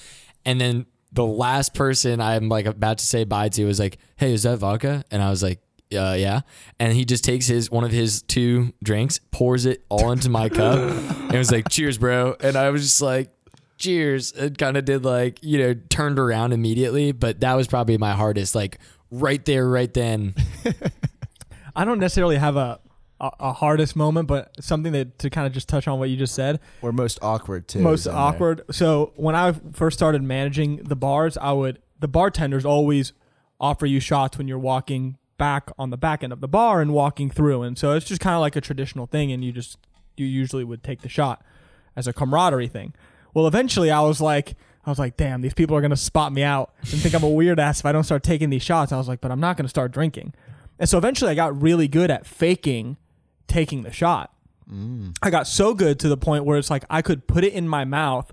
And 0.47 0.61
then 0.61 0.87
the 1.13 1.27
last 1.27 1.75
person 1.75 2.21
I'm 2.21 2.49
like 2.49 2.65
about 2.67 2.99
to 2.99 3.07
say 3.07 3.25
bye 3.25 3.51
to 3.51 3.65
was 3.67 3.79
like, 3.79 3.99
"Hey, 4.17 4.33
is 4.33 4.45
that 4.45 4.59
vodka?" 4.59 5.05
And 5.11 5.23
I 5.23 5.29
was 5.29 5.43
like, 5.43 5.61
uh, 5.95 6.15
yeah. 6.15 6.41
And 6.79 6.93
he 6.93 7.05
just 7.05 7.25
takes 7.25 7.47
his 7.47 7.71
one 7.71 7.85
of 7.85 7.91
his 7.91 8.23
two 8.23 8.73
drinks, 8.83 9.21
pours 9.31 9.67
it 9.67 9.85
all 9.89 10.13
into 10.13 10.29
my 10.29 10.49
cup, 10.49 10.79
and 10.79 11.33
was 11.33 11.53
like, 11.53 11.69
"Cheers, 11.69 11.99
bro." 11.99 12.37
And 12.41 12.57
I 12.57 12.71
was 12.71 12.83
just 12.83 13.03
like, 13.03 13.31
"Cheers!" 13.79 14.33
It 14.33 14.59
kind 14.59 14.77
of 14.77 14.85
did 14.85 15.05
like 15.05 15.39
you 15.43 15.59
know 15.59 15.75
turned 15.89 16.19
around 16.19 16.53
immediately, 16.53 17.13
but 17.13 17.41
that 17.41 17.55
was 17.55 17.67
probably 17.67 17.99
my 17.99 18.13
hardest. 18.13 18.55
Like 18.55 18.79
right 19.11 19.45
there, 19.45 19.69
right 19.69 19.93
then. 19.93 20.35
I 21.77 21.85
don't 21.85 22.01
necessarily 22.01 22.37
have 22.37 22.57
a, 22.57 22.81
a, 23.21 23.31
a 23.41 23.53
hardest 23.53 23.97
moment, 23.97 24.29
but 24.29 24.53
something 24.63 24.93
that 24.93 25.19
to 25.21 25.31
kind 25.31 25.47
of 25.47 25.53
just 25.53 25.69
touch 25.69 25.89
on 25.89 25.99
what 25.99 26.11
you 26.11 26.17
just 26.17 26.35
said. 26.35 26.61
Or 26.83 26.93
most 26.93 27.19
awkward 27.23 27.69
too. 27.69 27.81
most 27.81 28.01
is 28.01 28.07
in 28.09 28.13
there. 28.13 28.21
awkward. 28.21 28.63
So 28.73 29.13
when 29.17 29.35
I 29.35 29.53
first 29.73 29.99
started 29.99 30.23
managing 30.23 30.77
the 30.79 30.97
bars, 30.97 31.37
I 31.37 31.53
would 31.53 31.81
the 31.99 32.09
bartenders 32.09 32.65
always 32.65 33.13
offer 33.61 33.87
you 33.87 34.01
shots 34.01 34.37
when 34.37 34.49
you're 34.49 34.59
walking 34.59 35.17
back 35.43 35.73
on 35.77 35.91
the 35.91 35.97
back 35.97 36.23
end 36.23 36.33
of 36.33 36.41
the 36.41 36.47
bar 36.47 36.81
and 36.81 36.93
walking 36.93 37.29
through, 37.29 37.63
and 37.63 37.77
so 37.77 37.95
it's 37.97 38.07
just 38.07 38.21
kind 38.21 38.37
of 38.37 38.41
like 38.41 38.55
a 38.55 38.61
traditional 38.61 39.07
thing, 39.07 39.33
and 39.33 39.45
you 39.45 39.51
just 39.51 39.77
you 40.17 40.25
usually 40.25 40.63
would 40.63 40.85
take 40.85 41.03
the 41.03 41.09
shot 41.09 41.43
as 41.97 42.07
a 42.07 42.13
camaraderie 42.13 42.69
thing. 42.69 42.95
Well, 43.35 43.49
eventually 43.49 43.91
I 43.91 44.01
was 44.03 44.21
like. 44.21 44.55
I 44.85 44.91
was 44.91 44.99
like, 44.99 45.17
damn, 45.17 45.43
these 45.43 45.55
people 45.55 45.77
are 45.77 45.81
gonna 45.81 45.97
spot 45.97 46.33
me 46.33 46.43
out 46.43 46.75
and 46.81 47.01
think 47.01 47.15
I'm 47.15 47.23
a 47.23 47.29
weird 47.29 47.61
ass 47.61 47.79
if 47.79 47.87
I 47.87 47.93
don't 47.93 48.03
start 48.03 48.25
taking 48.25 48.51
these 48.51 48.65
shots. 48.65 48.91
I 48.91 48.97
was 48.97 49.07
like, 49.07 49.21
but 49.21 49.31
I'm 49.31 49.39
not 49.39 49.57
gonna 49.57 49.69
start 49.69 49.93
drinking. 49.93 50.35
And 50.81 50.89
so 50.89 50.99
eventually 50.99 51.31
I 51.31 51.37
got 51.37 51.63
really 51.63 51.87
good 51.87 52.11
at 52.11 52.27
faking 52.27 52.97
taking 53.47 53.83
the 53.83 53.93
shot. 53.93 54.35
Mm. 54.69 55.17
I 55.23 55.31
got 55.31 55.47
so 55.47 55.73
good 55.73 56.01
to 56.01 56.09
the 56.09 56.17
point 56.17 56.45
where 56.45 56.59
it's 56.59 56.69
like 56.69 56.85
I 56.91 57.01
could 57.01 57.29
put 57.29 57.45
it 57.45 57.53
in 57.53 57.69
my 57.69 57.85
mouth, 57.85 58.33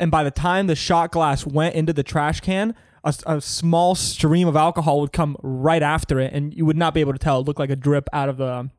and 0.00 0.10
by 0.10 0.24
the 0.24 0.30
time 0.30 0.68
the 0.68 0.74
shot 0.74 1.12
glass 1.12 1.44
went 1.44 1.74
into 1.74 1.92
the 1.92 2.02
trash 2.02 2.40
can, 2.40 2.74
a, 3.04 3.14
a 3.26 3.40
small 3.40 3.94
stream 3.94 4.48
of 4.48 4.56
alcohol 4.56 5.00
would 5.00 5.12
come 5.12 5.36
right 5.42 5.82
after 5.82 6.20
it, 6.20 6.32
and 6.32 6.54
you 6.54 6.66
would 6.66 6.76
not 6.76 6.94
be 6.94 7.00
able 7.00 7.12
to 7.12 7.18
tell. 7.18 7.40
It 7.40 7.46
looked 7.46 7.58
like 7.58 7.70
a 7.70 7.76
drip 7.76 8.08
out 8.12 8.28
of 8.28 8.36
the 8.36 8.70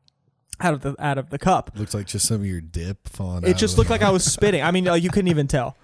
out 0.60 0.74
of 0.74 0.82
the 0.82 0.94
out 0.98 1.18
of 1.18 1.30
the 1.30 1.38
cup. 1.38 1.70
Looks 1.74 1.94
like 1.94 2.06
just 2.06 2.26
some 2.26 2.36
of 2.36 2.46
your 2.46 2.60
dip 2.60 3.08
falling. 3.08 3.44
It 3.46 3.56
just 3.56 3.78
looked 3.78 3.90
like 3.90 4.02
I 4.02 4.10
was 4.10 4.24
spitting. 4.24 4.62
I 4.62 4.70
mean, 4.70 4.84
like, 4.84 5.02
you 5.02 5.10
couldn't 5.10 5.28
even 5.28 5.46
tell. 5.46 5.76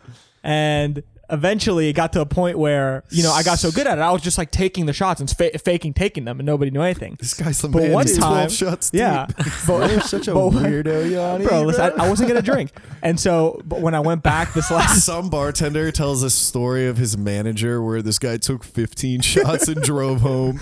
And 0.43 1.03
eventually, 1.31 1.89
it 1.89 1.93
got 1.95 2.13
to 2.15 2.21
a 2.21 2.27
point 2.27 2.59
where 2.59 3.05
you 3.11 3.23
know 3.23 3.33
I 3.33 3.43
got 3.43 3.59
so 3.59 3.71
good 3.71 3.87
at 3.87 3.99
it, 3.99 4.01
I 4.01 4.11
was 4.13 4.23
just 4.23 4.39
like 4.39 4.51
taking 4.51 4.87
the 4.87 4.93
shots 4.93 5.21
and 5.21 5.31
fa- 5.31 5.59
faking 5.59 5.95
taking 5.95 6.25
them, 6.25 6.39
and 6.41 6.47
nobody 6.47 6.71
knew 6.71 6.83
anything. 6.83 7.17
This 7.19 7.35
guy's 7.35 7.61
the 7.61 7.69
But 7.69 7.83
man. 7.85 7.93
one 7.93 8.07
time, 8.07 8.49
shots. 8.49 8.91
deep. 8.91 8.99
yeah, 9.01 9.27
but 9.67 9.91
You're 9.91 10.01
such 10.01 10.29
a 10.29 10.35
but- 10.35 10.51
weirdo, 10.51 11.11
Yanni. 11.11 11.45
bro. 11.47 11.63
Listen, 11.63 11.93
I, 11.99 12.05
I 12.05 12.09
wasn't 12.09 12.29
gonna 12.29 12.43
drink, 12.53 12.71
and 13.03 13.19
so 13.19 13.61
but 13.65 13.81
when 13.81 13.95
I 13.95 14.01
went 14.01 14.23
back 14.23 14.53
this 14.55 14.71
last, 14.71 15.05
Some 15.05 15.31
bartender 15.31 15.91
tells 15.93 16.23
a 16.23 16.31
story 16.31 16.87
of 16.87 16.97
his 16.97 17.17
manager 17.19 17.83
where 17.83 18.03
this 18.03 18.19
guy 18.19 18.37
took 18.37 18.65
15 18.65 19.21
shots 19.21 19.69
and 19.69 19.83
drove 19.83 20.21
home. 20.21 20.61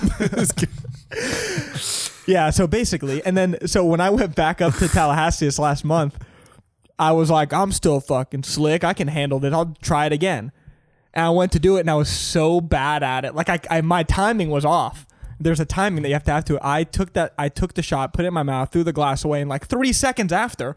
Yeah. 2.27 2.50
So 2.50 2.66
basically, 2.66 3.24
and 3.24 3.37
then 3.37 3.57
so 3.66 3.85
when 3.85 4.00
I 4.00 4.11
went 4.11 4.35
back 4.35 4.61
up 4.62 4.74
to 4.77 4.88
Tallahassee 4.88 5.44
this 5.46 5.59
last 5.59 5.85
month, 5.85 6.18
I 6.98 7.12
was 7.12 7.30
like, 7.30 7.52
I'm 7.52 7.72
still 7.72 8.00
fucking 8.00 8.44
slick. 8.44 8.85
I 8.85 8.92
can 8.92 9.09
handle 9.09 9.38
this. 9.38 9.52
I'll 9.52 9.76
try 9.83 10.07
it 10.07 10.12
again. 10.12 10.52
And 11.12 11.26
I 11.26 11.30
went 11.30 11.52
to 11.52 11.59
do 11.59 11.76
it, 11.76 11.80
and 11.80 11.90
I 11.90 11.94
was 11.94 12.09
so 12.09 12.61
bad 12.61 13.02
at 13.02 13.24
it. 13.24 13.35
Like 13.35 13.48
I, 13.48 13.61
I 13.70 13.80
my 13.80 14.02
timing 14.02 14.50
was 14.50 14.64
off. 14.64 15.07
There's 15.40 15.61
a 15.61 15.64
timing 15.64 16.02
that 16.02 16.09
you 16.09 16.14
have 16.14 16.24
to 16.24 16.33
have 16.33 16.44
to. 16.46 16.59
I 16.62 16.85
took 16.85 17.12
that. 17.14 17.35
I 17.38 17.48
took 17.48 17.74
the 17.74 17.83
shot, 17.83 18.12
put 18.12 18.24
it 18.24 18.28
in 18.28 18.35
my 18.35 18.42
mouth, 18.42 18.72
threw 18.72 18.85
the 18.85 18.92
glass 18.92 19.24
away, 19.24 19.40
and 19.40 19.50
like 19.50 19.66
three 19.66 19.92
seconds 19.92 20.33
after, 20.33 20.76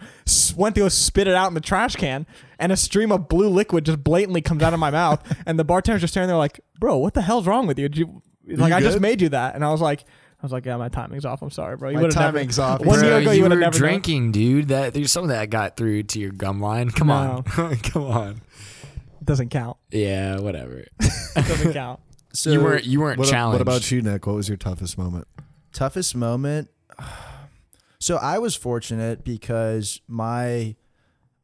went 0.56 0.75
to 0.75 0.82
go 0.82 0.89
spit 0.89 1.27
it 1.27 1.36
out 1.36 1.47
in 1.47 1.53
the 1.53 1.62
trash 1.62 1.95
can, 1.95 2.25
and 2.60 2.71
a 2.71 2.77
stream 2.77 3.12
of 3.12 3.27
blue 3.27 3.49
liquid 3.49 3.86
just 3.86 4.03
blatantly 4.03 4.41
comes 4.41 4.63
out 4.63 4.73
of 4.73 4.80
my 4.80 4.89
mouth. 4.91 5.23
And 5.45 5.58
the 5.58 5.63
bartender's 5.63 6.01
just 6.01 6.13
standing 6.13 6.27
there 6.27 6.38
like, 6.38 6.60
"Bro, 6.80 6.97
what 6.97 7.13
the 7.13 7.21
hell's 7.21 7.47
wrong 7.47 7.67
with 7.67 7.80
you? 7.80 7.89
Did 7.89 7.97
you 7.97 8.21
like 8.47 8.73
I 8.73 8.82
just 8.82 8.99
made 8.99 9.21
you 9.21 9.30
that?" 9.30 9.56
And 9.56 9.63
I 9.63 9.71
was 9.71 9.82
like, 9.82 10.03
"I 10.41 10.45
was 10.45 10.52
like, 10.52 10.65
yeah, 10.65 10.78
my 10.78 10.89
timing's 10.89 11.26
off. 11.26 11.41
I'm 11.41 11.50
sorry, 11.52 11.78
bro. 11.78 11.89
You 11.89 11.95
My 11.95 12.02
would've 12.04 12.15
never- 12.15 12.38
timing's 12.38 12.60
off. 12.60 12.80
One 12.86 13.00
Bro, 13.00 13.08
year 13.08 13.17
ago, 13.19 13.32
you, 13.32 13.38
you 13.38 13.43
would 13.43 13.52
have 13.52 13.58
were 13.58 13.62
never 13.62 13.80
known. 13.80 13.89
drinking, 13.89 14.32
dude. 14.32 14.67
That 14.69 14.93
there's 14.93 15.12
some 15.12 15.23
of 15.23 15.30
that 15.30 15.50
got 15.50 15.78
through 15.78 16.04
to 16.04 16.19
your 16.19 16.32
gum 16.32 16.62
line. 16.62 16.89
Come 16.91 17.10
on, 17.10 17.43
come 17.43 18.04
on. 18.04 18.41
Doesn't 19.23 19.50
count. 19.50 19.78
Yeah, 19.91 20.39
whatever. 20.39 20.86
Doesn't 21.36 21.73
count. 21.73 22.00
So 22.34 22.52
you 22.52 22.62
weren't 22.62 22.86
you 22.86 23.00
weren't 23.00 23.19
what, 23.19 23.28
challenged. 23.30 23.54
what 23.56 23.62
about 23.62 23.89
you, 23.91 24.02
Nick? 24.02 24.28
What 24.28 24.36
was 24.36 24.47
your 24.47 24.58
toughest 24.58 24.97
moment? 24.97 25.28
toughest 25.73 26.15
moment 26.15 26.69
so 28.00 28.17
i 28.17 28.39
was 28.39 28.56
fortunate 28.56 29.23
because 29.23 30.02
my 30.08 30.76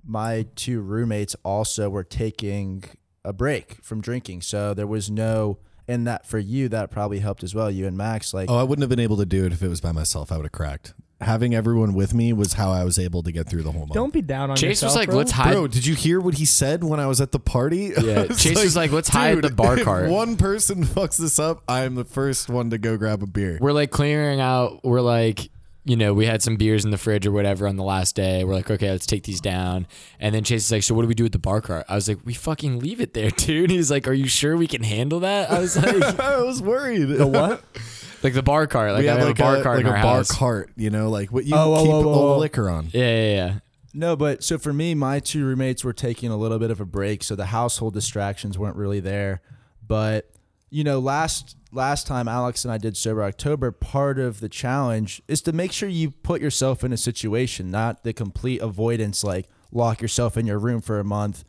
my 0.04 0.46
two 0.56 0.82
roommates 0.82 1.36
also 1.44 1.88
were 1.90 2.04
taking 2.04 2.84
a 3.24 3.32
break 3.32 3.76
from 3.84 4.02
drinking 4.02 4.42
so 4.42 4.74
there 4.74 4.88
was 4.88 5.12
no 5.12 5.60
and 5.94 6.08
that 6.08 6.26
for 6.26 6.40
you 6.40 6.68
that 6.70 6.92
probably 6.92 7.20
helped 7.20 7.44
as 7.44 7.54
well 7.56 7.70
you 7.72 7.86
and 7.88 7.96
max 7.98 8.34
like 8.34 8.50
Oh, 8.50 8.58
I 8.58 8.64
wouldn't 8.64 8.82
have 8.84 8.90
been 8.90 9.00
able 9.00 9.18
to 9.18 9.26
do 9.26 9.46
it 9.46 9.54
if 9.54 9.62
it 9.64 9.68
was 9.70 9.80
by 9.82 9.92
myself. 9.92 10.32
I 10.32 10.36
would 10.38 10.46
have 10.46 10.52
cracked. 10.52 10.94
Having 11.22 11.56
everyone 11.56 11.94
with 11.94 12.14
me 12.14 12.34
was 12.34 12.54
how 12.54 12.72
I 12.72 12.84
was 12.84 13.00
able 13.00 13.24
to 13.24 13.32
get 13.32 13.48
through 13.48 13.64
the 13.64 13.72
whole 13.72 13.82
month. 13.82 13.94
Don't 13.94 14.12
be 14.12 14.22
down 14.22 14.50
on 14.50 14.58
Chase 14.58 14.82
yourself. 14.82 14.90
was 14.90 14.96
like, 14.98 15.08
bro. 15.08 15.18
"Let's 15.20 15.32
hide." 15.32 15.54
Bro, 15.54 15.68
did 15.68 15.86
you 15.86 15.96
hear 15.96 16.20
what 16.20 16.34
he 16.34 16.44
said 16.44 16.84
when 16.84 17.00
I 17.00 17.08
was 17.08 17.22
at 17.22 17.32
the 17.32 17.40
party? 17.40 17.94
Yeah, 18.04 18.24
I 18.24 18.26
was 18.26 18.44
Chase 18.44 18.62
was 18.62 18.76
like, 18.76 18.92
"Let's 18.92 19.08
hide 19.08 19.42
the 19.42 19.50
bar 19.52 19.78
if 19.78 19.86
cart." 19.86 20.10
One 20.10 20.36
person 20.36 20.84
fucks 20.96 21.18
this 21.18 21.40
up, 21.40 21.64
I'm 21.70 21.96
the 21.96 22.04
first 22.04 22.50
one 22.50 22.72
to 22.72 22.78
go 22.78 22.98
grab 22.98 23.24
a 23.24 23.28
beer. 23.28 23.58
we're 23.62 23.72
like 23.72 23.90
clearing 23.92 24.42
out. 24.42 24.84
We're 24.84 25.00
like, 25.00 25.50
you 25.86 25.96
know, 25.98 26.14
we 26.14 26.26
had 26.26 26.42
some 26.42 26.56
beers 26.56 26.86
in 26.86 26.92
the 26.92 26.98
fridge 26.98 27.28
or 27.28 27.32
whatever 27.32 27.68
on 27.68 27.76
the 27.76 27.84
last 27.84 28.16
day. 28.16 28.44
We're 28.44 28.54
like, 28.54 28.72
okay, 28.72 28.90
let's 28.92 29.06
take 29.06 29.24
these 29.24 29.42
down. 29.42 29.86
And 30.20 30.34
then 30.34 30.44
Chase 30.46 30.66
is 30.66 30.72
like, 30.72 30.84
so 30.84 30.96
what 30.96 31.02
do 31.02 31.08
we 31.10 31.14
do 31.14 31.24
with 31.24 31.34
the 31.34 31.40
bar 31.40 31.60
cart? 31.62 31.86
I 31.90 31.96
was 31.96 32.08
like, 32.08 32.20
we 32.24 32.34
fucking 32.34 32.80
leave 32.80 33.02
it 33.02 33.14
there, 33.14 33.30
dude. 33.38 33.70
He's 33.70 33.92
like, 33.92 34.08
are 34.08 34.14
you 34.14 34.28
sure 34.28 34.56
we 34.56 34.68
can 34.68 34.84
handle 34.84 35.20
that? 35.22 35.52
I 35.52 35.60
was 35.60 35.76
like, 35.76 36.20
I 36.20 36.42
was 36.42 36.62
worried. 36.62 37.06
The 37.06 37.28
what? 37.28 37.64
like 38.24 38.34
the 38.34 38.44
bar 38.44 38.66
cart. 38.68 38.94
Like 38.94 39.02
we 39.02 39.10
I 39.10 39.12
have 39.12 39.20
have 39.20 39.28
like 39.30 39.40
a 39.40 39.44
bar 39.44 39.58
a, 39.58 39.64
cart 39.64 39.78
like 39.78 39.86
in 39.86 39.92
a 39.92 39.96
our 39.96 40.02
bar 40.04 40.16
house. 40.18 40.32
cart, 40.32 40.72
you 40.78 40.90
know, 40.90 41.10
like 41.10 41.32
what 41.34 41.44
you 41.46 41.54
Oh, 41.56 41.76
keep 41.82 41.90
whoa, 41.92 42.02
whoa, 42.02 42.08
all 42.14 42.28
the 42.28 42.34
whoa. 42.34 42.38
liquor 42.40 42.70
on. 42.70 42.88
Yeah, 42.94 43.02
yeah, 43.16 43.34
yeah. 43.36 43.54
no 43.94 44.16
but 44.16 44.44
so 44.44 44.58
for 44.58 44.72
me 44.74 44.96
my 44.96 45.20
two 45.20 45.46
roommates 45.46 45.84
were 45.84 45.94
taking 45.94 46.32
a 46.32 46.38
little 46.38 46.60
bit 46.60 46.72
of 46.72 46.80
a 46.82 46.86
break 46.86 47.24
so 47.24 47.36
the 47.36 47.48
household 47.48 47.94
distractions 47.94 48.58
weren't 48.58 48.76
really 48.78 49.00
there 49.00 49.42
but 49.86 50.32
you 50.74 50.84
know 50.84 50.98
last 50.98 51.56
last 51.72 52.08
time 52.08 52.28
alex 52.28 52.66
and 52.66 52.72
i 52.72 52.78
did 52.78 52.98
sober 52.98 53.24
october 53.24 53.72
part 53.72 54.18
of 54.18 54.40
the 54.40 54.50
challenge 54.50 55.22
is 55.28 55.42
to 55.42 55.52
make 55.52 55.72
sure 55.72 55.88
you 55.88 56.10
put 56.10 56.42
yourself 56.42 56.84
in 56.84 56.92
a 56.92 56.98
situation 56.98 57.70
not 57.70 58.04
the 58.04 58.12
complete 58.12 58.60
avoidance 58.60 59.24
like 59.24 59.48
lock 59.74 60.02
yourself 60.02 60.38
in 60.38 60.46
your 60.46 60.60
room 60.60 60.82
for 60.82 61.00
a 61.00 61.04
month. 61.04 61.44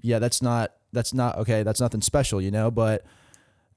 Yeah 0.00 0.18
that's 0.18 0.42
not 0.42 0.72
that's 0.92 1.14
not 1.14 1.38
okay 1.38 1.62
that's 1.62 1.80
nothing 1.80 2.00
special 2.00 2.40
you 2.40 2.50
know 2.50 2.70
but 2.70 3.04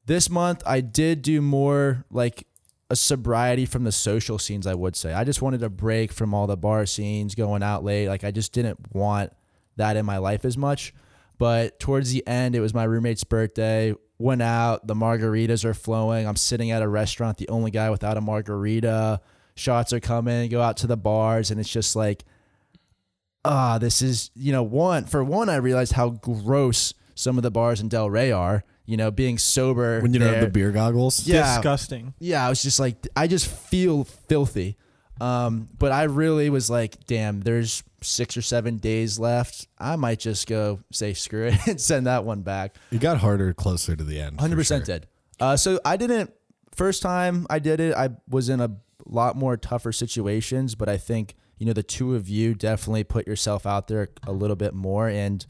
this 0.05 0.29
month 0.29 0.63
i 0.65 0.81
did 0.81 1.21
do 1.21 1.41
more 1.41 2.05
like 2.09 2.47
a 2.89 2.95
sobriety 2.95 3.65
from 3.65 3.83
the 3.83 3.91
social 3.91 4.37
scenes 4.39 4.67
i 4.67 4.73
would 4.73 4.95
say. 4.95 5.13
I 5.13 5.23
just 5.23 5.41
wanted 5.41 5.63
a 5.63 5.69
break 5.69 6.11
from 6.11 6.33
all 6.33 6.47
the 6.47 6.57
bar 6.57 6.85
scenes 6.85 7.35
going 7.35 7.63
out 7.63 7.83
late 7.83 8.07
like 8.07 8.23
i 8.23 8.31
just 8.31 8.51
didn't 8.51 8.93
want 8.93 9.31
that 9.75 9.95
in 9.95 10.05
my 10.05 10.17
life 10.17 10.45
as 10.45 10.55
much. 10.55 10.93
But 11.39 11.79
towards 11.79 12.11
the 12.11 12.25
end 12.27 12.55
it 12.55 12.59
was 12.59 12.73
my 12.73 12.83
roommate's 12.83 13.23
birthday 13.23 13.93
went 14.23 14.41
out 14.41 14.87
the 14.87 14.95
margaritas 14.95 15.65
are 15.65 15.73
flowing 15.73 16.25
i'm 16.27 16.35
sitting 16.35 16.71
at 16.71 16.81
a 16.81 16.87
restaurant 16.87 17.37
the 17.37 17.49
only 17.49 17.69
guy 17.69 17.89
without 17.89 18.15
a 18.15 18.21
margarita 18.21 19.19
shots 19.55 19.91
are 19.91 19.99
coming 19.99 20.49
go 20.49 20.61
out 20.61 20.77
to 20.77 20.87
the 20.87 20.97
bars 20.97 21.51
and 21.51 21.59
it's 21.59 21.69
just 21.69 21.95
like 21.95 22.23
ah, 23.45 23.77
this 23.77 24.01
is, 24.01 24.31
you 24.35 24.51
know, 24.51 24.63
one, 24.63 25.05
for 25.05 25.23
one, 25.23 25.49
I 25.49 25.57
realized 25.57 25.93
how 25.93 26.09
gross 26.09 26.93
some 27.15 27.37
of 27.37 27.43
the 27.43 27.51
bars 27.51 27.81
in 27.81 27.89
Del 27.89 28.09
Rey 28.09 28.31
are, 28.31 28.63
you 28.85 28.97
know, 28.97 29.11
being 29.11 29.37
sober. 29.37 30.01
When 30.01 30.13
you 30.13 30.19
don't 30.19 30.33
have 30.33 30.41
the 30.41 30.49
beer 30.49 30.71
goggles. 30.71 31.27
Yeah. 31.27 31.55
Disgusting. 31.55 32.13
Yeah. 32.19 32.45
I 32.45 32.49
was 32.49 32.61
just 32.61 32.79
like, 32.79 33.07
I 33.15 33.27
just 33.27 33.47
feel 33.47 34.03
filthy. 34.03 34.77
Um, 35.23 35.69
but 35.79 35.93
I 35.93 36.03
really 36.03 36.49
was 36.49 36.69
like, 36.69 37.05
damn, 37.05 37.39
there's 37.39 37.81
six 38.01 38.35
or 38.35 38.41
seven 38.41 38.75
days 38.75 39.17
left. 39.17 39.69
I 39.79 39.95
might 39.95 40.19
just 40.19 40.47
go 40.47 40.81
say 40.91 41.13
screw 41.13 41.47
it 41.47 41.55
and 41.67 41.79
send 41.79 42.07
that 42.07 42.25
one 42.25 42.41
back. 42.41 42.75
It 42.91 42.99
got 42.99 43.19
harder 43.19 43.53
closer 43.53 43.95
to 43.95 44.03
the 44.03 44.19
end. 44.19 44.41
Hundred 44.41 44.57
percent 44.57 44.85
sure. 44.85 44.99
did. 44.99 45.07
Uh, 45.39 45.55
so 45.55 45.79
I 45.85 45.95
didn't. 45.95 46.33
First 46.75 47.01
time 47.01 47.47
I 47.49 47.59
did 47.59 47.79
it, 47.79 47.95
I 47.95 48.09
was 48.27 48.49
in 48.49 48.59
a 48.59 48.71
lot 49.05 49.37
more 49.37 49.55
tougher 49.55 49.93
situations, 49.93 50.75
but 50.75 50.89
I 50.89 50.97
think 50.97 51.35
you 51.57 51.65
know 51.65 51.73
the 51.73 51.83
two 51.83 52.15
of 52.15 52.27
you 52.27 52.53
definitely 52.53 53.05
put 53.05 53.25
yourself 53.25 53.65
out 53.65 53.87
there 53.87 54.09
a 54.27 54.33
little 54.33 54.57
bit 54.57 54.73
more. 54.73 55.07
And 55.07 55.45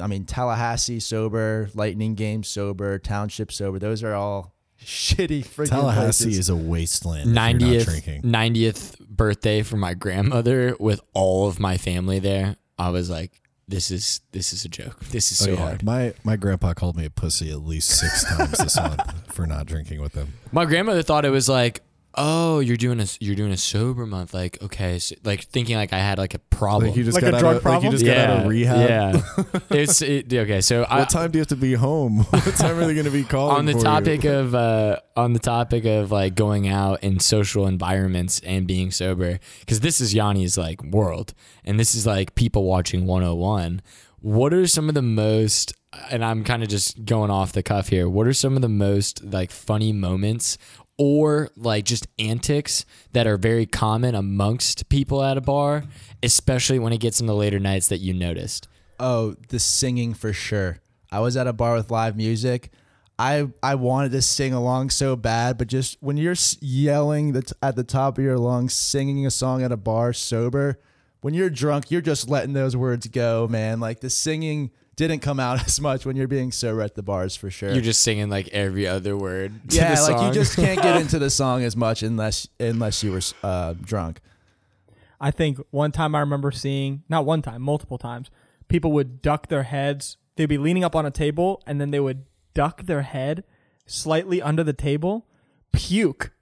I 0.00 0.06
mean 0.06 0.26
Tallahassee 0.26 1.00
sober, 1.00 1.70
Lightning 1.72 2.14
Game 2.14 2.42
sober, 2.42 2.98
Township 2.98 3.52
sober. 3.52 3.78
Those 3.78 4.02
are 4.02 4.12
all 4.12 4.52
shitty 4.84 5.44
freaking 5.46 5.68
Tallahassee 5.70 6.24
places. 6.24 6.38
is 6.38 6.48
a 6.48 6.56
wasteland. 6.56 7.20
if 7.20 7.26
you're 7.26 7.34
not 7.34 7.52
Ninetieth 7.52 7.84
drinking. 7.86 8.20
ninetieth 8.24 8.96
birthday 9.00 9.62
for 9.62 9.76
my 9.76 9.94
grandmother 9.94 10.74
with 10.80 11.00
all 11.14 11.48
of 11.48 11.58
my 11.60 11.76
family 11.76 12.18
there. 12.18 12.56
I 12.78 12.90
was 12.90 13.08
like, 13.10 13.40
this 13.68 13.90
is 13.90 14.20
this 14.32 14.52
is 14.52 14.64
a 14.64 14.68
joke. 14.68 14.98
This 15.10 15.30
is 15.32 15.40
Oh, 15.42 15.44
so 15.46 15.50
yeah. 15.52 15.56
hard. 15.58 15.82
My 15.82 16.14
my 16.24 16.36
grandpa 16.36 16.74
called 16.74 16.96
me 16.96 17.04
a 17.04 17.10
pussy 17.10 17.50
at 17.50 17.60
least 17.60 17.90
six 17.90 18.24
times 18.24 18.58
this 18.58 18.76
month 18.76 19.32
for 19.32 19.46
not 19.46 19.66
drinking 19.66 20.00
with 20.00 20.14
him. 20.14 20.32
My 20.50 20.64
grandmother 20.64 21.02
thought 21.02 21.24
it 21.24 21.30
was 21.30 21.48
like, 21.48 21.80
oh, 22.14 22.60
you're 22.60 22.76
doing 22.76 23.00
a 23.00 23.06
you're 23.20 23.34
doing 23.34 23.52
a 23.52 23.56
sober 23.56 24.06
month. 24.06 24.34
Like, 24.34 24.60
okay, 24.62 24.98
so, 24.98 25.14
like 25.24 25.42
thinking 25.44 25.76
like 25.76 25.92
I 25.92 25.98
had 25.98 26.18
like 26.18 26.34
a 26.34 26.38
problem. 26.38 26.90
Like 26.90 26.96
you 26.96 27.04
just 27.04 27.14
Like 27.14 27.22
got 27.22 27.34
a 27.34 27.36
out 27.36 27.40
drug 27.40 27.56
of, 27.56 27.64
like 27.64 27.82
you 27.82 27.90
problem? 27.90 27.92
just 27.92 28.04
got 28.04 28.16
out 28.16 28.40
of 28.40 28.46
rehab. 28.48 28.88
Yeah, 28.88 29.60
it's 29.70 30.02
it, 30.02 30.32
okay. 30.32 30.60
So 30.60 30.82
I, 30.84 31.00
What 31.00 31.10
time 31.10 31.30
do 31.30 31.38
you 31.38 31.40
have 31.40 31.48
to 31.48 31.56
be 31.56 31.74
home? 31.74 32.18
what 32.30 32.54
time 32.56 32.78
are 32.78 32.86
they 32.86 32.94
going 32.94 33.06
to 33.06 33.10
be 33.10 33.24
calling 33.24 33.56
on 33.56 33.64
the 33.66 33.72
for 33.72 33.78
you? 33.78 33.84
topic 33.84 34.24
of 34.24 34.54
uh, 34.54 35.00
on 35.16 35.32
the 35.32 35.38
topic 35.38 35.84
of 35.84 36.10
like 36.10 36.34
going 36.34 36.68
out 36.68 37.02
in 37.02 37.18
social 37.20 37.66
environments 37.66 38.40
and 38.40 38.66
being 38.66 38.90
sober 38.90 39.38
because 39.60 39.80
this 39.80 40.00
is 40.00 40.14
Yanni's 40.14 40.56
like 40.58 40.82
world 40.84 41.34
and 41.64 41.78
this 41.78 41.94
is 41.94 42.06
like 42.06 42.34
people 42.34 42.64
watching 42.64 43.06
101 43.06 43.82
what 44.20 44.54
are 44.54 44.66
some 44.66 44.88
of 44.88 44.94
the 44.94 45.02
most 45.02 45.74
and 46.10 46.24
I'm 46.24 46.44
kind 46.44 46.62
of 46.62 46.68
just 46.68 47.04
going 47.04 47.30
off 47.30 47.52
the 47.52 47.62
cuff 47.62 47.88
here 47.88 48.08
what 48.08 48.26
are 48.26 48.32
some 48.32 48.56
of 48.56 48.62
the 48.62 48.68
most 48.68 49.22
like 49.24 49.50
funny 49.50 49.92
moments 49.92 50.56
or 50.98 51.48
like 51.56 51.84
just 51.84 52.06
antics 52.18 52.84
that 53.12 53.26
are 53.26 53.36
very 53.36 53.66
common 53.66 54.14
amongst 54.14 54.88
people 54.88 55.22
at 55.22 55.36
a 55.36 55.40
bar 55.40 55.84
especially 56.22 56.78
when 56.78 56.92
it 56.92 56.98
gets 57.00 57.20
into 57.20 57.32
later 57.32 57.58
nights 57.58 57.88
that 57.88 57.98
you 57.98 58.12
noticed 58.12 58.68
Oh, 59.00 59.34
the 59.48 59.58
singing 59.58 60.14
for 60.14 60.32
sure. 60.32 60.78
I 61.10 61.18
was 61.18 61.36
at 61.36 61.48
a 61.48 61.52
bar 61.52 61.74
with 61.74 61.90
live 61.90 62.16
music. 62.16 62.70
I 63.18 63.48
I 63.60 63.74
wanted 63.74 64.12
to 64.12 64.22
sing 64.22 64.52
along 64.52 64.90
so 64.90 65.16
bad, 65.16 65.58
but 65.58 65.66
just 65.66 65.96
when 66.00 66.16
you're 66.16 66.36
yelling 66.60 67.36
at 67.60 67.74
the 67.74 67.82
top 67.82 68.16
of 68.18 68.22
your 68.22 68.38
lungs, 68.38 68.74
singing 68.74 69.26
a 69.26 69.30
song 69.30 69.60
at 69.64 69.72
a 69.72 69.76
bar 69.76 70.12
sober, 70.12 70.78
when 71.20 71.34
you're 71.34 71.50
drunk, 71.50 71.90
you're 71.90 72.00
just 72.00 72.30
letting 72.30 72.52
those 72.52 72.76
words 72.76 73.08
go, 73.08 73.48
man. 73.48 73.80
Like 73.80 74.00
the 74.00 74.10
singing 74.10 74.70
didn't 74.96 75.20
come 75.20 75.40
out 75.40 75.62
as 75.66 75.80
much 75.80 76.04
when 76.04 76.16
you're 76.16 76.28
being 76.28 76.52
sober 76.52 76.82
at 76.82 76.94
the 76.94 77.02
bars 77.02 77.36
for 77.36 77.50
sure. 77.50 77.72
You're 77.72 77.82
just 77.82 78.02
singing 78.02 78.28
like 78.28 78.48
every 78.48 78.86
other 78.86 79.16
word. 79.16 79.70
To 79.70 79.76
yeah, 79.76 79.94
the 79.94 80.12
like 80.12 80.26
you 80.26 80.32
just 80.32 80.56
can't 80.56 80.80
get 80.80 81.00
into 81.00 81.18
the 81.18 81.30
song 81.40 81.62
as 81.64 81.76
much 81.76 82.02
unless 82.02 82.48
unless 82.60 83.02
you 83.02 83.12
were 83.12 83.22
uh, 83.42 83.74
drunk. 83.80 84.20
I 85.20 85.30
think 85.30 85.58
one 85.70 85.92
time 85.92 86.16
I 86.16 86.20
remember 86.20 86.50
seeing, 86.50 87.04
not 87.08 87.24
one 87.24 87.42
time, 87.42 87.62
multiple 87.62 87.96
times, 87.96 88.28
people 88.66 88.90
would 88.92 89.22
duck 89.22 89.46
their 89.46 89.62
heads. 89.62 90.16
They'd 90.34 90.46
be 90.46 90.58
leaning 90.58 90.82
up 90.82 90.96
on 90.96 91.06
a 91.06 91.12
table 91.12 91.62
and 91.64 91.80
then 91.80 91.92
they 91.92 92.00
would 92.00 92.24
duck 92.54 92.82
their 92.82 93.02
head 93.02 93.44
slightly 93.86 94.42
under 94.42 94.64
the 94.64 94.72
table, 94.72 95.26
puke, 95.72 96.32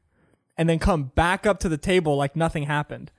and 0.56 0.68
then 0.68 0.78
come 0.78 1.04
back 1.14 1.46
up 1.46 1.60
to 1.60 1.68
the 1.68 1.76
table 1.76 2.16
like 2.16 2.34
nothing 2.34 2.64
happened. 2.64 3.12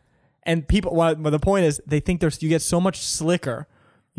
And 0.43 0.67
people, 0.67 0.95
well, 0.95 1.13
the 1.13 1.39
point 1.39 1.65
is, 1.65 1.79
they 1.85 1.99
think 1.99 2.21
there's 2.21 2.41
you 2.41 2.49
get 2.49 2.63
so 2.63 2.81
much 2.81 2.99
slicker. 2.99 3.67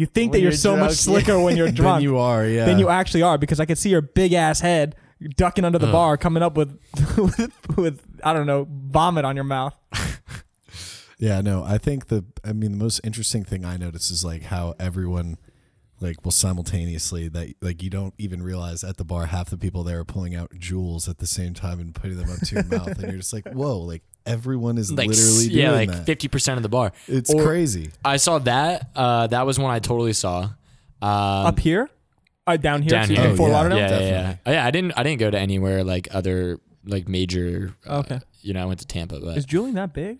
You 0.02 0.06
think 0.06 0.32
When 0.32 0.38
that 0.38 0.42
you're, 0.42 0.50
you're 0.50 0.56
so 0.58 0.72
much 0.72 1.04
drunk, 1.04 1.24
slicker 1.24 1.38
when 1.38 1.56
you're 1.56 1.66
Than 1.66 1.74
drunk 1.82 2.02
you 2.02 2.18
are, 2.18 2.44
yeah. 2.44 2.64
than 2.64 2.80
you 2.80 2.88
actually 2.88 3.22
are 3.22 3.38
because 3.38 3.60
I 3.60 3.66
could 3.66 3.78
see 3.78 3.88
your 3.90 4.02
big 4.02 4.32
ass 4.32 4.58
head 4.58 4.96
ducking 5.36 5.64
under 5.64 5.78
the 5.78 5.86
Ugh. 5.86 5.92
bar, 5.92 6.16
coming 6.16 6.42
up 6.42 6.56
with, 6.56 6.76
with 7.16 7.76
with 7.76 8.02
I 8.24 8.32
don't 8.32 8.48
know 8.48 8.66
vomit 8.68 9.24
on 9.24 9.36
your 9.36 9.44
mouth. 9.44 9.76
Yeah, 11.18 11.40
no, 11.40 11.62
I 11.62 11.78
think 11.78 12.08
the 12.08 12.24
I 12.44 12.52
mean 12.52 12.72
the 12.72 12.78
most 12.78 13.00
interesting 13.04 13.44
thing 13.44 13.64
I 13.64 13.76
notice 13.76 14.10
is 14.10 14.24
like 14.24 14.42
how 14.42 14.74
everyone 14.80 15.38
like 16.00 16.24
will 16.24 16.32
simultaneously 16.32 17.28
that 17.28 17.54
like 17.60 17.80
you 17.80 17.90
don't 17.90 18.12
even 18.18 18.42
realize 18.42 18.82
at 18.82 18.96
the 18.96 19.04
bar 19.04 19.26
half 19.26 19.48
the 19.48 19.56
people 19.56 19.84
there 19.84 20.00
are 20.00 20.04
pulling 20.04 20.34
out 20.34 20.50
Juuls 20.50 21.08
at 21.08 21.18
the 21.18 21.28
same 21.28 21.54
time 21.54 21.78
and 21.78 21.94
putting 21.94 22.16
them 22.16 22.28
up 22.28 22.40
to 22.40 22.54
your 22.56 22.64
mouth 22.64 22.98
and 22.98 23.02
you're 23.02 23.20
just 23.20 23.32
like, 23.32 23.48
"Whoa, 23.50 23.78
like 23.78 24.02
everyone 24.26 24.78
is 24.78 24.90
like 24.92 25.08
literally 25.08 25.30
s- 25.30 25.46
doing 25.48 25.58
yeah, 25.58 25.70
like 25.72 26.04
fifty 26.06 26.28
percent 26.28 26.56
of 26.58 26.62
the 26.62 26.68
bar. 26.68 26.92
it's 27.08 27.32
Or- 27.32 27.42
crazy. 27.42 27.90
I 28.04 28.16
saw 28.16 28.38
that. 28.40 28.90
Uh, 28.94 29.26
that 29.28 29.46
was 29.46 29.58
one 29.58 29.70
I 29.70 29.78
totally 29.78 30.12
saw. 30.12 30.50
Um, 31.00 31.46
up 31.46 31.58
here, 31.58 31.90
uh, 32.46 32.56
down 32.56 32.82
here, 32.82 32.90
down 32.90 33.08
here. 33.08 33.18
me, 33.24 33.26
Oh, 33.32 33.36
Fort 33.36 33.50
yeah. 33.50 33.56
Lauderdale. 33.56 33.78
yeah, 33.78 33.98
yeah, 34.00 34.08
yeah. 34.08 34.36
Oh, 34.46 34.52
yeah, 34.52 34.66
I 34.66 34.70
didn't. 34.70 34.92
I 34.96 35.02
didn't 35.02 35.18
go 35.20 35.30
to 35.30 35.38
anywhere 35.38 35.82
like 35.84 36.08
other 36.14 36.60
like 36.84 37.08
major. 37.08 37.74
Uh, 37.86 37.98
Okay. 38.00 38.20
You 38.40 38.54
know, 38.54 38.62
I 38.62 38.66
went 38.66 38.80
to 38.80 38.86
Tampa, 38.86 39.20
but 39.20 39.36
Is 39.36 39.46
Juuling 39.46 39.74
that 39.74 39.92
big? 39.94 40.18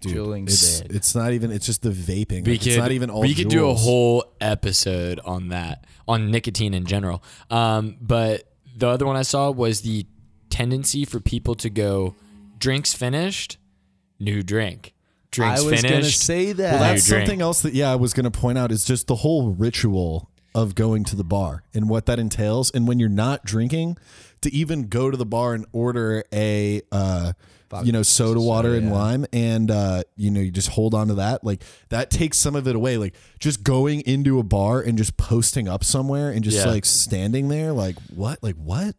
Dude, 0.00 0.14
Juuling's 0.16 0.80
it's 0.80 0.94
it's 0.94 1.14
not 1.14 1.32
even 1.32 1.50
it's 1.50 1.64
just 1.66 1.82
the 1.82 1.90
vaping. 1.90 2.44
we 2.44 2.52
Like, 2.52 2.60
could. 2.60 2.66
it's 2.68 2.76
not 2.76 2.92
even 2.92 3.08
all 3.10 3.22
we 3.22 3.34
could 3.34 3.48
do 3.48 3.68
a 3.70 3.74
whole 3.74 4.24
episode 4.40 5.18
on 5.24 5.48
that 5.48 5.84
on 6.06 6.30
nicotine 6.30 6.74
in 6.74 6.84
general. 6.86 7.22
Um, 7.50 7.96
but 8.00 8.44
the 8.76 8.86
other 8.88 9.06
one 9.06 9.16
I 9.16 9.22
saw 9.22 9.50
was 9.50 9.80
the 9.80 10.06
tendency 10.50 11.04
for 11.04 11.20
people 11.20 11.54
to 11.56 11.70
go 11.70 12.14
drinks 12.58 12.94
finished, 12.94 13.58
new 14.18 14.42
drink. 14.42 14.92
Drinks 15.30 15.62
finished. 15.64 15.66
I 15.66 15.70
was 15.70 15.80
finished. 15.82 16.02
gonna 16.02 16.12
say 16.12 16.52
that. 16.52 16.72
Well, 16.74 16.80
New 16.80 16.94
that's 16.94 17.06
drink. 17.06 17.26
something 17.26 17.40
else 17.42 17.62
that 17.62 17.74
yeah, 17.74 17.90
I 17.90 17.96
was 17.96 18.12
going 18.14 18.24
to 18.24 18.30
point 18.30 18.56
out 18.56 18.70
is 18.70 18.84
just 18.84 19.08
the 19.08 19.16
whole 19.16 19.50
ritual 19.50 20.30
of 20.54 20.76
going 20.76 21.02
to 21.04 21.16
the 21.16 21.24
bar 21.24 21.64
and 21.74 21.88
what 21.88 22.06
that 22.06 22.20
entails. 22.20 22.70
And 22.70 22.86
when 22.86 23.00
you're 23.00 23.08
not 23.08 23.44
drinking, 23.44 23.98
to 24.42 24.54
even 24.54 24.84
go 24.88 25.10
to 25.10 25.16
the 25.16 25.26
bar 25.26 25.54
and 25.54 25.66
order 25.72 26.22
a 26.32 26.82
uh, 26.92 27.32
you 27.82 27.90
know 27.90 28.02
soda 28.04 28.40
water 28.40 28.74
and 28.76 28.86
yeah. 28.86 28.92
lime, 28.92 29.26
and 29.32 29.68
uh, 29.72 30.04
you 30.16 30.30
know 30.30 30.38
you 30.40 30.52
just 30.52 30.68
hold 30.68 30.94
on 30.94 31.08
to 31.08 31.14
that, 31.14 31.42
like 31.42 31.64
that 31.88 32.10
takes 32.10 32.38
some 32.38 32.54
of 32.54 32.68
it 32.68 32.76
away. 32.76 32.96
Like 32.96 33.14
just 33.40 33.64
going 33.64 34.02
into 34.02 34.38
a 34.38 34.44
bar 34.44 34.80
and 34.80 34.96
just 34.96 35.16
posting 35.16 35.66
up 35.66 35.82
somewhere 35.82 36.30
and 36.30 36.44
just 36.44 36.58
Yeah. 36.58 36.70
like 36.70 36.84
standing 36.84 37.48
there, 37.48 37.72
like 37.72 37.96
what, 38.14 38.40
like 38.42 38.54
what. 38.54 38.94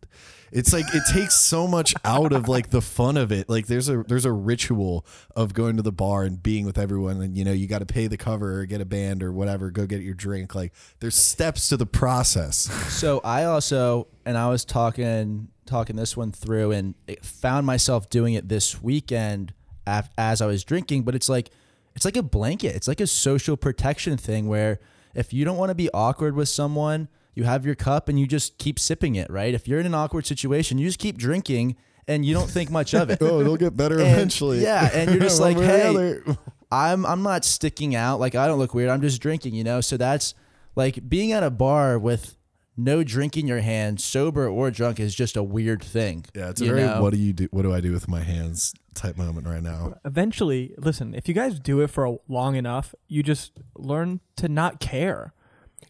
It's 0.56 0.72
like 0.72 0.86
it 0.96 1.04
takes 1.12 1.36
so 1.36 1.68
much 1.68 1.94
out 2.06 2.32
of 2.32 2.48
like 2.48 2.70
the 2.70 2.82
fun 2.82 3.18
of 3.18 3.30
it. 3.34 3.50
Like 3.50 3.68
there's 3.68 3.90
a 3.90 4.04
there's 4.04 4.24
a 4.24 4.32
ritual 4.32 5.06
of 5.36 5.54
going 5.54 5.76
to 5.76 5.84
the 5.84 5.92
bar 5.92 6.24
and 6.24 6.42
being 6.42 6.66
with 6.66 6.78
everyone, 6.78 7.22
and 7.22 7.38
you 7.38 7.44
know 7.44 7.52
you 7.52 7.68
got 7.68 7.80
to 7.80 7.86
pay 7.86 8.08
the 8.08 8.16
cover 8.16 8.62
or 8.62 8.66
get 8.66 8.80
a 8.80 8.86
band 8.86 9.22
or 9.22 9.34
whatever, 9.34 9.70
go 9.70 9.86
get 9.86 10.02
your 10.02 10.14
drink. 10.14 10.56
Like 10.56 10.72
there's 11.02 11.16
steps 11.16 11.68
to 11.70 11.78
the 11.78 11.86
process. 11.86 12.56
So 12.94 13.20
I 13.26 13.44
also, 13.44 14.08
and 14.26 14.38
I 14.38 14.48
was 14.48 14.64
talking 14.64 15.50
talking 15.66 15.98
this 15.98 16.16
one 16.16 16.32
through, 16.32 16.72
and 16.72 16.96
found 17.22 17.66
myself 17.66 18.10
doing 18.10 18.34
it 18.34 18.48
this 18.48 18.82
weekend 18.82 19.54
as 19.86 20.42
I 20.42 20.46
was 20.46 20.64
drinking. 20.64 21.04
But 21.04 21.16
it's 21.16 21.28
like 21.28 21.50
it's 21.98 22.06
like 22.06 22.16
a 22.16 22.24
blanket. 22.24 22.78
It's 22.78 22.88
like 22.88 23.02
a 23.02 23.08
social 23.08 23.58
protection 23.58 24.16
thing 24.16 24.48
where 24.48 24.80
if 25.14 25.34
you 25.34 25.44
don't 25.44 25.58
want 25.58 25.72
to 25.72 25.76
be 25.76 25.90
awkward 25.94 26.34
with 26.34 26.48
someone, 26.48 27.10
you 27.36 27.44
have 27.44 27.66
your 27.66 27.76
cup 27.76 28.10
and 28.10 28.20
you 28.20 28.26
just 28.26 28.58
keep 28.58 28.80
sipping 28.80 29.16
it. 29.16 29.30
Right? 29.30 29.54
If 29.54 29.68
you're 29.68 29.80
in 29.80 29.86
an 29.86 29.94
awkward 29.94 30.26
situation, 30.26 30.78
you 30.78 30.88
just 30.88 31.00
keep 31.00 31.18
drinking 31.18 31.76
and 32.08 32.26
you 32.26 32.34
don't 32.34 32.50
think 32.50 32.72
much 32.72 32.94
of 32.94 33.10
it. 33.10 33.20
oh, 33.22 33.42
it'll 33.42 33.58
get 33.58 33.78
better 33.78 34.00
And- 34.00 34.12
eventually. 34.12 34.64
yeah, 34.64 34.90
and 34.94 35.12
you're 35.12 35.20
just 35.20 35.40
like, 35.48 35.58
way 35.58 35.64
or 35.64 35.68
the 35.68 35.78
hey, 35.78 35.88
other. 35.88 36.38
I'm 36.72 37.06
I'm 37.06 37.22
not 37.22 37.46
sticking 37.46 37.96
out. 37.96 38.20
Like 38.20 38.34
I 38.34 38.48
don't 38.48 38.58
look 38.58 38.74
weird. 38.74 38.90
I'm 38.90 39.02
just 39.02 39.22
drinking, 39.22 39.54
you 39.54 39.64
know. 39.64 39.82
So 39.82 39.98
that's 39.98 40.34
like 40.76 41.08
being 41.08 41.32
at 41.32 41.44
a 41.44 41.52
bar 41.52 42.00
with 42.00 42.38
no 42.76 43.04
drink 43.04 43.38
in 43.38 43.48
your 43.48 43.62
hand, 43.62 44.02
sober 44.02 44.48
or 44.48 44.72
drunk, 44.72 45.00
is 45.00 45.16
just 45.16 45.38
a 45.38 45.44
weird 45.44 45.84
thing. 45.84 46.26
Yeah, 46.34 46.50
it's 46.50 46.62
a 46.62 46.66
you 46.66 46.72
very 46.72 46.88
know? 46.88 47.02
what 47.02 47.14
do 47.14 47.20
you 47.20 47.34
do? 47.34 47.48
What 47.52 47.62
do 47.62 47.74
I 47.74 47.82
do 47.82 47.92
with 47.94 48.08
my 48.08 48.22
hands 48.22 48.74
type 48.96 49.18
moment 49.18 49.46
right 49.46 49.62
now. 49.62 49.96
Eventually, 50.04 50.74
listen, 50.78 51.14
if 51.14 51.28
you 51.28 51.34
guys 51.34 51.60
do 51.60 51.82
it 51.82 51.88
for 51.88 52.06
a, 52.06 52.16
long 52.28 52.56
enough, 52.56 52.96
you 53.08 53.22
just 53.22 53.52
learn 53.76 54.22
to 54.38 54.50
not 54.50 54.80
care. 54.80 55.34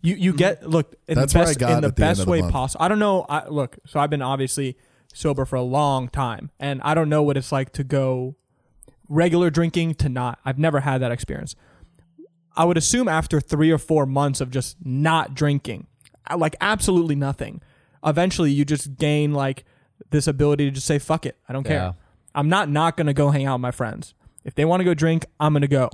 You 0.05 0.15
you 0.15 0.33
get 0.33 0.67
look 0.67 0.95
in 1.07 1.15
That's 1.15 1.33
the 1.33 1.39
where 1.39 1.45
I 1.45 1.49
best 1.49 1.59
got 1.59 1.71
in 1.71 1.81
the 1.81 1.87
at 1.87 1.95
the 1.95 2.03
end 2.03 2.09
best 2.11 2.19
of 2.21 2.25
the 2.25 2.31
way 2.31 2.41
month. 2.41 2.53
possible. 2.53 2.83
I 2.83 2.87
don't 2.87 2.99
know. 2.99 3.25
I 3.27 3.47
look, 3.47 3.77
so 3.85 3.99
I've 3.99 4.09
been 4.09 4.21
obviously 4.21 4.77
sober 5.13 5.45
for 5.45 5.55
a 5.55 5.61
long 5.61 6.09
time, 6.09 6.51
and 6.59 6.81
I 6.83 6.93
don't 6.93 7.09
know 7.09 7.23
what 7.23 7.37
it's 7.37 7.51
like 7.51 7.71
to 7.73 7.83
go 7.83 8.35
regular 9.09 9.49
drinking 9.49 9.95
to 9.95 10.09
not. 10.09 10.39
I've 10.45 10.59
never 10.59 10.81
had 10.81 11.01
that 11.01 11.11
experience. 11.11 11.55
I 12.55 12.65
would 12.65 12.77
assume 12.77 13.07
after 13.07 13.41
three 13.41 13.71
or 13.71 13.77
four 13.77 14.05
months 14.05 14.39
of 14.41 14.49
just 14.51 14.77
not 14.83 15.33
drinking, 15.35 15.87
uh, 16.29 16.37
like 16.37 16.55
absolutely 16.61 17.15
nothing, 17.15 17.61
eventually 18.05 18.51
you 18.51 18.63
just 18.63 18.95
gain 18.97 19.33
like 19.33 19.65
this 20.11 20.27
ability 20.27 20.65
to 20.65 20.71
just 20.71 20.87
say 20.87 20.99
fuck 20.99 21.25
it, 21.25 21.37
I 21.49 21.53
don't 21.53 21.63
care. 21.65 21.95
I'm 22.33 22.49
not 22.49 22.69
not 22.69 22.95
gonna 22.97 23.13
go 23.13 23.29
hang 23.31 23.45
out 23.45 23.55
with 23.55 23.61
my 23.61 23.71
friends. 23.71 24.13
If 24.43 24.55
they 24.55 24.65
want 24.65 24.81
to 24.81 24.83
go 24.85 24.93
drink, 24.93 25.25
I'm 25.39 25.53
gonna 25.53 25.67
go. 25.67 25.89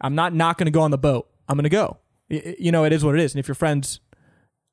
I'm 0.00 0.14
not 0.14 0.32
not 0.34 0.56
gonna 0.56 0.70
go 0.70 0.80
on 0.80 0.90
the 0.90 0.98
boat. 0.98 1.28
I'm 1.48 1.56
gonna 1.56 1.68
go. 1.68 1.98
Y- 2.30 2.42
y- 2.44 2.56
You 2.58 2.72
know, 2.72 2.84
it 2.84 2.92
is 2.92 3.04
what 3.04 3.14
it 3.14 3.20
is. 3.20 3.34
And 3.34 3.40
if 3.40 3.48
your 3.48 3.54
friends, 3.54 4.00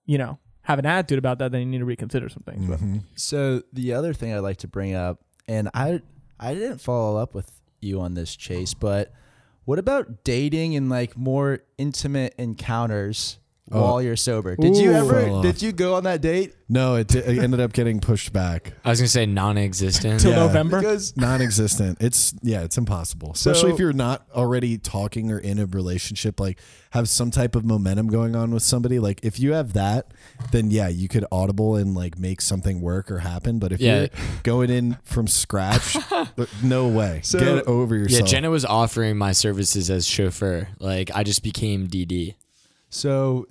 you 0.06 0.18
know, 0.18 0.38
have 0.64 0.80
an 0.80 0.86
attitude 0.86 1.18
about 1.18 1.40
that, 1.40 1.52
then 1.52 1.62
you 1.62 1.68
need 1.68 1.78
to 1.80 1.86
reconsider 1.86 2.30
some 2.30 2.44
things. 2.44 2.66
Mm-hmm. 2.70 2.98
So 3.16 3.64
the 3.74 3.94
other 3.94 4.14
thing 4.14 4.34
I'd 4.34 4.40
like 4.40 4.58
to 4.58 4.68
bring 4.68 4.94
up, 4.94 5.22
and 5.48 5.70
I 5.74 6.02
I 6.40 6.54
didn't 6.54 6.80
follow 6.80 7.18
up 7.18 7.34
with 7.34 7.52
you 7.82 8.00
on 8.02 8.14
this, 8.14 8.36
Chase, 8.36 8.74
but 8.74 9.12
what 9.66 9.80
about 9.80 10.24
dating 10.24 10.76
and 10.76 10.90
like 10.90 11.18
more 11.18 11.60
intimate 11.78 12.34
encounters 12.38 13.40
Oh. 13.72 13.82
while 13.82 14.02
you're 14.02 14.16
sober? 14.16 14.56
Did 14.56 14.78
you 14.78 14.92
Ooh. 14.92 14.96
ever? 14.96 15.30
Off. 15.30 15.44
Did 15.44 15.62
you 15.62 15.72
go 15.74 15.96
on 15.96 16.04
that 16.06 16.22
date? 16.22 16.54
No, 16.70 16.96
it, 16.96 17.08
di- 17.08 17.20
it 17.20 17.38
ended 17.40 17.60
up 17.60 17.74
getting 17.74 18.00
pushed 18.00 18.32
back. 18.34 18.74
I 18.86 18.90
was 18.90 19.00
gonna 19.00 19.08
say 19.10 19.26
non-existent. 19.26 20.20
till 20.22 20.32
Yeah. 20.32 20.38
November, 20.38 20.80
Because 20.80 21.16
non-existent 21.18 21.98
it's 22.02 22.34
yeah 22.42 22.62
it's 22.64 22.78
impossible 22.78 23.32
especially 23.34 23.70
So- 23.70 23.74
if 23.76 23.80
you're 23.80 23.94
not 23.94 24.26
already 24.34 24.78
talking 24.78 25.32
or 25.32 25.40
in 25.40 25.60
a 25.60 25.66
relationship 25.66 26.40
like 26.40 26.60
have 26.92 27.08
some 27.10 27.32
type 27.32 27.56
of 27.56 27.64
momentum 27.66 28.08
going 28.08 28.36
on 28.36 28.52
with 28.52 28.64
somebody 28.64 29.00
like 29.00 29.20
if 29.24 29.40
you 29.40 29.54
have 29.54 29.74
that 29.74 30.12
then 30.52 30.72
yeah 30.72 30.88
you 30.88 31.08
could 31.08 31.26
audible 31.32 31.76
and 31.76 31.96
like 31.96 32.18
make 32.20 32.42
something 32.42 32.82
work 32.82 33.10
or 33.12 33.20
happen 33.20 33.60
but 33.60 33.72
if 33.72 33.80
Yeah. 33.80 34.00
you're 34.00 34.10
going 34.44 34.70
in 34.70 34.98
from 35.04 35.28
scratch 35.28 35.98
no 36.64 36.88
way 36.88 37.22
So- 37.24 37.40
get 37.40 37.68
over 37.68 37.96
yourself. 37.96 38.12
Yeah, 38.12 38.18
yourself 38.20 38.30
Jenna 38.30 38.50
was 38.50 38.66
offering 38.66 39.18
my 39.18 39.32
services 39.32 39.90
as 39.90 40.06
chauffeur. 40.08 40.68
Like 40.80 41.12
I 41.16 41.24
just 41.24 41.44
became 41.44 41.88
DD. 41.88 42.36
So 42.90 43.10
w- 43.34 43.48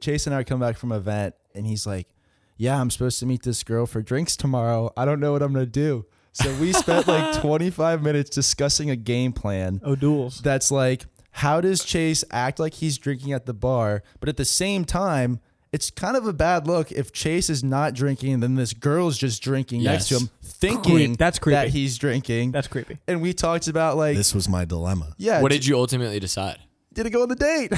Chase 0.00 0.26
and 0.26 0.34
I 0.34 0.44
come 0.44 0.60
back 0.60 0.76
from 0.76 0.92
an 0.92 0.98
event, 0.98 1.34
and 1.54 1.66
he's 1.66 1.86
like, 1.86 2.08
"Yeah, 2.56 2.80
I'm 2.80 2.90
supposed 2.90 3.18
to 3.20 3.26
meet 3.26 3.42
this 3.42 3.62
girl 3.62 3.86
for 3.86 4.02
drinks 4.02 4.36
tomorrow. 4.36 4.92
I 4.96 5.04
don't 5.04 5.20
know 5.20 5.32
what 5.32 5.42
I'm 5.42 5.52
gonna 5.52 5.66
do." 5.66 6.06
So 6.32 6.52
we 6.56 6.72
spent 6.72 7.06
like 7.06 7.40
25 7.40 8.02
minutes 8.02 8.30
discussing 8.30 8.90
a 8.90 8.96
game 8.96 9.32
plan. 9.32 9.80
oh 9.84 9.94
duels. 9.94 10.40
That's 10.40 10.70
like, 10.70 11.06
how 11.30 11.60
does 11.60 11.84
Chase 11.84 12.24
act 12.32 12.58
like 12.58 12.74
he's 12.74 12.98
drinking 12.98 13.32
at 13.32 13.46
the 13.46 13.54
bar, 13.54 14.02
but 14.20 14.28
at 14.28 14.36
the 14.36 14.44
same 14.44 14.84
time. 14.84 15.40
It's 15.72 15.90
kind 15.90 16.16
of 16.16 16.24
a 16.24 16.32
bad 16.32 16.68
look 16.68 16.92
if 16.92 17.12
Chase 17.12 17.50
is 17.50 17.64
not 17.64 17.94
drinking 17.94 18.32
and 18.34 18.40
then 18.40 18.54
this 18.54 18.72
girl's 18.72 19.18
just 19.18 19.42
drinking 19.42 19.82
next 19.82 20.06
to 20.06 20.18
him, 20.18 20.30
thinking 20.40 20.94
Creep. 20.94 21.18
That's 21.18 21.40
creepy. 21.40 21.54
that 21.56 21.68
he's 21.70 21.98
drinking. 21.98 22.52
That's 22.52 22.68
creepy. 22.68 22.98
and 23.08 23.20
we 23.20 23.32
talked 23.32 23.66
about 23.66 23.96
like, 23.96 24.16
this 24.16 24.32
was 24.36 24.48
my 24.48 24.64
dilemma 24.64 25.14
yeah, 25.18 25.40
What 25.40 25.50
did 25.50 25.66
you 25.66 25.76
ultimately 25.76 26.20
decide? 26.20 26.58
Did 26.94 27.06
it 27.06 27.10
go 27.10 27.22
on 27.22 27.28
the 27.28 27.36
date? 27.36 27.72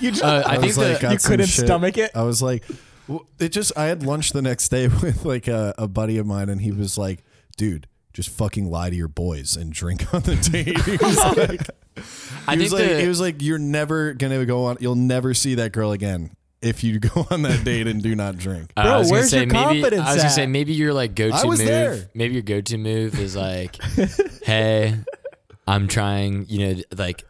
You 0.00 0.10
just 0.12 0.24
Uh, 0.24 0.42
I, 0.46 0.52
think 0.56 0.64
was 0.66 0.78
like, 0.78 0.96
the, 0.96 1.02
got 1.02 1.12
you 1.12 1.18
some 1.18 1.30
couldn't 1.30 1.46
shit. 1.46 1.64
stomach 1.66 1.98
it. 1.98 2.10
I 2.14 2.22
was 2.22 2.42
like, 2.42 2.64
well, 3.08 3.26
it 3.38 3.50
just. 3.50 3.76
I 3.76 3.84
had 3.84 4.02
lunch 4.04 4.32
the 4.32 4.42
next 4.42 4.68
day 4.68 4.88
with 5.02 5.24
like 5.24 5.48
a, 5.48 5.74
a 5.78 5.88
buddy 5.88 6.18
of 6.18 6.26
mine, 6.26 6.48
and 6.48 6.60
he 6.60 6.70
was 6.72 6.96
like, 6.96 7.22
"Dude, 7.56 7.86
just 8.12 8.28
fucking 8.30 8.70
lie 8.70 8.90
to 8.90 8.96
your 8.96 9.08
boys 9.08 9.56
and 9.56 9.72
drink 9.72 10.12
on 10.14 10.22
the 10.22 10.36
date." 10.36 10.78
He 10.82 10.96
was 10.96 11.16
like, 11.36 11.68
I 12.46 12.52
he 12.56 12.58
think 12.58 12.60
was 12.60 12.72
like, 12.72 12.88
the, 12.88 13.00
he 13.00 13.08
was 13.08 13.20
like, 13.20 13.42
"You're 13.42 13.58
never 13.58 14.14
gonna 14.14 14.44
go 14.46 14.66
on. 14.66 14.76
You'll 14.80 14.94
never 14.94 15.34
see 15.34 15.56
that 15.56 15.72
girl 15.72 15.92
again 15.92 16.30
if 16.62 16.84
you 16.84 17.00
go 17.00 17.26
on 17.30 17.42
that 17.42 17.64
date 17.64 17.86
and 17.88 18.00
do 18.02 18.14
not 18.14 18.38
drink." 18.38 18.72
Uh, 18.76 18.84
Bro, 18.84 18.92
I 18.92 18.98
was 18.98 19.08
gonna 19.08 19.18
where's 19.20 19.30
say 19.30 19.38
your 19.38 19.46
maybe, 19.48 19.80
confidence 19.82 20.02
I 20.08 20.12
was 20.14 20.22
gonna 20.22 20.30
say 20.34 20.46
maybe 20.46 20.72
your 20.72 20.94
like 20.94 21.14
go-to 21.16 21.34
I 21.34 21.44
was 21.44 21.58
move. 21.58 21.68
there. 21.68 22.10
Maybe 22.14 22.34
your 22.34 22.42
go-to 22.44 22.78
move 22.78 23.18
is 23.18 23.34
like, 23.34 23.76
"Hey, 24.44 24.94
I'm 25.66 25.88
trying. 25.88 26.46
You 26.48 26.74
know, 26.76 26.82
like 26.96 27.24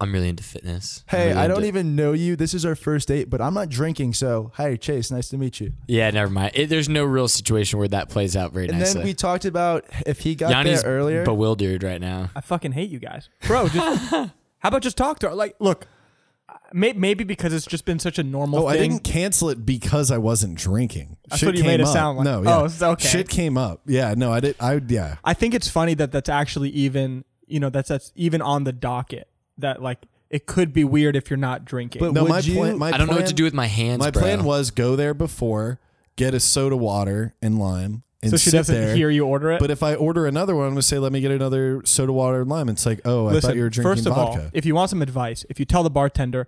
I'm 0.00 0.12
really 0.12 0.28
into 0.30 0.42
fitness. 0.42 1.04
Hey, 1.08 1.28
really 1.28 1.38
I 1.40 1.46
don't 1.46 1.58
into- 1.58 1.68
even 1.68 1.94
know 1.96 2.12
you. 2.12 2.34
This 2.36 2.54
is 2.54 2.64
our 2.64 2.74
first 2.74 3.08
date, 3.08 3.28
but 3.28 3.40
I'm 3.40 3.54
not 3.54 3.68
drinking. 3.68 4.14
So, 4.14 4.50
hi, 4.54 4.76
Chase. 4.76 5.10
Nice 5.10 5.28
to 5.28 5.38
meet 5.38 5.60
you. 5.60 5.72
Yeah, 5.86 6.10
never 6.10 6.30
mind. 6.30 6.52
It, 6.54 6.68
there's 6.68 6.88
no 6.88 7.04
real 7.04 7.28
situation 7.28 7.78
where 7.78 7.88
that 7.88 8.08
plays 8.08 8.34
out 8.36 8.52
very 8.52 8.68
And 8.68 8.78
nicely. 8.78 8.94
then 9.00 9.04
we 9.06 9.14
talked 9.14 9.44
about 9.44 9.84
if 10.06 10.20
he 10.20 10.34
got 10.34 10.50
Yanni's 10.50 10.82
there 10.82 10.92
earlier. 10.92 11.24
bewildered 11.24 11.82
right 11.82 12.00
now. 12.00 12.30
I 12.34 12.40
fucking 12.40 12.72
hate 12.72 12.90
you 12.90 12.98
guys, 12.98 13.28
bro. 13.46 13.68
Just 13.68 14.10
how 14.10 14.30
about 14.64 14.82
just 14.82 14.96
talk 14.96 15.18
to 15.20 15.28
her? 15.28 15.34
Like, 15.34 15.56
look, 15.60 15.86
may, 16.72 16.92
maybe 16.92 17.24
because 17.24 17.52
it's 17.52 17.66
just 17.66 17.84
been 17.84 17.98
such 17.98 18.18
a 18.18 18.22
normal 18.22 18.60
Oh, 18.60 18.66
I 18.66 18.76
didn't 18.76 19.00
cancel 19.04 19.50
it 19.50 19.64
because 19.66 20.10
I 20.10 20.18
wasn't 20.18 20.56
drinking. 20.56 21.16
That's 21.28 21.40
Shit 21.40 21.46
what 21.48 21.56
you 21.56 21.64
made 21.64 21.70
came 21.72 21.80
it 21.80 21.86
up. 21.86 21.92
sound 21.92 22.18
like. 22.18 22.24
No, 22.24 22.42
yeah. 22.42 22.58
Oh, 22.58 22.64
it's 22.64 22.82
okay. 22.82 23.08
Shit 23.08 23.28
came 23.28 23.56
up. 23.58 23.82
Yeah, 23.86 24.14
no, 24.16 24.32
I 24.32 24.40
did. 24.40 24.56
I 24.60 24.80
yeah. 24.88 25.16
I 25.24 25.34
think 25.34 25.54
it's 25.54 25.68
funny 25.68 25.94
that 25.94 26.12
that's 26.12 26.28
actually 26.28 26.70
even, 26.70 27.24
you 27.46 27.60
know, 27.60 27.70
that's 27.70 27.88
that's 27.88 28.12
even 28.14 28.40
on 28.42 28.64
the 28.64 28.72
docket. 28.72 29.28
That 29.60 29.82
like 29.82 29.98
it 30.30 30.46
could 30.46 30.72
be 30.72 30.84
weird 30.84 31.16
if 31.16 31.28
you're 31.30 31.36
not 31.36 31.64
drinking. 31.64 32.00
But 32.00 32.12
No, 32.12 32.26
my 32.26 32.38
you- 32.40 32.54
plan. 32.54 32.78
My 32.78 32.92
I 32.92 32.98
don't 32.98 33.08
know 33.08 33.16
what 33.16 33.26
to 33.26 33.34
do 33.34 33.44
with 33.44 33.54
my 33.54 33.66
hands. 33.66 33.98
My 34.00 34.10
bro. 34.10 34.22
plan 34.22 34.44
was 34.44 34.70
go 34.70 34.94
there 34.96 35.14
before, 35.14 35.80
get 36.16 36.34
a 36.34 36.40
soda 36.40 36.76
water 36.76 37.34
and 37.42 37.58
lime, 37.58 38.02
and 38.22 38.30
so 38.30 38.36
she 38.36 38.50
sit 38.50 38.56
doesn't 38.58 38.74
there. 38.74 38.94
hear 38.94 39.10
you 39.10 39.24
order 39.26 39.50
it. 39.52 39.60
But 39.60 39.70
if 39.70 39.82
I 39.82 39.94
order 39.94 40.26
another 40.26 40.54
one, 40.54 40.66
I'm 40.66 40.72
gonna 40.72 40.82
say, 40.82 40.98
"Let 40.98 41.12
me 41.12 41.20
get 41.20 41.30
another 41.32 41.82
soda 41.84 42.12
water 42.12 42.42
and 42.42 42.50
lime." 42.50 42.68
It's 42.68 42.86
like, 42.86 43.00
oh, 43.04 43.26
I 43.26 43.32
listen, 43.32 43.48
thought 43.50 43.56
you 43.56 43.62
were 43.62 43.70
drinking 43.70 43.92
first 43.92 44.06
of 44.06 44.14
vodka. 44.14 44.42
all, 44.44 44.50
if 44.52 44.64
you 44.64 44.74
want 44.74 44.90
some 44.90 45.02
advice, 45.02 45.44
if 45.50 45.58
you 45.58 45.64
tell 45.66 45.82
the 45.82 45.90
bartender, 45.90 46.46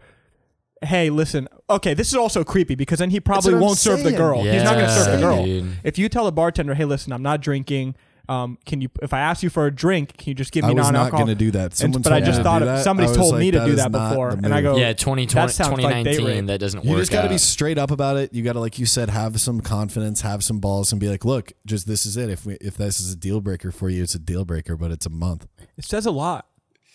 "Hey, 0.82 1.10
listen, 1.10 1.48
okay, 1.70 1.94
this 1.94 2.08
is 2.08 2.14
also 2.14 2.44
creepy 2.44 2.74
because 2.74 2.98
then 2.98 3.10
he 3.10 3.20
probably 3.20 3.52
what 3.52 3.58
I'm 3.58 3.64
won't 3.64 3.78
serve 3.78 3.98
the 3.98 4.10
saying. 4.10 4.16
girl. 4.16 4.42
He's 4.42 4.62
not 4.62 4.74
going 4.74 4.86
to 4.86 4.92
serve 4.92 5.12
the 5.20 5.24
girl. 5.26 5.44
dude. 5.44 5.76
If 5.84 5.98
you 5.98 6.08
tell 6.08 6.24
the 6.24 6.32
bartender, 6.32 6.74
"Hey, 6.74 6.84
listen, 6.84 7.12
I'm 7.12 7.22
not 7.22 7.40
drinking. 7.40 7.94
Um, 8.32 8.58
can 8.66 8.80
you? 8.80 8.88
If 9.02 9.12
I 9.12 9.20
ask 9.20 9.42
you 9.42 9.50
for 9.50 9.66
a 9.66 9.70
drink, 9.70 10.16
can 10.16 10.30
you 10.30 10.34
just 10.34 10.52
give 10.52 10.64
me 10.64 10.70
I 10.70 10.72
was 10.74 10.86
not 10.86 10.92
non-alcohol?" 10.92 11.26
going 11.26 11.36
to 11.38 11.44
do 11.44 11.50
that. 11.52 11.74
Someone 11.76 12.02
but 12.02 12.12
I 12.12 12.20
told 12.20 12.22
me 12.22 12.26
just 12.26 12.38
to 12.38 12.44
thought 12.44 12.58
do 12.60 12.64
it- 12.64 12.66
that. 12.68 12.84
somebody's 12.84 13.08
I 13.08 13.10
was 13.12 13.18
told 13.18 13.32
like, 13.32 13.40
me 13.40 13.50
to 13.52 13.58
do 13.60 13.64
is 13.72 13.76
that 13.76 13.90
not 13.92 14.10
before, 14.10 14.30
the 14.30 14.36
and 14.44 14.54
I 14.54 14.60
move. 14.62 14.74
go, 14.74 14.76
Yeah, 14.78 14.92
2020, 14.92 15.46
That 15.46 15.52
sounds 15.52 15.70
like 15.70 16.04
date 16.04 16.16
2019. 16.16 16.26
rape. 16.26 16.46
that 16.46 16.58
doesn't 16.58 16.80
work. 16.80 16.86
You 16.90 16.96
just 16.98 17.12
got 17.12 17.22
to 17.22 17.28
be 17.28 17.34
out. 17.34 17.40
straight 17.40 17.78
up 17.78 17.90
about 17.90 18.16
it. 18.16 18.32
You 18.32 18.42
got 18.42 18.54
to, 18.54 18.60
like 18.60 18.78
you 18.78 18.86
said, 18.86 19.10
have 19.10 19.40
some 19.40 19.60
confidence, 19.60 20.22
have 20.22 20.42
some 20.42 20.58
balls, 20.60 20.92
and 20.92 21.00
be 21.00 21.08
like, 21.08 21.24
"Look, 21.24 21.52
just 21.66 21.86
this 21.86 22.06
is 22.06 22.16
it. 22.16 22.30
If 22.30 22.46
we, 22.46 22.54
if 22.60 22.76
this 22.76 23.00
is 23.00 23.12
a 23.12 23.16
deal 23.16 23.40
breaker 23.40 23.70
for 23.70 23.88
you, 23.90 24.02
it's 24.02 24.14
a 24.14 24.18
deal 24.18 24.44
breaker, 24.44 24.76
but 24.76 24.90
it's 24.90 25.06
a 25.06 25.10
month." 25.10 25.46
It 25.76 25.84
says 25.84 26.06
a 26.06 26.10
lot. 26.10 26.46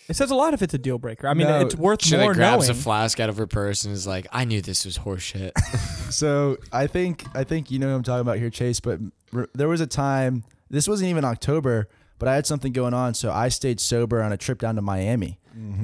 It 0.08 0.16
says 0.16 0.30
a 0.30 0.34
lot 0.34 0.54
if 0.54 0.62
it's 0.62 0.72
a 0.72 0.78
deal 0.78 0.96
breaker. 0.98 1.28
I 1.28 1.34
mean, 1.34 1.46
No, 1.48 1.60
it's 1.60 1.74
worth 1.76 2.02
She 2.02 2.16
more 2.16 2.28
like 2.28 2.36
grabs 2.36 2.68
knowing. 2.68 2.78
a 2.78 2.82
flask 2.82 3.20
out 3.20 3.28
of 3.28 3.36
her 3.36 3.46
purse 3.46 3.84
and 3.84 3.92
is 3.92 4.06
like, 4.06 4.26
"I 4.32 4.44
knew 4.46 4.62
this 4.62 4.84
was 4.86 4.98
horseshit." 4.98 5.52
So 6.10 6.56
I 6.72 6.86
think 6.86 7.24
I 7.34 7.44
think 7.44 7.70
you 7.70 7.78
know 7.78 7.88
what 7.90 7.96
I'm 7.96 8.02
talking 8.02 8.22
about 8.22 8.38
here, 8.38 8.48
Chase. 8.48 8.80
But 8.80 9.00
r- 9.34 9.48
there 9.54 9.68
was 9.68 9.82
a 9.82 9.86
time. 9.86 10.44
This 10.70 10.88
wasn't 10.88 11.10
even 11.10 11.24
October, 11.24 11.88
but 12.18 12.28
I 12.28 12.34
had 12.34 12.46
something 12.46 12.72
going 12.72 12.94
on, 12.94 13.14
so 13.14 13.30
I 13.30 13.48
stayed 13.48 13.80
sober 13.80 14.22
on 14.22 14.32
a 14.32 14.36
trip 14.36 14.58
down 14.60 14.76
to 14.76 14.82
Miami, 14.82 15.38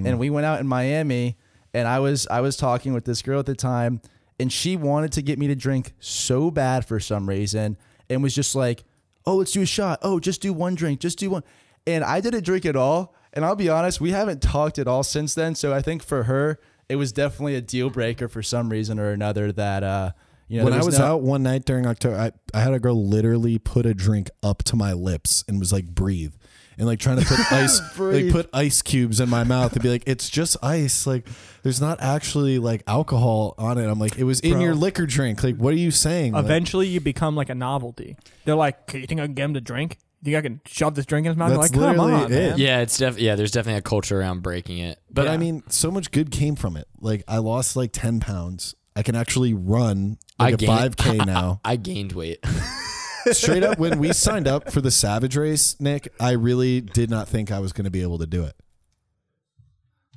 and 0.07 0.19
we 0.19 0.31
went 0.31 0.47
out 0.47 0.61
in 0.61 0.67
Miami, 0.67 1.37
and 1.73 1.89
I 1.89 1.99
was 2.01 2.27
I 2.29 2.41
was 2.41 2.57
talking 2.57 2.93
with 2.93 3.05
this 3.05 3.23
girl 3.23 3.41
at 3.41 3.47
the 3.47 3.55
time, 3.55 4.01
and 4.39 4.53
she 4.53 4.77
wanted 4.77 5.13
to 5.13 5.23
get 5.23 5.39
me 5.39 5.47
to 5.49 5.55
drink 5.57 5.93
so 6.01 6.51
bad 6.51 6.85
for 6.87 7.01
some 7.01 7.29
reason, 7.29 7.77
and 8.09 8.23
was 8.23 8.35
just 8.35 8.55
like, 8.55 8.85
"Oh, 9.27 9.37
let's 9.37 9.53
do 9.53 9.63
a 9.63 9.67
shot. 9.67 9.99
Oh, 10.03 10.21
just 10.21 10.41
do 10.43 10.53
one 10.53 10.75
drink. 10.75 11.01
Just 11.01 11.19
do 11.19 11.31
one." 11.31 11.43
And 11.87 12.05
I 12.05 12.21
didn't 12.21 12.45
drink 12.45 12.65
at 12.67 12.77
all. 12.77 13.15
And 13.33 13.45
I'll 13.45 13.57
be 13.57 13.69
honest, 13.69 14.01
we 14.01 14.13
haven't 14.13 14.41
talked 14.41 14.79
at 14.79 14.87
all 14.87 15.03
since 15.03 15.35
then. 15.35 15.55
So 15.57 15.75
I 15.75 15.83
think 15.83 16.03
for 16.05 16.23
her, 16.25 16.61
it 16.89 16.97
was 16.97 17.11
definitely 17.13 17.57
a 17.57 17.61
deal 17.61 17.91
breaker 17.91 18.29
for 18.29 18.43
some 18.43 18.69
reason 18.71 19.01
or 19.01 19.11
another 19.11 19.51
that 19.53 19.83
uh 19.83 20.13
you 20.49 20.59
know 20.59 20.65
when 20.65 20.73
there 20.73 20.83
I 20.83 20.85
was 20.85 20.99
no- 20.99 21.05
out 21.05 21.23
one 21.23 21.43
night 21.43 21.65
during 21.65 21.87
October, 21.87 22.17
I, 22.17 22.33
I 22.57 22.61
had 22.63 22.73
a 22.75 22.79
girl 22.79 23.07
literally 23.07 23.59
put 23.59 23.87
a 23.87 23.95
drink 23.95 24.31
up 24.43 24.63
to 24.65 24.77
my 24.77 24.93
lips 24.93 25.45
and 25.49 25.59
was 25.59 25.73
like, 25.73 25.87
breathe. 25.87 26.35
And 26.77 26.89
like 26.89 26.99
trying 26.99 27.21
to 27.21 27.25
put 27.25 27.39
ice, 27.53 27.81
like 28.01 28.33
put 28.33 28.51
ice 28.53 28.83
cubes 28.83 29.21
in 29.21 29.29
my 29.29 29.45
mouth 29.45 29.73
and 29.75 29.81
be 29.83 29.89
like, 29.91 30.03
it's 30.07 30.29
just 30.29 30.57
ice. 30.61 31.07
Like, 31.07 31.25
there's 31.63 31.81
not 31.81 32.01
actually 32.03 32.59
like 32.59 32.83
alcohol 32.89 33.55
on 33.59 33.79
it. 33.79 33.87
I'm 33.89 34.01
like, 34.01 34.19
it 34.19 34.25
was 34.25 34.41
in 34.41 34.55
Bro. 34.55 34.61
your 34.63 34.75
liquor 34.75 35.07
drink. 35.07 35.45
Like, 35.45 35.57
what 35.57 35.73
are 35.73 35.77
you 35.77 35.93
saying? 35.93 36.33
Like, 36.33 36.45
Eventually, 36.45 36.89
you 36.89 36.99
become 37.01 37.37
like 37.37 37.49
a 37.49 37.55
novelty. 37.55 38.17
They're 38.45 38.57
like, 38.57 38.89
"Can 38.89 39.01
you 39.03 39.07
think 39.07 39.21
I 39.21 39.27
can 39.27 39.35
get 39.35 39.45
him 39.45 39.55
to 39.55 39.61
drink? 39.61 39.99
You 40.23 40.33
think 40.33 40.37
I 40.37 40.49
can 40.49 40.61
shove 40.67 40.97
this 40.97 41.07
drink 41.07 41.27
in 41.27 41.31
his 41.31 41.37
mouth?" 41.39 41.51
You're 41.53 41.61
That's 41.61 41.73
like, 41.73 41.81
"Come 41.81 41.97
literally 41.97 42.25
on, 42.25 42.33
it. 42.33 42.49
man." 42.51 42.59
yeah, 42.59 42.81
it's 42.81 42.99
def- 42.99 43.21
yeah. 43.21 43.37
There's 43.37 43.53
definitely 43.53 43.79
a 43.79 43.83
culture 43.83 44.19
around 44.19 44.43
breaking 44.43 44.79
it. 44.79 44.99
but 45.09 45.27
But 45.27 45.29
I 45.29 45.37
mean, 45.37 45.63
so 45.69 45.93
much 45.93 46.11
good 46.11 46.33
came 46.33 46.57
from 46.57 46.77
it. 46.77 46.89
Like, 47.01 47.23
I 47.29 47.39
lost 47.39 47.77
like 47.77 47.91
10 47.93 48.19
pounds. 48.19 48.75
I 48.97 49.03
can 49.03 49.15
actually 49.15 49.55
run 49.55 50.19
like 50.39 50.55
a 50.55 50.57
gained- 50.57 50.97
5K 50.97 51.27
now. 51.27 51.61
I 51.65 51.77
gained 51.77 52.13
weight. 52.13 52.45
Straight 53.33 53.63
up, 53.63 53.79
when 53.79 53.99
we 53.99 54.13
signed 54.13 54.47
up 54.47 54.71
for 54.71 54.81
the 54.83 54.91
Savage 54.91 55.35
race, 55.37 55.81
Nick, 55.81 56.13
I 56.21 56.33
really 56.33 56.81
did 56.83 57.09
not 57.11 57.27
think 57.27 57.51
I 57.51 57.59
was 57.59 57.73
going 57.73 57.87
to 57.87 57.91
be 57.91 58.03
able 58.03 58.19
to 58.19 58.27
do 58.27 58.45
it. 58.45 58.55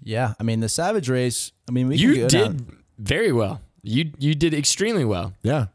Yeah, 0.04 0.34
I 0.40 0.44
mean 0.44 0.60
the 0.60 0.70
Savage 0.70 1.10
Race. 1.10 1.52
I 1.68 1.72
mean 1.72 1.88
we 1.88 1.98
can 1.98 2.10
you 2.10 2.16
go 2.16 2.28
did 2.28 2.58
down- 2.58 2.78
very 2.98 3.32
well. 3.32 3.62
You 3.84 4.12
you 4.20 4.36
did 4.36 4.54
extremely 4.54 5.06
well. 5.06 5.34
Yeah. 5.44 5.68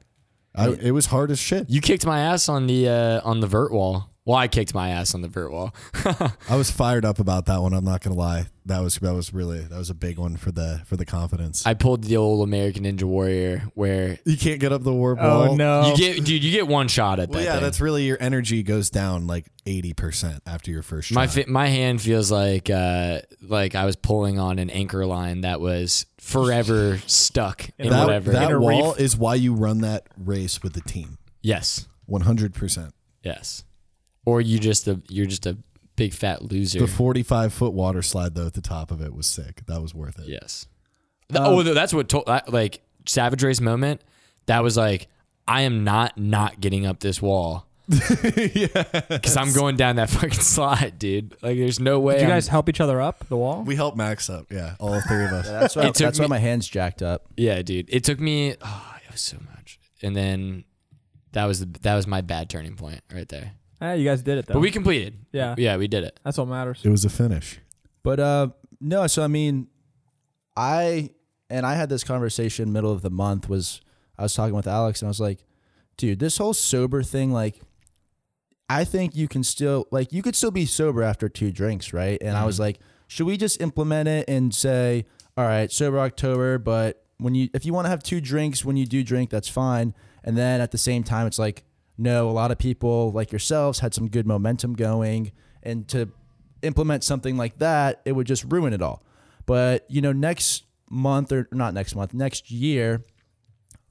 I, 0.55 0.69
it 0.69 0.91
was 0.91 1.07
hard 1.07 1.31
as 1.31 1.39
shit. 1.39 1.71
You 1.71 1.81
kicked 1.81 2.05
my 2.05 2.21
ass 2.21 2.49
on 2.51 2.67
the 2.67 2.87
uh, 2.89 3.21
on 3.25 3.41
the 3.41 3.47
vert 3.47 3.73
wall. 3.73 4.11
Well, 4.25 4.37
I 4.39 4.47
kicked 4.47 4.73
my 4.73 4.91
ass 4.91 5.17
on 5.17 5.21
the 5.23 5.27
vert 5.27 5.51
wall. 5.51 5.75
I 6.49 6.55
was 6.55 6.71
fired 6.71 7.05
up 7.05 7.19
about 7.19 7.47
that 7.47 7.61
one. 7.61 7.73
I'm 7.73 7.85
not 7.85 8.03
gonna 8.03 8.15
lie. 8.15 8.47
That 8.67 8.79
was 8.81 8.95
that 9.01 9.13
was 9.15 9.35
really 9.35 9.59
that 9.63 9.77
was 9.77 9.91
a 9.91 9.95
big 9.95 10.17
one 10.17 10.37
for 10.37 10.53
the 10.53 10.81
for 10.87 10.97
the 10.97 11.05
confidence. 11.05 11.67
I 11.67 11.75
pulled 11.75 12.05
the 12.05 12.17
old 12.19 12.47
American 12.47 12.85
Ninja 12.85 13.03
Warrior 13.03 13.65
where 13.75 14.21
you 14.25 14.37
can't 14.37 14.61
get 14.61 14.71
up 14.73 14.85
the 14.85 14.93
warp 14.93 15.19
Oh 15.21 15.47
wall. 15.49 15.57
no! 15.57 15.89
you 15.89 15.97
get 15.97 16.25
dude, 16.25 16.45
you 16.45 16.53
get 16.53 16.69
one 16.69 16.87
shot 16.87 17.19
at 17.19 17.31
Well, 17.31 17.41
that. 17.41 17.45
yeah, 17.45 17.53
thing. 17.55 17.63
that's 17.63 17.81
really 17.81 18.05
your 18.05 18.17
energy 18.21 18.63
goes 18.63 18.91
down 18.91 19.27
like 19.27 19.47
80 19.67 19.93
percent 19.95 20.43
after 20.47 20.71
your 20.71 20.83
first 20.83 21.09
shot. 21.09 21.17
my 21.17 21.27
fi- 21.27 21.47
my 21.49 21.67
hand 21.67 22.01
feels 22.01 22.31
like 22.31 22.71
uh 22.71 23.23
like 23.43 23.75
I 23.75 23.87
was 23.87 23.97
pulling 23.97 24.39
on 24.39 24.61
an 24.61 24.71
anchor 24.71 25.05
line 25.05 25.41
that 25.41 25.61
was 25.61 26.07
forever 26.19 26.99
stuck 27.09 27.69
in 27.79 27.91
that 27.91 28.05
whatever. 28.07 28.31
That 28.31 28.53
a 28.53 28.61
wall 28.61 28.93
reef. 28.93 29.01
is 29.01 29.17
why 29.17 29.35
you 29.35 29.55
run 29.55 29.81
that 29.81 30.07
race 30.17 30.63
with 30.63 30.75
the 30.75 30.81
team. 30.83 31.19
yes, 31.43 31.89
100. 32.07 32.55
percent 32.55 32.95
yes. 33.25 33.65
Or 34.25 34.41
you 34.41 34.59
just 34.59 34.87
a 34.89 35.01
you're 35.09 35.27
just 35.27 35.47
a 35.47 35.57
big 35.97 36.15
fat 36.15 36.43
loser. 36.43 36.81
The 36.81 36.87
45 36.87 37.53
foot 37.53 37.73
water 37.73 38.03
slide 38.03 38.35
though 38.35 38.47
at 38.47 38.55
the 38.55 38.61
top 38.61 38.91
of 38.91 39.01
it 39.01 39.15
was 39.15 39.27
sick. 39.27 39.63
That 39.67 39.83
was 39.83 39.95
worth 39.95 40.19
it. 40.19 40.29
Yes. 40.29 40.67
oh, 41.35 41.61
um, 41.61 41.75
that's 41.75 41.93
what 41.93 42.09
told 42.09 42.29
like 42.49 42.83
Savage 43.07 43.43
Race 43.43 43.61
moment. 43.61 44.03
That 44.47 44.63
was 44.63 44.77
like 44.77 45.09
I 45.47 45.63
am 45.63 45.85
not 45.85 46.17
not 46.19 46.61
getting 46.61 46.87
up 46.87 47.01
this 47.01 47.21
wall. 47.21 47.67
yeah, 47.89 48.67
because 49.11 49.37
I'm 49.37 49.53
going 49.53 49.77
down 49.77 49.97
that 49.97 50.09
fucking 50.11 50.31
slide, 50.31 50.99
dude. 51.01 51.33
Like, 51.43 51.59
there's 51.59 51.81
no 51.81 51.99
way. 51.99 52.15
Did 52.15 52.21
you 52.21 52.27
I'm- 52.29 52.37
guys 52.37 52.49
help 52.49 52.69
each 52.69 52.81
other 52.81 53.01
up 53.01 53.27
the 53.29 53.37
wall? 53.37 53.63
We 53.65 53.75
helped 53.75 53.97
Max 53.97 54.31
up. 54.31 54.47
Yeah, 54.53 54.77
all 54.79 55.01
three 55.03 55.25
of 55.25 55.33
us. 55.33 55.49
That's 55.49 55.77
why 55.77 55.83
It 55.83 55.87
took 55.95 56.07
that's 56.07 56.21
why 56.21 56.29
my 56.29 56.39
hands 56.39 56.69
jacked 56.69 57.03
up. 57.03 57.27
Yeah, 57.37 57.61
dude. 57.63 57.87
It 57.89 58.05
took 58.05 58.21
me. 58.21 58.55
Oh, 58.63 58.95
it 59.05 59.11
was 59.13 59.21
so 59.21 59.37
much, 59.57 59.81
and 60.01 60.15
then 60.15 60.65
that 61.33 61.45
was 61.47 61.61
the 61.61 61.67
that 61.81 61.97
was 61.97 62.07
my 62.07 62.21
bad 62.21 62.49
turning 62.49 62.77
point 62.77 63.01
right 63.13 63.29
there. 63.29 63.53
Eh, 63.83 63.95
you 63.95 64.05
guys 64.05 64.23
did 64.23 64.39
it 64.39 64.47
though. 64.47 64.55
But 64.55 64.61
we 64.61 64.71
completed. 64.71 65.19
yeah, 65.33 65.55
Yeah, 65.59 65.77
we 65.77 65.89
did 65.89 66.05
it. 66.05 66.19
that's 66.25 66.39
what 66.39 66.49
matters. 66.49 66.81
It 66.85 66.89
was 66.89 67.05
a 67.05 67.11
finish. 67.11 67.59
But 68.03 68.21
uh 68.21 68.49
no, 68.81 69.07
so 69.07 69.23
I 69.23 69.27
mean 69.27 69.67
I 70.57 71.11
and 71.51 71.67
I 71.67 71.75
had 71.75 71.89
this 71.89 72.05
conversation 72.05 72.73
middle 72.73 72.93
of 72.93 73.03
the 73.03 73.11
month 73.11 73.49
was 73.49 73.81
I 74.19 74.23
was 74.23 74.35
talking 74.35 74.55
with 74.55 74.67
Alex 74.67 75.03
and 75.03 75.09
I 75.09 75.11
was 75.11 75.21
like, 75.21 75.45
dude, 75.97 76.19
this 76.19 76.39
whole 76.39 76.55
sober 76.55 77.03
thing 77.03 77.33
like 77.33 77.61
I 78.69 78.85
think 78.85 79.15
you 79.17 79.29
can 79.29 79.45
still 79.45 79.87
like 79.91 80.13
you 80.13 80.23
could 80.23 80.37
still 80.37 80.51
be 80.51 80.65
sober 80.67 81.03
after 81.03 81.29
two 81.29 81.51
drinks, 81.51 81.93
right? 81.93 82.19
And 82.23 82.37
I 82.37 82.45
was 82.45 82.59
like, 82.61 82.79
should 83.09 83.27
we 83.27 83.37
just 83.37 83.61
implement 83.61 84.09
it 84.09 84.29
and 84.29 84.55
say, 84.55 85.05
all 85.37 85.45
right, 85.45 85.71
sober 85.71 85.99
October, 85.99 86.59
but 86.59 87.05
when 87.19 87.35
you 87.35 87.49
if 87.55 87.67
you 87.67 87.73
want 87.73 87.85
to 87.87 87.91
have 87.91 88.03
two 88.03 88.21
drinks 88.21 88.65
when 88.65 88.77
you 88.77 88.87
do 88.87 89.03
drink, 89.05 89.31
that's 89.31 89.49
fine. 89.49 89.95
And 90.25 90.37
then 90.39 90.61
at 90.61 90.71
the 90.71 90.79
same 90.79 91.03
time 91.03 91.27
it's 91.27 91.39
like, 91.39 91.65
no, 91.99 92.29
a 92.29 92.33
lot 92.33 92.51
of 92.51 92.59
people 92.59 93.13
like 93.13 93.33
yourselves 93.33 93.81
had 93.81 93.95
some 93.95 94.09
good 94.09 94.27
momentum 94.27 94.75
going 94.75 95.33
and 95.63 95.87
to 95.89 96.11
implement 96.63 97.05
something 97.05 97.37
like 97.37 97.59
that, 97.59 98.01
it 98.05 98.13
would 98.13 98.27
just 98.27 98.45
ruin 98.45 98.73
it 98.73 98.83
all. 98.83 99.03
But, 99.47 99.85
you 99.89 100.01
know, 100.01 100.13
next 100.13 100.65
month 100.91 101.33
or 101.33 101.49
not 101.53 101.75
next 101.75 101.95
month, 101.95 102.15
next 102.15 102.51
year, 102.51 103.05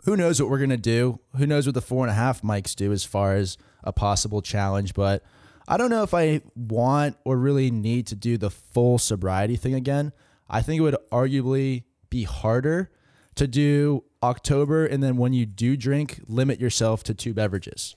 who 0.04 0.18
knows 0.18 0.42
what 0.42 0.50
we're 0.50 0.60
gonna 0.60 0.78
do? 0.78 1.20
Who 1.38 1.46
knows 1.46 1.66
what 1.68 1.76
the 1.76 1.82
four 1.82 2.04
and 2.04 2.12
a 2.12 2.16
half 2.16 2.42
mics 2.42 2.76
do 2.76 2.92
as 2.92 3.04
far 3.04 3.36
as 3.36 3.58
a 3.84 3.94
possible 3.94 4.42
challenge? 4.42 4.94
But 4.94 5.24
I 5.68 5.78
don't 5.78 5.90
know 5.90 6.04
if 6.04 6.14
I 6.14 6.42
want 6.56 7.18
or 7.24 7.38
really 7.38 7.70
need 7.70 8.08
to 8.08 8.16
do 8.16 8.38
the 8.38 8.50
full 8.50 8.98
sobriety 8.98 9.56
thing 9.56 9.76
again. 9.76 10.12
I 10.50 10.62
think 10.62 10.80
it 10.80 10.82
would 10.82 10.98
arguably 11.12 11.84
be 12.10 12.24
harder 12.24 12.92
to 13.36 13.48
do 13.48 14.04
October 14.24 14.86
and 14.86 15.02
then 15.02 15.18
when 15.18 15.34
you 15.34 15.46
do 15.46 15.76
drink, 15.76 16.22
limit 16.28 16.60
yourself 16.60 17.04
to 17.04 17.14
two 17.14 17.34
beverages. 17.34 17.96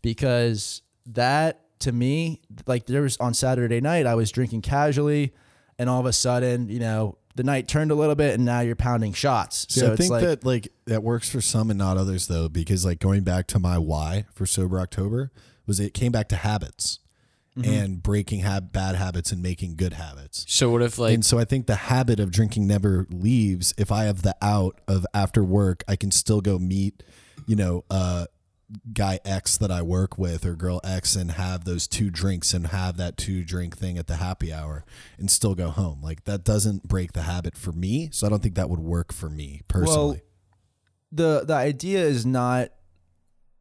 Because 0.00 0.82
that 1.06 1.60
to 1.80 1.92
me, 1.92 2.40
like 2.66 2.86
there 2.86 3.02
was 3.02 3.16
on 3.18 3.34
Saturday 3.34 3.80
night, 3.80 4.06
I 4.06 4.14
was 4.14 4.30
drinking 4.30 4.62
casually 4.62 5.32
and 5.78 5.88
all 5.90 6.00
of 6.00 6.06
a 6.06 6.12
sudden, 6.12 6.68
you 6.68 6.78
know, 6.78 7.18
the 7.34 7.42
night 7.42 7.66
turned 7.66 7.90
a 7.90 7.94
little 7.94 8.14
bit 8.14 8.34
and 8.34 8.44
now 8.44 8.60
you're 8.60 8.76
pounding 8.76 9.12
shots. 9.12 9.66
See, 9.70 9.80
so 9.80 9.92
I 9.92 9.96
think 9.96 10.10
like 10.10 10.22
that 10.22 10.44
like 10.44 10.68
that 10.86 11.02
works 11.02 11.30
for 11.30 11.40
some 11.40 11.70
and 11.70 11.78
not 11.78 11.96
others 11.96 12.26
though, 12.26 12.48
because 12.48 12.84
like 12.84 12.98
going 12.98 13.22
back 13.22 13.46
to 13.48 13.58
my 13.58 13.78
why 13.78 14.26
for 14.32 14.46
sober 14.46 14.78
October 14.80 15.30
was 15.66 15.80
it 15.80 15.94
came 15.94 16.12
back 16.12 16.28
to 16.28 16.36
habits, 16.36 16.98
and 17.54 18.02
breaking 18.02 18.40
hab- 18.40 18.72
bad 18.72 18.94
habits 18.94 19.30
and 19.32 19.42
making 19.42 19.76
good 19.76 19.92
habits. 19.92 20.44
So 20.48 20.70
what 20.70 20.82
if 20.82 20.98
like 20.98 21.12
and 21.14 21.24
so 21.24 21.38
I 21.38 21.44
think 21.44 21.66
the 21.66 21.74
habit 21.76 22.18
of 22.18 22.30
drinking 22.30 22.66
never 22.66 23.06
leaves. 23.10 23.74
If 23.76 23.92
I 23.92 24.04
have 24.04 24.22
the 24.22 24.34
out 24.40 24.80
of 24.88 25.06
after 25.12 25.44
work, 25.44 25.84
I 25.86 25.96
can 25.96 26.10
still 26.10 26.40
go 26.40 26.58
meet, 26.58 27.02
you 27.46 27.56
know, 27.56 27.84
uh, 27.90 28.26
guy 28.94 29.18
X 29.26 29.58
that 29.58 29.70
I 29.70 29.82
work 29.82 30.16
with 30.16 30.46
or 30.46 30.54
girl 30.54 30.80
X 30.82 31.14
and 31.14 31.32
have 31.32 31.64
those 31.64 31.86
two 31.86 32.08
drinks 32.10 32.54
and 32.54 32.68
have 32.68 32.96
that 32.96 33.18
two 33.18 33.44
drink 33.44 33.76
thing 33.76 33.98
at 33.98 34.06
the 34.06 34.16
happy 34.16 34.50
hour 34.50 34.86
and 35.18 35.30
still 35.30 35.54
go 35.54 35.68
home. 35.68 36.00
Like 36.02 36.24
that 36.24 36.44
doesn't 36.44 36.88
break 36.88 37.12
the 37.12 37.22
habit 37.22 37.54
for 37.58 37.72
me. 37.72 38.08
So 38.12 38.26
I 38.26 38.30
don't 38.30 38.42
think 38.42 38.54
that 38.54 38.70
would 38.70 38.80
work 38.80 39.12
for 39.12 39.28
me 39.28 39.60
personally. 39.68 40.22
the 41.10 41.44
the 41.46 41.52
idea 41.54 42.00
is 42.02 42.24
not 42.24 42.70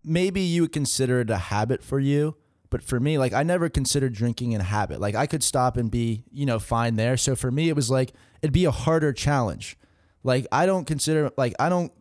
maybe 0.01 0.39
you 0.39 0.61
would 0.61 0.71
consider 0.71 1.19
it 1.19 1.29
a 1.29 1.37
habit 1.37 1.83
for 1.83 1.99
you 1.99 2.37
but 2.71 2.81
for 2.81 2.99
me 2.99 3.19
like 3.19 3.33
i 3.33 3.43
never 3.43 3.69
considered 3.69 4.13
drinking 4.13 4.55
a 4.55 4.63
habit. 4.63 4.99
Like 4.99 5.13
i 5.13 5.27
could 5.27 5.43
stop 5.43 5.77
and 5.77 5.91
be 5.91 6.23
you 6.31 6.47
know 6.47 6.57
fine 6.57 6.95
there. 6.95 7.17
So 7.17 7.35
for 7.35 7.51
me 7.51 7.69
it 7.69 7.75
was 7.75 7.91
like 7.91 8.13
it'd 8.41 8.51
be 8.53 8.65
a 8.65 8.71
harder 8.71 9.13
challenge. 9.13 9.77
Like 10.23 10.47
i 10.51 10.65
don't 10.65 10.85
consider 10.85 11.31
like 11.37 11.53
i 11.59 11.69
don't 11.69 11.91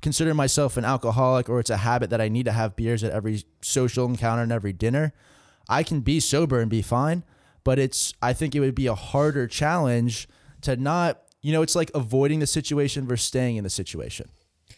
consider 0.00 0.32
myself 0.32 0.78
an 0.78 0.86
alcoholic 0.86 1.50
or 1.50 1.60
it's 1.60 1.68
a 1.68 1.76
habit 1.76 2.08
that 2.08 2.22
i 2.22 2.28
need 2.28 2.46
to 2.46 2.52
have 2.52 2.74
beers 2.74 3.04
at 3.04 3.12
every 3.12 3.44
social 3.60 4.06
encounter 4.06 4.42
and 4.42 4.52
every 4.52 4.72
dinner. 4.72 5.12
I 5.68 5.82
can 5.82 6.00
be 6.00 6.20
sober 6.20 6.60
and 6.60 6.70
be 6.70 6.80
fine 6.80 7.22
but 7.64 7.78
it's 7.78 8.14
i 8.22 8.32
think 8.32 8.54
it 8.54 8.60
would 8.60 8.74
be 8.74 8.86
a 8.86 8.94
harder 8.94 9.46
challenge 9.46 10.28
to 10.62 10.76
not 10.76 11.22
you 11.42 11.52
know 11.52 11.62
it's 11.62 11.76
like 11.76 11.90
avoiding 11.94 12.40
the 12.40 12.46
situation 12.46 13.06
versus 13.06 13.26
staying 13.26 13.56
in 13.56 13.64
the 13.64 13.70
situation 13.70 14.28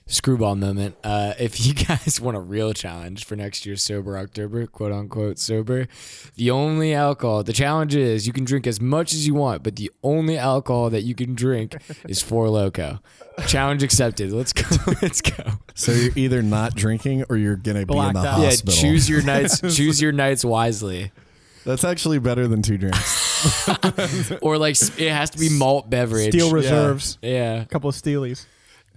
screwball 0.07 0.57
moment. 0.57 0.96
Uh, 1.03 1.34
if 1.38 1.64
you 1.64 1.74
guys 1.86 2.20
want 2.20 2.36
a 2.36 2.40
real 2.40 2.72
challenge 2.72 3.24
for 3.24 3.36
next 3.36 3.64
year's 3.66 3.82
sober 3.82 4.18
October, 4.18 4.66
quote 4.66 4.92
unquote 4.92 5.38
sober, 5.38 5.88
the 6.36 6.50
only 6.50 6.94
alcohol. 6.94 7.42
The 7.42 7.53
challenge 7.53 7.94
is 7.94 8.26
you 8.26 8.32
can 8.32 8.44
drink 8.44 8.66
as 8.66 8.80
much 8.80 9.12
as 9.12 9.26
you 9.26 9.34
want, 9.34 9.62
but 9.62 9.76
the 9.76 9.90
only 10.03 10.36
alcohol 10.36 10.90
that 10.90 11.03
you 11.03 11.14
can 11.14 11.34
drink 11.34 11.76
is 12.09 12.22
Four 12.22 12.48
Loco. 12.48 13.00
Challenge 13.46 13.82
accepted. 13.82 14.32
Let's 14.32 14.53
go. 14.53 14.64
Let's 15.03 15.20
go. 15.20 15.42
So 15.74 15.92
you're 15.92 16.12
either 16.16 16.42
not 16.42 16.74
drinking 16.74 17.24
or 17.28 17.36
you're 17.36 17.57
gonna 17.57 17.86
be 17.86 17.96
in 17.96 18.12
the 18.12 18.20
out. 18.20 18.40
Yeah, 18.40 18.50
choose 18.68 19.09
your 19.09 19.22
nights. 19.22 19.61
choose 19.61 20.00
your 20.00 20.12
nights 20.12 20.44
wisely. 20.44 21.12
That's 21.64 21.84
actually 21.84 22.18
better 22.18 22.48
than 22.48 22.61
two 22.61 22.76
drinks. 22.76 23.22
Or 24.42 24.59
like 24.59 24.76
it 24.98 25.11
has 25.12 25.30
to 25.30 25.38
be 25.38 25.48
malt 25.48 25.88
beverage. 25.88 26.28
Steel 26.30 26.53
reserves. 26.53 27.18
Yeah. 27.22 27.62
A 27.62 27.66
couple 27.66 27.88
of 27.88 27.94
Steelies. 27.96 28.46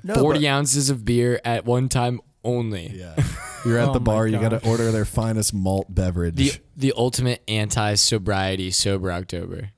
No, 0.06 0.16
40 0.16 0.40
but- 0.40 0.46
ounces 0.48 0.90
of 0.90 1.04
beer 1.04 1.42
at 1.44 1.66
one 1.66 1.90
time 1.90 2.22
only. 2.44 2.92
yeah. 2.96 3.16
You're 3.66 3.80
at 3.80 3.90
Oh 3.90 3.94
the 3.94 4.00
my 4.00 4.04
bar, 4.04 4.28
you 4.28 4.40
gotta 4.40 4.64
order 4.64 4.92
their 4.92 5.06
finest 5.06 5.52
malt 5.52 5.88
beverage. 5.90 6.36
The 6.36 6.52
the 6.78 6.94
ultimate 6.96 7.42
anti 7.48 7.96
sobriety 7.96 8.70
sober 8.70 9.12
October. 9.12 9.72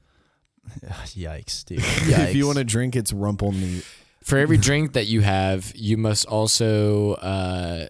Yikes, 1.06 1.64
dude. 1.64 1.80
Yikes. 1.80 2.20
if 2.30 2.36
you 2.36 2.46
want 2.48 2.58
to 2.58 2.66
drink, 2.66 2.98
it's 2.98 3.14
rumple 3.14 3.54
neat. 3.54 3.86
For 4.24 4.38
every 4.38 4.58
drink 4.58 4.92
that 4.92 5.06
you 5.08 5.22
have, 5.22 5.72
you 5.74 5.96
must 5.96 6.26
also 6.26 7.14
uh, 7.14 7.88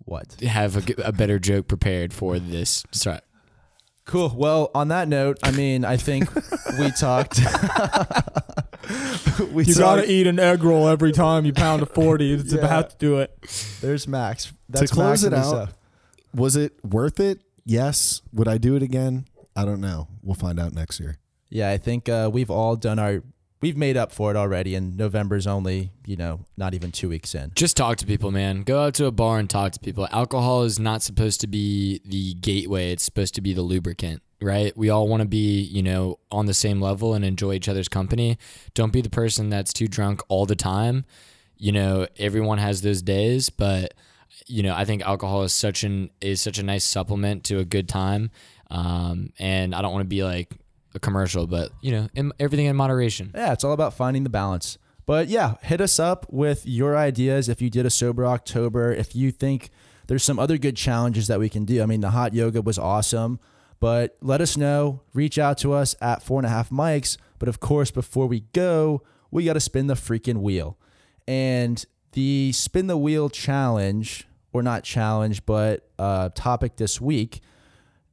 what? 0.00 0.34
have 0.42 0.76
a, 0.76 0.82
g- 0.82 0.94
a 1.02 1.10
better 1.10 1.38
joke 1.38 1.68
prepared 1.68 2.12
for 2.12 2.38
this. 2.38 2.84
Sorry. 2.92 3.20
Cool. 4.04 4.34
Well, 4.36 4.70
on 4.74 4.88
that 4.88 5.08
note, 5.08 5.38
I 5.42 5.52
mean, 5.52 5.86
I 5.86 5.96
think 5.96 6.28
we 6.78 6.90
talked. 7.00 7.40
we 9.52 9.64
You 9.64 9.74
gotta 9.74 10.10
eat 10.10 10.26
an 10.26 10.38
egg 10.38 10.62
roll 10.62 10.88
every 10.88 11.12
time 11.12 11.44
you 11.44 11.52
pound 11.52 11.82
a 11.82 11.86
forty. 11.86 12.32
It's 12.32 12.52
Yeah. 12.52 12.60
about 12.60 12.90
to 12.90 12.96
do 12.98 13.18
it. 13.18 13.36
There's 13.80 14.06
Max. 14.08 14.52
That's 14.68 14.90
close 14.90 15.22
Max 15.22 15.24
it 15.24 15.34
out, 15.34 15.70
Was 16.34 16.56
it 16.56 16.72
worth 16.84 17.20
it? 17.20 17.40
Yes. 17.64 18.22
Would 18.32 18.48
I 18.48 18.58
do 18.58 18.76
it 18.76 18.82
again? 18.82 19.26
I 19.54 19.64
don't 19.64 19.80
know. 19.80 20.08
We'll 20.22 20.34
find 20.34 20.60
out 20.60 20.72
next 20.74 21.00
year. 21.00 21.18
Yeah, 21.48 21.70
I 21.70 21.78
think 21.78 22.08
uh, 22.08 22.28
we've 22.32 22.50
all 22.50 22.76
done 22.76 22.98
our. 22.98 23.22
We've 23.66 23.76
made 23.76 23.96
up 23.96 24.12
for 24.12 24.30
it 24.30 24.36
already, 24.36 24.76
and 24.76 24.96
November's 24.96 25.44
only, 25.44 25.90
you 26.06 26.14
know, 26.14 26.44
not 26.56 26.74
even 26.74 26.92
two 26.92 27.08
weeks 27.08 27.34
in. 27.34 27.50
Just 27.56 27.76
talk 27.76 27.96
to 27.96 28.06
people, 28.06 28.30
man. 28.30 28.62
Go 28.62 28.84
out 28.84 28.94
to 28.94 29.06
a 29.06 29.10
bar 29.10 29.40
and 29.40 29.50
talk 29.50 29.72
to 29.72 29.80
people. 29.80 30.06
Alcohol 30.12 30.62
is 30.62 30.78
not 30.78 31.02
supposed 31.02 31.40
to 31.40 31.48
be 31.48 32.00
the 32.04 32.34
gateway, 32.34 32.92
it's 32.92 33.02
supposed 33.02 33.34
to 33.34 33.40
be 33.40 33.52
the 33.52 33.62
lubricant, 33.62 34.22
right? 34.40 34.72
We 34.76 34.88
all 34.88 35.08
want 35.08 35.22
to 35.22 35.28
be, 35.28 35.62
you 35.62 35.82
know, 35.82 36.20
on 36.30 36.46
the 36.46 36.54
same 36.54 36.80
level 36.80 37.12
and 37.14 37.24
enjoy 37.24 37.54
each 37.54 37.68
other's 37.68 37.88
company. 37.88 38.38
Don't 38.74 38.92
be 38.92 39.00
the 39.00 39.10
person 39.10 39.50
that's 39.50 39.72
too 39.72 39.88
drunk 39.88 40.22
all 40.28 40.46
the 40.46 40.54
time. 40.54 41.04
You 41.56 41.72
know, 41.72 42.06
everyone 42.20 42.58
has 42.58 42.82
those 42.82 43.02
days, 43.02 43.50
but 43.50 43.94
you 44.46 44.62
know, 44.62 44.76
I 44.76 44.84
think 44.84 45.02
alcohol 45.02 45.42
is 45.42 45.52
such 45.52 45.82
an 45.82 46.10
is 46.20 46.40
such 46.40 46.60
a 46.60 46.62
nice 46.62 46.84
supplement 46.84 47.42
to 47.46 47.58
a 47.58 47.64
good 47.64 47.88
time. 47.88 48.30
Um, 48.70 49.32
and 49.40 49.74
I 49.74 49.82
don't 49.82 49.92
want 49.92 50.04
to 50.04 50.08
be 50.08 50.22
like 50.22 50.52
a 50.96 51.00
commercial, 51.00 51.46
but 51.46 51.70
you 51.80 51.92
know, 51.92 52.08
in, 52.14 52.32
everything 52.40 52.66
in 52.66 52.76
moderation. 52.76 53.30
Yeah, 53.34 53.52
it's 53.52 53.64
all 53.64 53.72
about 53.72 53.94
finding 53.94 54.24
the 54.24 54.30
balance. 54.30 54.78
But 55.04 55.28
yeah, 55.28 55.54
hit 55.62 55.80
us 55.80 56.00
up 56.00 56.26
with 56.30 56.66
your 56.66 56.96
ideas 56.96 57.48
if 57.48 57.62
you 57.62 57.70
did 57.70 57.86
a 57.86 57.90
sober 57.90 58.26
October. 58.26 58.92
If 58.92 59.14
you 59.14 59.30
think 59.30 59.70
there's 60.08 60.24
some 60.24 60.38
other 60.38 60.58
good 60.58 60.76
challenges 60.76 61.28
that 61.28 61.38
we 61.38 61.48
can 61.48 61.64
do. 61.64 61.82
I 61.82 61.86
mean, 61.86 62.00
the 62.00 62.10
hot 62.10 62.34
yoga 62.34 62.60
was 62.60 62.78
awesome, 62.78 63.38
but 63.78 64.16
let 64.20 64.40
us 64.40 64.56
know. 64.56 65.02
Reach 65.14 65.38
out 65.38 65.58
to 65.58 65.72
us 65.72 65.94
at 66.00 66.22
four 66.22 66.40
and 66.40 66.46
a 66.46 66.50
half 66.50 66.70
mics. 66.70 67.16
But 67.38 67.48
of 67.48 67.60
course, 67.60 67.92
before 67.92 68.26
we 68.26 68.40
go, 68.52 69.02
we 69.30 69.44
got 69.44 69.52
to 69.52 69.60
spin 69.60 69.86
the 69.86 69.94
freaking 69.94 70.38
wheel. 70.38 70.76
And 71.28 71.84
the 72.12 72.50
spin 72.52 72.88
the 72.88 72.96
wheel 72.96 73.28
challenge, 73.28 74.26
or 74.52 74.62
not 74.62 74.82
challenge, 74.82 75.46
but 75.46 75.88
uh, 75.98 76.30
topic 76.34 76.76
this 76.76 77.00
week 77.00 77.42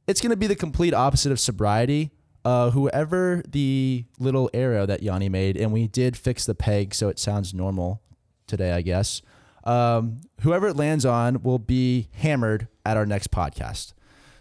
it's 0.06 0.20
going 0.20 0.30
to 0.30 0.36
be 0.36 0.46
the 0.46 0.56
complete 0.56 0.94
opposite 0.94 1.32
of 1.32 1.40
sobriety. 1.40 2.10
Uh, 2.44 2.70
whoever 2.70 3.42
the 3.48 4.04
little 4.18 4.50
arrow 4.52 4.84
that 4.86 5.02
Yanni 5.02 5.28
made, 5.28 5.56
and 5.56 5.72
we 5.72 5.86
did 5.86 6.16
fix 6.16 6.44
the 6.44 6.54
peg 6.54 6.94
so 6.94 7.08
it 7.08 7.18
sounds 7.18 7.54
normal 7.54 8.02
today, 8.46 8.72
I 8.72 8.82
guess. 8.82 9.22
Um, 9.64 10.20
whoever 10.42 10.68
it 10.68 10.76
lands 10.76 11.06
on 11.06 11.42
will 11.42 11.58
be 11.58 12.08
hammered 12.12 12.68
at 12.84 12.98
our 12.98 13.06
next 13.06 13.30
podcast. 13.30 13.94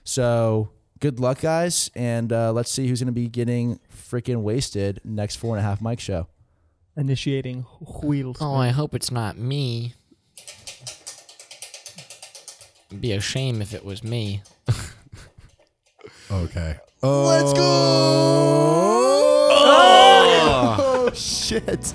So 0.04 0.72
good 0.99 1.20
luck, 1.20 1.39
guys, 1.39 1.89
and 1.95 2.34
uh, 2.34 2.51
let's 2.51 2.70
see 2.70 2.88
who's 2.88 2.99
going 2.99 3.08
to 3.08 3.14
be 3.14 3.30
getting 3.30 3.80
freaking 3.89 4.41
wasted 4.41 4.99
next 5.06 5.38
four 5.38 5.56
and 5.56 5.66
a 5.66 5.68
half 5.68 5.82
mic 5.82 6.01
show. 6.01 6.28
Initiating 6.97 7.62
wheels. 8.04 8.38
Oh, 8.41 8.54
I 8.56 8.70
hope 8.70 8.93
it's 8.93 9.12
not 9.12 9.38
me. 9.38 9.93
It'd 12.89 13.01
be 13.01 13.14
a 13.14 13.22
shame 13.22 13.62
if 13.62 13.74
it 13.74 13.86
was 13.86 14.04
me. 14.04 14.41
Okay. 16.32 16.78
Let's 17.04 17.51
go! 17.51 17.60
Oh! 19.51 20.78
oh, 21.10 21.12
shit. 21.14 21.93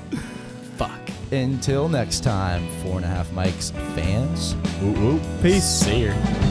Fuck. 0.77 1.01
Until 1.33 1.89
next 1.89 2.23
time, 2.23 2.69
four 2.83 2.97
and 2.97 3.07
a 3.07 3.09
half 3.09 3.31
mics 3.31 3.73
fans. 3.95 4.55
Ooh, 4.83 5.15
ooh. 5.15 5.21
Peace. 5.41 5.65
See 5.65 6.05
ya. 6.05 6.48